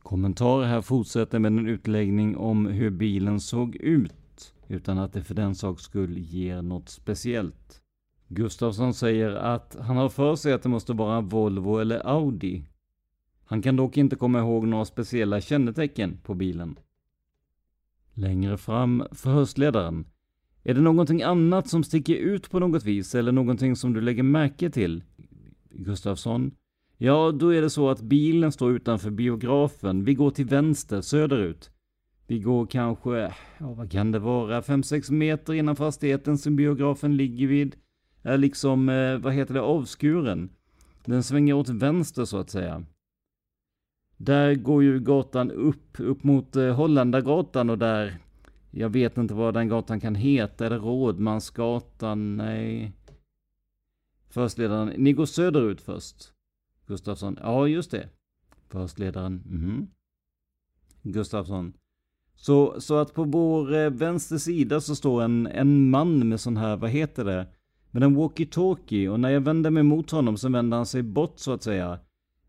Kommentar 0.07 0.62
här 0.62 0.80
fortsätter 0.80 1.38
med 1.38 1.52
en 1.52 1.68
utläggning 1.68 2.36
om 2.36 2.66
hur 2.66 2.90
bilen 2.90 3.40
såg 3.40 3.76
ut, 3.76 4.54
utan 4.68 4.98
att 4.98 5.12
det 5.12 5.24
för 5.24 5.34
den 5.34 5.54
sak 5.54 5.80
skull 5.80 6.18
ger 6.18 6.62
något 6.62 6.88
speciellt. 6.88 7.80
Gustafsson 8.28 8.94
säger 8.94 9.30
att 9.30 9.76
han 9.80 9.96
har 9.96 10.09
för 10.09 10.36
sig 10.36 10.52
att 10.52 10.62
det 10.62 10.68
måste 10.68 10.92
vara 10.92 11.20
Volvo 11.20 11.78
eller 11.78 12.07
Audi. 12.07 12.64
Han 13.44 13.62
kan 13.62 13.76
dock 13.76 13.96
inte 13.96 14.16
komma 14.16 14.38
ihåg 14.38 14.66
några 14.66 14.84
speciella 14.84 15.40
kännetecken 15.40 16.18
på 16.22 16.34
bilen. 16.34 16.78
Längre 18.14 18.59
fram 18.59 19.04
förhörsledaren. 19.12 20.04
Är 20.62 20.74
det 20.74 20.80
någonting 20.80 21.22
annat 21.22 21.68
som 21.68 21.84
sticker 21.84 22.14
ut 22.14 22.50
på 22.50 22.59
något 22.59 22.84
vis 22.84 23.14
eller 23.14 23.32
någonting 23.32 23.76
som 23.76 23.92
du 23.92 24.00
lägger 24.00 24.22
märke 24.22 24.70
till? 24.70 25.04
Gustafsson. 25.70 26.50
Ja, 26.99 27.32
då 27.32 27.55
är 27.55 27.62
det 27.62 27.70
så 27.70 27.90
att 27.90 28.01
bilen 28.01 28.53
står 28.53 28.72
utanför 28.72 29.11
biografen. 29.11 30.05
Vi 30.05 30.14
går 30.14 30.30
till 30.30 30.47
vänster, 30.47 31.01
söderut. 31.01 31.70
Vi 32.26 32.38
går 32.38 32.66
kanske, 32.66 33.34
ja 33.59 33.72
vad 33.72 33.90
kan 33.90 34.12
det 34.12 34.18
vara, 34.18 34.61
5-6 34.61 35.12
meter 35.12 35.53
innan 35.53 35.76
fastigheten 35.76 36.38
som 36.38 36.57
biografen 36.57 37.16
ligger 37.16 37.47
vid. 37.47 37.76
Är 38.22 38.38
liksom, 38.38 38.88
eh, 38.88 39.18
vad 39.18 39.32
heter 39.32 39.55
det, 39.55 39.61
avskuren. 39.61 40.51
Den 41.05 41.22
svänger 41.22 41.55
åt 41.55 41.68
vänster 41.68 42.24
så 42.24 42.36
att 42.38 42.51
säga. 42.51 42.84
Där 44.16 44.55
går 44.55 44.82
ju 44.82 45.01
gatan 45.01 45.51
upp, 45.51 46.01
upp 46.01 46.24
mot 46.24 46.57
eh, 46.57 46.74
Holländargatan 46.74 47.70
och 47.70 47.78
där, 47.78 48.18
jag 48.70 48.88
vet 48.88 49.18
inte 49.18 49.34
vad 49.34 49.55
den 49.55 49.68
gatan 49.68 50.01
kan 50.01 50.14
heta. 50.14 50.66
Är 50.66 50.70
det 50.70 50.76
Rådmansgatan? 50.76 52.36
Nej. 52.36 52.92
Förstledaren, 54.28 54.92
ni 54.97 55.12
går 55.12 55.26
söderut 55.26 55.80
först. 55.80 56.36
Gustafsson. 56.87 57.39
Ja, 57.43 57.68
just 57.68 57.91
det. 57.91 58.09
Förhörsledaren. 58.68 59.43
Mm. 59.51 59.87
Gustafsson. 61.03 61.72
Så, 62.37 62.80
så 62.80 62.99
att 62.99 63.14
på 63.14 63.24
vår 63.24 63.74
eh, 63.74 63.91
vänster 63.91 64.39
sida 64.39 64.80
så 64.80 64.97
står 64.97 65.22
en, 65.22 65.47
en 65.47 65.91
man 65.91 66.28
med 66.28 66.41
sån 66.41 66.57
här, 66.57 66.76
vad 66.76 66.91
heter 66.91 67.24
det? 67.24 67.47
Med 67.91 68.03
en 68.03 68.16
walkie-talkie 68.16 69.09
och 69.09 69.20
när 69.20 69.30
jag 69.30 69.41
vänder 69.41 69.70
mig 69.70 69.82
mot 69.82 70.11
honom 70.11 70.37
så 70.37 70.49
vänder 70.49 70.76
han 70.76 70.87
sig 70.87 71.03
bort 71.03 71.39
så 71.39 71.53
att 71.53 71.62
säga. 71.62 71.99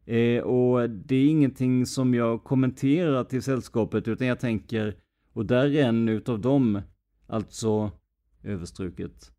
Eh, 0.06 0.44
och 0.44 0.90
det 0.90 1.16
är 1.16 1.30
ingenting 1.30 1.86
som 1.86 2.14
jag 2.14 2.44
kommenterar 2.44 3.24
till 3.24 3.44
sällskapet 3.44 4.08
utan 4.08 4.28
jag 4.28 4.40
tänker, 4.40 4.96
och 5.34 5.46
där 5.46 5.76
är 5.76 5.84
en 5.84 6.10
utav 6.10 6.40
dem, 6.42 6.82
alltså 7.28 7.92
överstruket. 8.44 9.32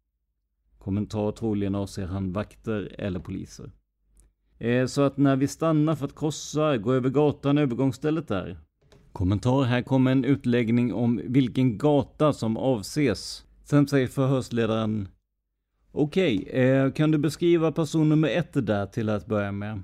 Kommentar 0.79 1.33
troligen 1.33 1.75
avser 1.75 2.07
han 2.07 2.33
vakter 2.33 2.95
eller 2.99 3.21
poliser. 3.21 3.71
Eh, 4.59 4.87
så 4.87 5.03
att 5.03 5.17
när 5.17 5.37
vi 5.37 5.49
stannar 5.49 5.95
för 5.95 6.05
att 6.05 6.15
korsa, 6.15 6.77
gå 6.77 6.93
över 6.93 7.11
gatan, 7.11 7.59
övergångsstället 7.59 8.29
där. 8.29 8.59
Kommentar, 9.13 9.63
här 9.63 9.83
kommer 9.83 10.13
en 10.13 10.25
utläggning 10.25 10.95
om 10.95 11.21
vilken 11.25 11.79
gata 11.79 12.33
som 12.33 12.57
avses. 12.57 13.45
Sen 13.65 13.89
säger 13.89 14.07
förhörsledaren 14.07 15.09
Okej, 15.93 16.39
okay, 16.47 16.93
kan 16.93 17.11
du 17.11 17.19
beskriva 17.19 17.73
person 17.73 18.09
nummer 18.09 18.29
ett 18.29 18.67
där 18.67 18.87
till 18.87 19.09
att 19.09 19.27
börja 19.27 19.53
med? 19.53 19.83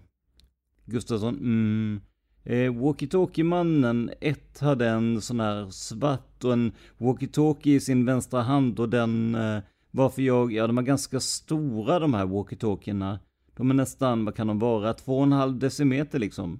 Gustafsson, 0.84 1.34
mm. 1.34 2.00
Eh, 2.46 2.74
Walkie-talkie-mannen 2.74 4.10
1 4.20 4.60
hade 4.60 4.88
en 4.88 5.20
sån 5.20 5.40
här 5.40 5.70
svart 5.70 6.44
och 6.44 6.52
en 6.52 6.72
walkie-talkie 6.98 7.76
i 7.76 7.80
sin 7.80 8.04
vänstra 8.04 8.42
hand 8.42 8.80
och 8.80 8.88
den 8.88 9.34
eh, 9.34 9.58
varför 9.90 10.22
jag, 10.22 10.52
ja 10.52 10.66
de 10.66 10.78
är 10.78 10.82
ganska 10.82 11.20
stora 11.20 11.98
de 11.98 12.14
här 12.14 12.26
walkie-talkierna. 12.26 13.18
De 13.56 13.70
är 13.70 13.74
nästan, 13.74 14.24
vad 14.24 14.36
kan 14.36 14.46
de 14.46 14.58
vara, 14.58 14.92
2,5 14.92 15.58
decimeter 15.58 16.18
liksom. 16.18 16.58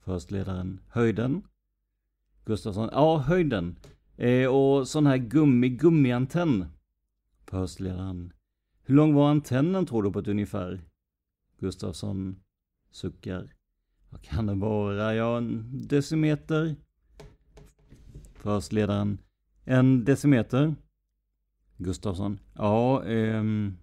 Förstledaren, 0.00 0.80
höjden? 0.88 1.42
Gustafsson, 2.44 2.88
ja 2.92 3.18
höjden. 3.18 3.76
Eh, 4.16 4.48
och 4.48 4.88
sån 4.88 5.06
här 5.06 5.16
gummi, 5.16 5.68
gummiantenn. 5.68 6.66
Förhörsledaren. 7.46 8.32
hur 8.82 8.94
lång 8.94 9.14
var 9.14 9.30
antennen 9.30 9.86
tror 9.86 10.02
du 10.02 10.12
på 10.12 10.18
ett 10.18 10.28
ungefär? 10.28 10.80
Gustafsson 11.58 12.36
suckar. 12.90 13.54
Vad 14.10 14.22
kan 14.22 14.46
det 14.46 14.54
vara? 14.54 15.14
Ja, 15.14 15.38
en 15.38 15.64
decimeter. 15.88 16.76
Förhörsledaren. 18.34 19.18
En 19.64 20.04
decimeter. 20.04 20.74
Gustafsson. 21.76 22.38
Ja, 22.54 23.04
ehm... 23.04 23.76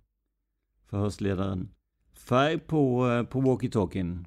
Förhörsledaren. 0.85 1.69
Färg 2.15 2.59
på, 2.59 3.09
eh, 3.09 3.23
på 3.23 3.41
walkie-talkien. 3.41 4.25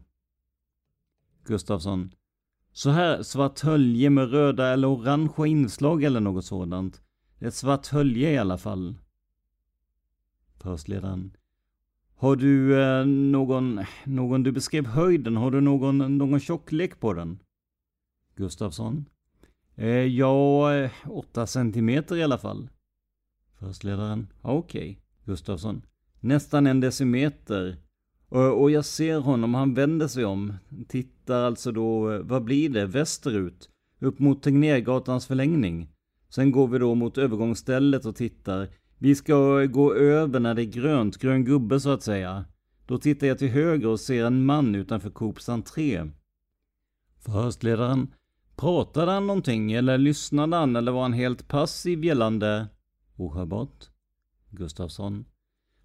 Gustafsson. 1.44 2.14
Så 2.72 2.90
här 2.90 3.22
svart 3.22 3.60
hölje 3.60 4.10
med 4.10 4.30
röda 4.30 4.68
eller 4.68 4.88
orangea 4.88 5.46
inslag 5.46 6.04
eller 6.04 6.20
något 6.20 6.44
sådant. 6.44 7.02
Ett 7.38 7.54
svart 7.54 7.86
hölje 7.86 8.30
i 8.30 8.38
alla 8.38 8.58
fall. 8.58 8.94
Förhörsledaren. 10.56 11.36
Har 12.14 12.36
du 12.36 12.82
eh, 12.82 13.06
någon, 13.06 13.80
någon, 14.04 14.42
du 14.42 14.52
beskrev 14.52 14.86
höjden, 14.86 15.36
har 15.36 15.50
du 15.50 15.60
någon, 15.60 16.18
någon 16.18 16.40
tjocklek 16.40 17.00
på 17.00 17.12
den? 17.12 17.38
Gustafsson. 18.34 19.04
Eh, 19.74 19.88
ja, 19.88 20.74
eh, 20.74 20.90
åtta 21.06 21.46
centimeter 21.46 22.16
i 22.16 22.22
alla 22.22 22.38
fall. 22.38 22.68
Förhörsledaren. 23.58 24.32
Okej. 24.42 24.80
Okay. 24.80 24.96
Gustafsson. 25.24 25.82
Nästan 26.20 26.66
en 26.66 26.80
decimeter. 26.80 27.76
Och, 28.28 28.62
och 28.62 28.70
jag 28.70 28.84
ser 28.84 29.18
honom, 29.18 29.54
han 29.54 29.74
vänder 29.74 30.08
sig 30.08 30.24
om. 30.24 30.54
Tittar 30.88 31.42
alltså 31.42 31.72
då, 31.72 32.22
vad 32.22 32.44
blir 32.44 32.68
det, 32.68 32.86
västerut? 32.86 33.70
Upp 34.00 34.18
mot 34.18 34.42
Tegnérgatans 34.42 35.26
förlängning. 35.26 35.88
Sen 36.28 36.52
går 36.52 36.68
vi 36.68 36.78
då 36.78 36.94
mot 36.94 37.18
övergångsstället 37.18 38.04
och 38.04 38.16
tittar. 38.16 38.68
Vi 38.98 39.14
ska 39.14 39.64
gå 39.64 39.94
över 39.94 40.40
när 40.40 40.54
det 40.54 40.62
är 40.62 40.72
grönt, 40.72 41.16
grön 41.16 41.44
gubbe 41.44 41.80
så 41.80 41.90
att 41.90 42.02
säga. 42.02 42.44
Då 42.86 42.98
tittar 42.98 43.26
jag 43.26 43.38
till 43.38 43.48
höger 43.48 43.88
och 43.88 44.00
ser 44.00 44.24
en 44.24 44.44
man 44.44 44.74
utanför 44.74 45.10
Coops 45.10 45.48
entré. 45.48 46.10
Förhörsledaren, 47.24 48.14
pratade 48.56 49.12
han 49.12 49.26
någonting 49.26 49.72
eller 49.72 49.98
lyssnade 49.98 50.56
han 50.56 50.76
eller 50.76 50.92
var 50.92 51.02
han 51.02 51.12
helt 51.12 51.48
passiv 51.48 52.04
gällande 52.04 52.66
ohörbart? 53.16 53.90
Gustafsson. 54.50 55.24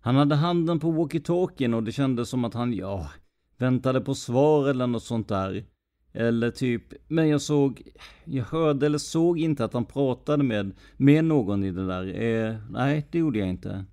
Han 0.05 0.15
hade 0.15 0.35
handen 0.35 0.79
på 0.79 0.91
walkie-talkien 0.91 1.73
och 1.73 1.83
det 1.83 1.91
kändes 1.91 2.29
som 2.29 2.45
att 2.45 2.53
han, 2.53 2.73
ja, 2.73 3.11
väntade 3.57 4.01
på 4.01 4.15
svar 4.15 4.69
eller 4.69 4.87
något 4.87 5.03
sånt 5.03 5.27
där. 5.27 5.65
Eller 6.11 6.51
typ, 6.51 6.93
men 7.07 7.29
jag 7.29 7.41
såg, 7.41 7.81
jag 8.25 8.43
hörde 8.43 8.85
eller 8.85 8.97
såg 8.97 9.39
inte 9.39 9.65
att 9.65 9.73
han 9.73 9.85
pratade 9.85 10.43
med, 10.43 10.71
med 10.97 11.25
någon 11.25 11.63
i 11.63 11.71
det 11.71 11.87
där. 11.87 12.21
Eh, 12.21 12.55
nej, 12.69 13.07
det 13.11 13.17
gjorde 13.17 13.39
jag 13.39 13.49
inte. 13.49 13.85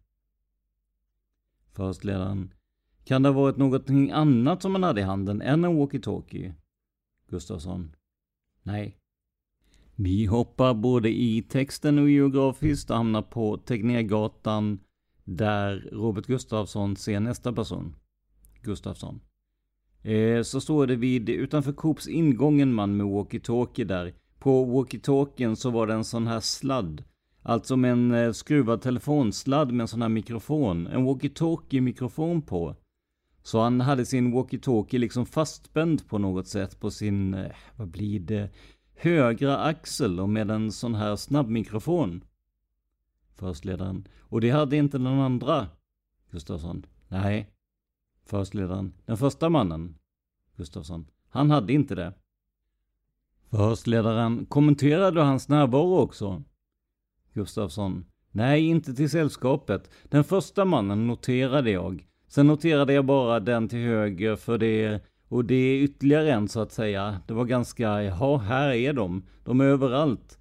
Förhörsledaren. 1.72 2.54
Kan 3.04 3.22
det 3.22 3.28
ha 3.28 3.40
varit 3.40 3.56
någonting 3.56 4.10
annat 4.10 4.62
som 4.62 4.72
han 4.74 4.82
hade 4.82 5.00
i 5.00 5.04
handen 5.04 5.42
än 5.42 5.64
en 5.64 5.78
walkie-talkie? 5.78 6.54
Gustafsson. 7.28 7.96
Nej. 8.62 8.96
Vi 9.96 10.24
hoppar 10.24 10.74
både 10.74 11.08
i 11.08 11.42
texten 11.42 11.98
och 11.98 12.10
geografiskt 12.10 12.90
och 12.90 12.96
hamnar 12.96 13.22
på 13.22 13.56
Tegnérgatan 13.56 14.78
där 15.36 15.88
Robert 15.92 16.26
Gustafsson 16.26 16.96
ser 16.96 17.20
nästa 17.20 17.52
person. 17.52 17.96
Gustafsson. 18.62 19.20
Eh, 20.02 20.42
så 20.42 20.60
står 20.60 20.86
det 20.86 20.96
vid, 20.96 21.28
utanför 21.28 21.72
Coops 21.72 22.08
ingång 22.08 22.60
en 22.60 22.74
man 22.74 22.96
med 22.96 23.06
walkie-talkie 23.06 23.84
där. 23.84 24.14
På 24.38 24.64
walkie-talkien 24.64 25.54
så 25.54 25.70
var 25.70 25.86
det 25.86 25.94
en 25.94 26.04
sån 26.04 26.26
här 26.26 26.40
sladd. 26.40 27.04
Alltså 27.42 27.76
med 27.76 27.92
en 27.92 28.12
eh, 28.12 28.32
skruvad 28.32 28.82
telefonsladd 28.82 29.72
med 29.72 29.84
en 29.84 29.88
sån 29.88 30.02
här 30.02 30.08
mikrofon. 30.08 30.86
En 30.86 31.06
walkie-talkie 31.06 31.80
mikrofon 31.80 32.42
på. 32.42 32.76
Så 33.42 33.60
han 33.60 33.80
hade 33.80 34.06
sin 34.06 34.34
walkie-talkie 34.34 34.98
liksom 34.98 35.26
fastspänd 35.26 36.08
på 36.08 36.18
något 36.18 36.48
sätt 36.48 36.80
på 36.80 36.90
sin, 36.90 37.34
eh, 37.34 37.52
vad 37.76 37.88
blir 37.88 38.20
det, 38.20 38.50
högra 38.94 39.58
axel 39.58 40.20
och 40.20 40.28
med 40.28 40.50
en 40.50 40.72
sån 40.72 40.94
här 40.94 41.16
snabbmikrofon. 41.16 42.24
Förhörsledaren. 43.40 44.08
Och 44.20 44.40
det 44.40 44.50
hade 44.50 44.76
inte 44.76 44.98
den 44.98 45.06
andra? 45.06 45.68
Gustafsson. 46.30 46.86
Nej. 47.08 47.50
Förhörsledaren. 48.24 48.92
Den 49.06 49.16
första 49.16 49.48
mannen? 49.48 49.94
Gustafsson. 50.56 51.06
Han 51.28 51.50
hade 51.50 51.72
inte 51.72 51.94
det. 51.94 52.12
Förhörsledaren. 53.50 54.46
Kommenterade 54.46 55.10
du 55.10 55.20
hans 55.20 55.48
närvaro 55.48 55.98
också? 55.98 56.42
Gustafsson. 57.32 58.04
Nej, 58.30 58.66
inte 58.66 58.94
till 58.94 59.10
sällskapet. 59.10 59.90
Den 60.04 60.24
första 60.24 60.64
mannen 60.64 61.06
noterade 61.06 61.70
jag. 61.70 62.06
Sen 62.28 62.46
noterade 62.46 62.92
jag 62.92 63.04
bara 63.04 63.40
den 63.40 63.68
till 63.68 63.78
höger 63.78 64.36
för 64.36 64.58
det, 64.58 65.04
och 65.28 65.44
det 65.44 65.54
är 65.54 65.82
ytterligare 65.82 66.32
en 66.32 66.48
så 66.48 66.60
att 66.60 66.72
säga. 66.72 67.20
Det 67.26 67.34
var 67.34 67.44
ganska, 67.44 68.02
ja, 68.02 68.36
här 68.36 68.70
är 68.70 68.92
de. 68.92 69.26
De 69.44 69.60
är 69.60 69.64
överallt. 69.64 70.38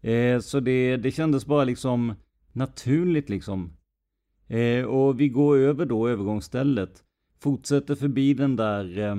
Eh, 0.00 0.40
så 0.40 0.60
det, 0.60 0.96
det 0.96 1.10
kändes 1.10 1.46
bara 1.46 1.64
liksom 1.64 2.14
naturligt 2.52 3.28
liksom. 3.28 3.72
Eh, 4.48 4.84
och 4.84 5.20
vi 5.20 5.28
går 5.28 5.56
över 5.56 5.86
då 5.86 6.08
övergångsstället. 6.08 7.04
Fortsätter 7.40 7.94
förbi 7.94 8.34
den 8.34 8.56
där, 8.56 8.98
eh, 8.98 9.16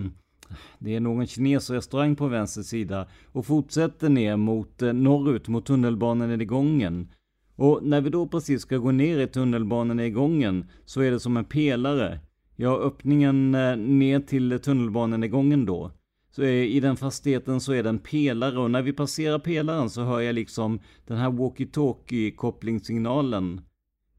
det 0.80 0.96
är 0.96 1.00
någon 1.00 1.28
kinesrestaurang 1.28 2.16
på 2.16 2.28
vänster 2.28 2.62
sida. 2.62 3.08
Och 3.26 3.46
fortsätter 3.46 4.10
ner 4.10 4.38
mot 4.38 4.82
eh, 4.82 4.94
norrut 4.94 5.48
mot 5.48 5.66
tunnelbanan 5.66 6.42
i 6.42 6.46
gången. 6.46 7.10
Och 7.56 7.80
när 7.84 8.02
vi 8.02 8.10
då 8.10 8.28
precis 8.28 8.62
ska 8.62 8.78
gå 8.78 8.92
ner 8.92 9.20
i 9.20 9.28
tunnelbanan 9.28 10.00
i 10.00 10.10
gången 10.10 10.66
så 10.86 11.02
är 11.02 11.12
det 11.12 11.20
som 11.20 11.38
en 11.38 11.46
pelare. 11.46 12.20
Ja, 12.56 12.78
öppningen 12.78 13.56
eh, 13.56 13.78
ner 13.78 14.20
till 14.20 14.60
tunnelbanan 14.60 15.24
i 15.24 15.28
gången 15.28 15.66
då. 15.66 15.92
Så 16.36 16.44
i 16.44 16.80
den 16.80 16.98
fastigheten 16.98 17.62
så 17.62 17.74
är 17.74 17.84
det 17.84 17.90
en 17.90 18.00
pelare 18.00 18.60
och 18.60 18.72
när 18.72 18.82
vi 18.82 18.94
passerar 18.94 19.40
pelaren 19.40 19.90
så 19.90 20.04
hör 20.04 20.20
jag 20.20 20.36
liksom 20.36 20.80
den 21.06 21.18
här 21.18 21.30
walkie-talkie 21.30 22.36
kopplingssignalen. 22.36 23.62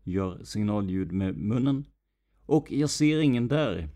Gör 0.04 0.44
signalljud 0.44 1.12
med 1.12 1.36
munnen. 1.36 1.84
Och 2.46 2.72
jag 2.72 2.90
ser 2.90 3.20
ingen 3.20 3.48
där. 3.48 3.88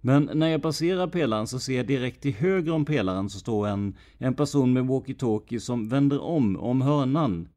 Men 0.00 0.30
när 0.34 0.48
jag 0.48 0.62
passerar 0.62 1.06
pelaren 1.06 1.46
så 1.46 1.58
ser 1.58 1.76
jag 1.76 1.86
direkt 1.86 2.22
till 2.22 2.34
höger 2.34 2.72
om 2.72 2.84
pelaren 2.84 3.30
så 3.30 3.38
står 3.38 3.68
en, 3.68 3.96
en 4.18 4.34
person 4.34 4.72
med 4.72 4.84
walkie-talkie 4.84 5.58
som 5.58 5.88
vänder 5.88 6.20
om, 6.20 6.56
om 6.56 6.82
hörnan. 6.82 7.48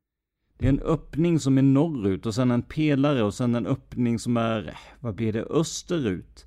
Det 0.57 0.65
är 0.65 0.69
en 0.69 0.79
öppning 0.79 1.39
som 1.39 1.57
är 1.57 1.61
norrut 1.61 2.25
och 2.25 2.36
sen 2.36 2.51
en 2.51 2.61
pelare 2.61 3.23
och 3.23 3.33
sen 3.33 3.55
en 3.55 3.67
öppning 3.67 4.19
som 4.19 4.38
är, 4.38 4.77
vad 4.99 5.15
blir 5.15 5.33
det, 5.33 5.43
österut. 5.43 6.45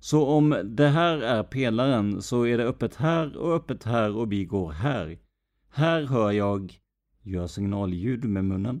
Så 0.00 0.26
om 0.26 0.60
det 0.64 0.88
här 0.88 1.18
är 1.18 1.42
pelaren 1.42 2.22
så 2.22 2.46
är 2.46 2.58
det 2.58 2.64
öppet 2.64 2.96
här 2.96 3.36
och 3.36 3.54
öppet 3.54 3.84
här 3.84 4.16
och 4.16 4.32
vi 4.32 4.44
går 4.44 4.70
här. 4.70 5.18
Här 5.70 6.02
hör 6.02 6.30
jag, 6.30 6.74
gör 7.22 7.46
signalljud 7.46 8.24
med 8.24 8.44
munnen. 8.44 8.80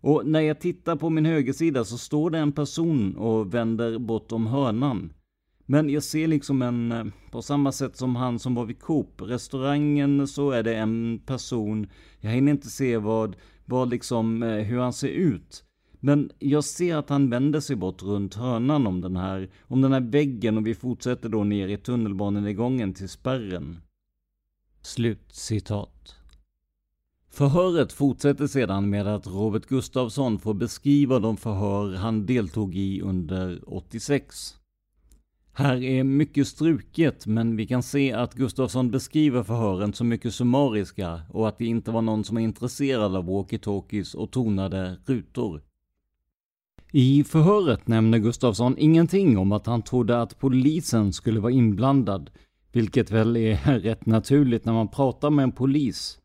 Och 0.00 0.26
när 0.26 0.40
jag 0.40 0.60
tittar 0.60 0.96
på 0.96 1.10
min 1.10 1.26
högersida 1.26 1.84
så 1.84 1.98
står 1.98 2.30
det 2.30 2.38
en 2.38 2.52
person 2.52 3.16
och 3.16 3.54
vänder 3.54 3.98
bort 3.98 4.32
om 4.32 4.46
hörnan. 4.46 5.12
Men 5.66 5.90
jag 5.90 6.02
ser 6.02 6.26
liksom 6.26 6.62
en, 6.62 6.92
eh, 6.92 7.04
på 7.30 7.42
samma 7.42 7.72
sätt 7.72 7.96
som 7.96 8.16
han 8.16 8.38
som 8.38 8.54
var 8.54 8.64
vid 8.64 8.80
Coop, 8.80 9.20
restaurangen 9.20 10.26
så 10.26 10.50
är 10.50 10.62
det 10.62 10.74
en 10.74 11.20
person, 11.26 11.86
jag 12.20 12.30
hinner 12.30 12.52
inte 12.52 12.68
se 12.68 12.96
vad, 12.96 13.36
vad 13.64 13.90
liksom, 13.90 14.42
eh, 14.42 14.58
hur 14.58 14.78
han 14.78 14.92
ser 14.92 15.08
ut. 15.08 15.63
Men 16.04 16.30
jag 16.38 16.64
ser 16.64 16.96
att 16.96 17.08
han 17.08 17.30
vänder 17.30 17.60
sig 17.60 17.76
bort 17.76 18.02
runt 18.02 18.34
hörnan 18.34 18.86
om 18.86 19.00
den 19.00 19.16
här, 19.16 19.50
om 19.62 19.80
den 19.80 19.92
här 19.92 20.00
väggen 20.00 20.58
och 20.58 20.66
vi 20.66 20.74
fortsätter 20.74 21.28
då 21.28 21.44
ner 21.44 21.68
i 21.68 21.76
tunnelbanegången 21.76 22.94
till 22.94 23.08
spärren. 23.08 23.78
Slut 24.82 25.32
citat. 25.32 26.16
Förhöret 27.30 27.92
fortsätter 27.92 28.46
sedan 28.46 28.90
med 28.90 29.06
att 29.06 29.26
Robert 29.26 29.66
Gustafsson 29.66 30.38
får 30.38 30.54
beskriva 30.54 31.18
de 31.18 31.36
förhör 31.36 31.94
han 31.94 32.26
deltog 32.26 32.76
i 32.76 33.00
under 33.00 33.60
86. 33.66 34.54
Här 35.52 35.82
är 35.82 36.04
mycket 36.04 36.48
struket, 36.48 37.26
men 37.26 37.56
vi 37.56 37.66
kan 37.66 37.82
se 37.82 38.12
att 38.12 38.34
Gustafsson 38.34 38.90
beskriver 38.90 39.42
förhören 39.42 39.92
som 39.92 40.08
mycket 40.08 40.34
summariska 40.34 41.20
och 41.30 41.48
att 41.48 41.58
det 41.58 41.66
inte 41.66 41.90
var 41.90 42.02
någon 42.02 42.24
som 42.24 42.34
var 42.34 42.42
intresserad 42.42 43.16
av 43.16 43.28
walkie-talkies 43.28 44.16
och 44.16 44.30
tonade 44.30 44.96
rutor. 45.06 45.62
I 46.96 47.24
förhöret 47.24 47.88
nämner 47.88 48.18
Gustafsson 48.18 48.78
ingenting 48.78 49.38
om 49.38 49.52
att 49.52 49.66
han 49.66 49.82
trodde 49.82 50.22
att 50.22 50.38
polisen 50.38 51.12
skulle 51.12 51.40
vara 51.40 51.52
inblandad, 51.52 52.30
vilket 52.72 53.10
väl 53.10 53.36
är 53.36 53.56
rätt 53.80 54.06
naturligt 54.06 54.64
när 54.64 54.72
man 54.72 54.88
pratar 54.88 55.30
med 55.30 55.42
en 55.42 55.52
polis. 55.52 56.18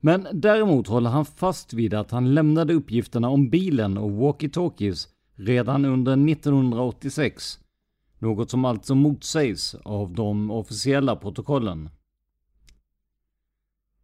Men 0.00 0.26
däremot 0.32 0.86
håller 0.86 1.10
han 1.10 1.24
fast 1.24 1.72
vid 1.72 1.94
att 1.94 2.10
han 2.10 2.34
lämnade 2.34 2.74
uppgifterna 2.74 3.28
om 3.28 3.50
bilen 3.50 3.98
och 3.98 4.10
walkie-talkies 4.10 5.08
redan 5.34 5.84
under 5.84 6.12
1986. 6.12 7.58
Något 8.18 8.50
som 8.50 8.64
alltså 8.64 8.94
motsägs 8.94 9.74
av 9.74 10.14
de 10.14 10.50
officiella 10.50 11.16
protokollen. 11.16 11.90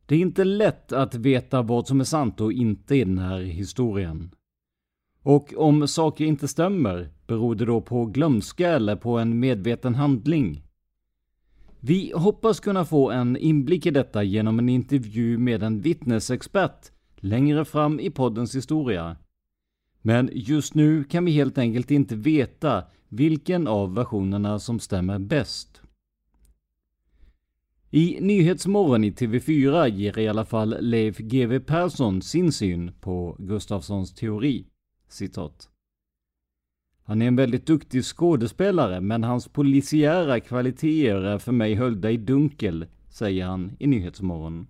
Det 0.07 0.15
är 0.15 0.21
inte 0.21 0.45
lätt 0.45 0.93
att 0.93 1.15
veta 1.15 1.63
vad 1.63 1.87
som 1.87 2.01
är 2.01 2.05
sant 2.05 2.41
och 2.41 2.53
inte 2.53 2.97
i 2.97 3.05
den 3.05 3.19
här 3.19 3.41
historien. 3.41 4.31
Och 5.27 5.55
om 5.57 5.89
saker 5.89 6.25
inte 6.25 6.49
stämmer, 6.49 7.09
beror 7.27 7.55
det 7.55 7.65
då 7.65 7.81
på 7.81 8.07
glömska 8.07 8.69
eller 8.69 8.97
på 8.97 9.19
en 9.19 9.41
medveten 9.41 9.95
handling? 9.95 10.63
Vi 11.81 12.13
hoppas 12.15 12.61
kunna 12.61 12.85
få 12.85 13.11
en 13.11 13.37
inblick 13.37 13.87
i 13.87 13.91
detta 13.91 14.23
genom 14.23 14.59
en 14.59 14.69
intervju 14.69 15.39
med 15.39 15.63
en 15.63 15.81
vittnesexpert 15.81 16.91
längre 17.17 17.65
fram 17.65 18.01
i 18.01 18.11
poddens 18.11 18.55
historia. 18.55 19.17
Men 20.03 20.31
just 20.33 20.75
nu 20.75 21.05
kan 21.05 21.25
vi 21.25 21.33
helt 21.33 21.59
enkelt 21.59 21.91
inte 21.91 22.17
veta 22.17 22.85
vilken 23.09 23.67
av 23.67 23.95
versionerna 23.95 24.59
som 24.59 24.81
stämmer 24.81 25.19
bäst. 25.19 25.81
I 27.91 28.19
Nyhetsmorgon 28.21 29.05
i 29.05 29.11
TV4 29.11 29.89
ger 29.89 30.19
i 30.19 30.29
alla 30.29 30.45
fall 30.45 30.77
Leif 30.81 31.19
GW 31.19 31.61
Persson 31.61 32.23
sin 32.23 32.53
syn 32.53 32.93
på 33.01 33.37
Gustafssons 33.39 34.15
teori. 34.15 34.67
Citat. 35.09 35.69
Han 37.05 37.23
är 37.23 37.27
en 37.27 37.37
väldigt 37.37 37.67
duktig 37.67 38.05
skådespelare, 38.05 39.01
men 39.01 39.25
hans 39.25 39.49
polisiära 39.49 40.41
kvaliteter 40.41 41.23
är 41.23 41.39
för 41.39 41.53
mig 41.53 41.75
höljda 41.75 42.11
i 42.11 42.17
dunkel, 42.17 42.87
säger 43.09 43.47
han 43.47 43.77
i 43.79 43.87
Nyhetsmorgon. 43.87 44.67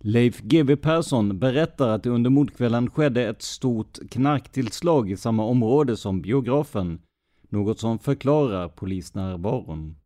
Leif 0.00 0.40
GW 0.40 0.76
Persson 0.76 1.38
berättar 1.38 1.88
att 1.88 2.02
det 2.02 2.10
under 2.10 2.30
mordkvällen 2.30 2.90
skedde 2.90 3.28
ett 3.28 3.42
stort 3.42 3.98
knarktillslag 4.10 5.10
i 5.10 5.16
samma 5.16 5.44
område 5.44 5.96
som 5.96 6.22
biografen, 6.22 7.00
något 7.48 7.78
som 7.78 7.98
förklarar 7.98 8.68
polisnärvaron. 8.68 9.96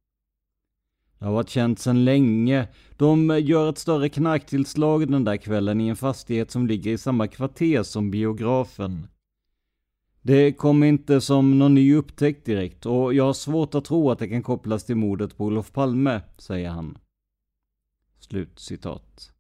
Det 1.22 1.26
har 1.26 1.34
varit 1.34 1.48
känt 1.48 1.78
sedan 1.78 2.04
länge. 2.04 2.68
De 2.96 3.38
gör 3.42 3.70
ett 3.70 3.78
större 3.78 4.08
knarktillslag 4.08 5.10
den 5.10 5.24
där 5.24 5.36
kvällen 5.36 5.80
i 5.80 5.88
en 5.88 5.96
fastighet 5.96 6.50
som 6.50 6.66
ligger 6.66 6.92
i 6.92 6.98
samma 6.98 7.28
kvarter 7.28 7.82
som 7.82 8.10
biografen. 8.10 9.08
Det 10.22 10.52
kom 10.52 10.82
inte 10.82 11.20
som 11.20 11.58
någon 11.58 11.74
ny 11.74 11.94
upptäckt 11.94 12.46
direkt 12.46 12.86
och 12.86 13.14
jag 13.14 13.24
har 13.24 13.32
svårt 13.32 13.74
att 13.74 13.84
tro 13.84 14.10
att 14.10 14.18
det 14.18 14.28
kan 14.28 14.42
kopplas 14.42 14.84
till 14.84 14.96
mordet 14.96 15.36
på 15.36 15.44
Olof 15.44 15.72
Palme, 15.72 16.20
säger 16.38 16.70
han. 16.70 16.98
Slut 18.20 18.58
citat. 18.58 19.32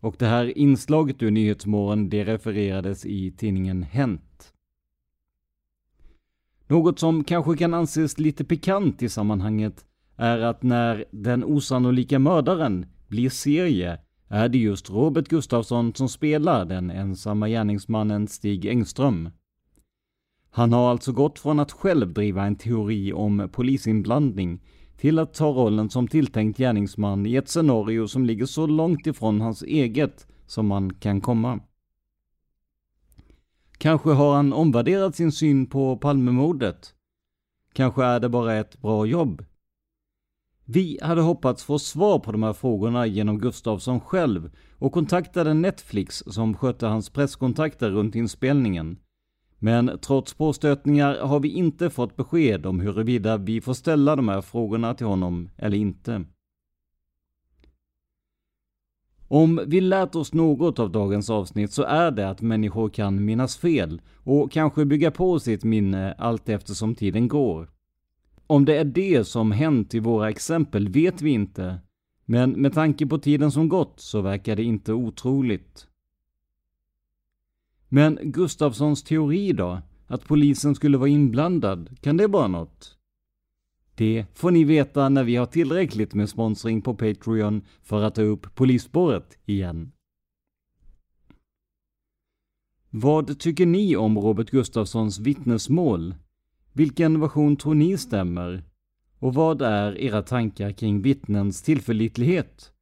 Och 0.00 0.16
det 0.18 0.26
här 0.26 0.58
inslaget 0.58 1.22
ur 1.22 1.30
Nyhetsmorgon, 1.30 2.08
det 2.08 2.24
refererades 2.24 3.06
i 3.06 3.30
tidningen 3.30 3.82
Hänt. 3.82 4.52
Något 6.66 6.98
som 6.98 7.24
kanske 7.24 7.56
kan 7.56 7.74
anses 7.74 8.18
lite 8.18 8.44
pikant 8.44 9.02
i 9.02 9.08
sammanhanget 9.08 9.84
är 10.16 10.38
att 10.38 10.62
när 10.62 11.04
den 11.10 11.44
osannolika 11.44 12.18
mördaren 12.18 12.86
blir 13.08 13.30
serie 13.30 13.98
är 14.28 14.48
det 14.48 14.58
just 14.58 14.90
Robert 14.90 15.28
Gustafsson 15.28 15.94
som 15.94 16.08
spelar 16.08 16.64
den 16.64 16.90
ensamma 16.90 17.48
gärningsmannen 17.48 18.28
Stig 18.28 18.66
Engström. 18.66 19.30
Han 20.50 20.72
har 20.72 20.90
alltså 20.90 21.12
gått 21.12 21.38
från 21.38 21.60
att 21.60 21.72
själv 21.72 22.12
driva 22.12 22.44
en 22.44 22.56
teori 22.56 23.12
om 23.12 23.48
polisinblandning 23.52 24.60
till 24.96 25.18
att 25.18 25.34
ta 25.34 25.46
rollen 25.46 25.90
som 25.90 26.08
tilltänkt 26.08 26.58
gärningsman 26.58 27.26
i 27.26 27.36
ett 27.36 27.48
scenario 27.48 28.08
som 28.08 28.26
ligger 28.26 28.46
så 28.46 28.66
långt 28.66 29.06
ifrån 29.06 29.40
hans 29.40 29.62
eget 29.62 30.26
som 30.46 30.66
man 30.66 30.94
kan 30.94 31.20
komma. 31.20 31.60
Kanske 33.78 34.10
har 34.10 34.34
han 34.34 34.52
omvärderat 34.52 35.16
sin 35.16 35.32
syn 35.32 35.66
på 35.66 35.96
Palmemordet. 35.96 36.94
Kanske 37.72 38.04
är 38.04 38.20
det 38.20 38.28
bara 38.28 38.54
ett 38.54 38.80
bra 38.80 39.06
jobb. 39.06 39.44
Vi 40.64 40.98
hade 41.02 41.20
hoppats 41.20 41.64
få 41.64 41.78
svar 41.78 42.18
på 42.18 42.32
de 42.32 42.42
här 42.42 42.52
frågorna 42.52 43.06
genom 43.06 43.38
Gustafsson 43.38 44.00
själv 44.00 44.50
och 44.78 44.92
kontaktade 44.92 45.54
Netflix 45.54 46.22
som 46.26 46.54
skötte 46.54 46.86
hans 46.86 47.10
presskontakter 47.10 47.90
runt 47.90 48.14
inspelningen. 48.14 48.98
Men 49.58 49.98
trots 50.02 50.34
påstötningar 50.34 51.18
har 51.18 51.40
vi 51.40 51.48
inte 51.48 51.90
fått 51.90 52.16
besked 52.16 52.66
om 52.66 52.80
huruvida 52.80 53.36
vi 53.36 53.60
får 53.60 53.74
ställa 53.74 54.16
de 54.16 54.28
här 54.28 54.40
frågorna 54.40 54.94
till 54.94 55.06
honom 55.06 55.50
eller 55.56 55.76
inte. 55.76 56.24
Om 59.28 59.60
vi 59.66 59.80
lärt 59.80 60.14
oss 60.14 60.34
något 60.34 60.78
av 60.78 60.90
dagens 60.90 61.30
avsnitt 61.30 61.72
så 61.72 61.82
är 61.82 62.10
det 62.10 62.30
att 62.30 62.40
människor 62.40 62.88
kan 62.88 63.24
minnas 63.24 63.56
fel 63.56 64.00
och 64.14 64.52
kanske 64.52 64.84
bygga 64.84 65.10
på 65.10 65.40
sitt 65.40 65.64
minne 65.64 66.14
allt 66.18 66.48
eftersom 66.48 66.94
tiden 66.94 67.28
går. 67.28 67.71
Om 68.46 68.64
det 68.64 68.76
är 68.76 68.84
det 68.84 69.24
som 69.24 69.52
hänt 69.52 69.94
i 69.94 69.98
våra 70.00 70.30
exempel 70.30 70.88
vet 70.88 71.22
vi 71.22 71.30
inte, 71.30 71.78
men 72.24 72.50
med 72.50 72.72
tanke 72.72 73.06
på 73.06 73.18
tiden 73.18 73.52
som 73.52 73.68
gått 73.68 74.00
så 74.00 74.20
verkar 74.20 74.56
det 74.56 74.62
inte 74.62 74.92
otroligt. 74.92 75.86
Men 77.88 78.18
Gustafssons 78.22 79.02
teori 79.02 79.52
då? 79.52 79.82
Att 80.06 80.24
polisen 80.24 80.74
skulle 80.74 80.98
vara 80.98 81.08
inblandad, 81.08 81.96
kan 82.00 82.16
det 82.16 82.26
vara 82.26 82.48
något? 82.48 82.98
Det 83.94 84.26
får 84.34 84.50
ni 84.50 84.64
veta 84.64 85.08
när 85.08 85.24
vi 85.24 85.36
har 85.36 85.46
tillräckligt 85.46 86.14
med 86.14 86.28
sponsring 86.28 86.82
på 86.82 86.94
Patreon 86.94 87.62
för 87.82 88.02
att 88.02 88.14
ta 88.14 88.22
upp 88.22 88.54
polisspåret 88.54 89.38
igen. 89.44 89.92
Vad 92.90 93.38
tycker 93.38 93.66
ni 93.66 93.96
om 93.96 94.18
Robert 94.18 94.50
Gustafssons 94.50 95.18
vittnesmål? 95.18 96.14
Vilken 96.72 97.20
version 97.20 97.56
tror 97.56 97.74
ni 97.74 97.98
stämmer? 97.98 98.64
Och 99.18 99.34
vad 99.34 99.62
är 99.62 99.98
era 99.98 100.22
tankar 100.22 100.72
kring 100.72 101.02
vittnens 101.02 101.62
tillförlitlighet? 101.62 102.72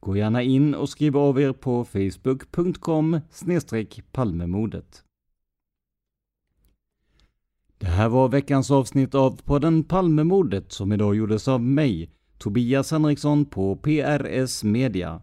Gå 0.00 0.16
gärna 0.16 0.42
in 0.42 0.74
och 0.74 0.88
skriv 0.88 1.16
av 1.16 1.40
er 1.40 1.52
på 1.52 1.84
facebook.com 1.84 3.20
palmemodet. 4.12 5.04
Det 7.78 7.86
här 7.88 8.08
var 8.08 8.28
veckans 8.28 8.70
avsnitt 8.70 9.14
av 9.14 9.42
podden 9.42 9.84
Palmemordet 9.84 10.72
som 10.72 10.92
idag 10.92 11.14
gjordes 11.14 11.48
av 11.48 11.62
mig, 11.62 12.10
Tobias 12.38 12.90
Henriksson 12.90 13.44
på 13.44 13.76
PRS 13.76 14.64
Media. 14.64 15.22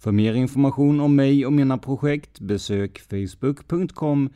För 0.00 0.12
mer 0.12 0.34
information 0.34 1.00
om 1.00 1.16
mig 1.16 1.46
och 1.46 1.52
mina 1.52 1.78
projekt 1.78 2.40
besök 2.40 2.98
facebook.com 2.98 4.30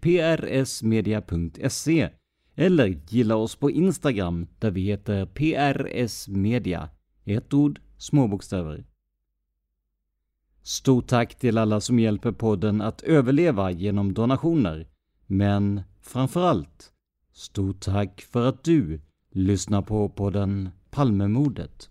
prsmedia.se 0.00 2.10
eller 2.54 3.00
gilla 3.08 3.36
oss 3.36 3.56
på 3.56 3.70
Instagram 3.70 4.46
där 4.58 4.70
vi 4.70 4.80
heter 4.80 5.26
prsmedia. 5.26 6.88
Ett 7.24 7.54
ord, 7.54 7.80
små 7.98 8.28
bokstäver. 8.28 8.84
Stort 10.62 11.06
tack 11.06 11.34
till 11.34 11.58
alla 11.58 11.80
som 11.80 11.98
hjälper 11.98 12.32
podden 12.32 12.80
att 12.80 13.02
överleva 13.02 13.70
genom 13.70 14.14
donationer. 14.14 14.88
Men 15.26 15.82
framförallt, 16.00 16.92
stort 17.32 17.80
tack 17.80 18.20
för 18.20 18.48
att 18.48 18.64
du 18.64 19.00
lyssnar 19.30 19.82
på 19.82 20.08
podden 20.08 20.68
Palmemordet. 20.90 21.90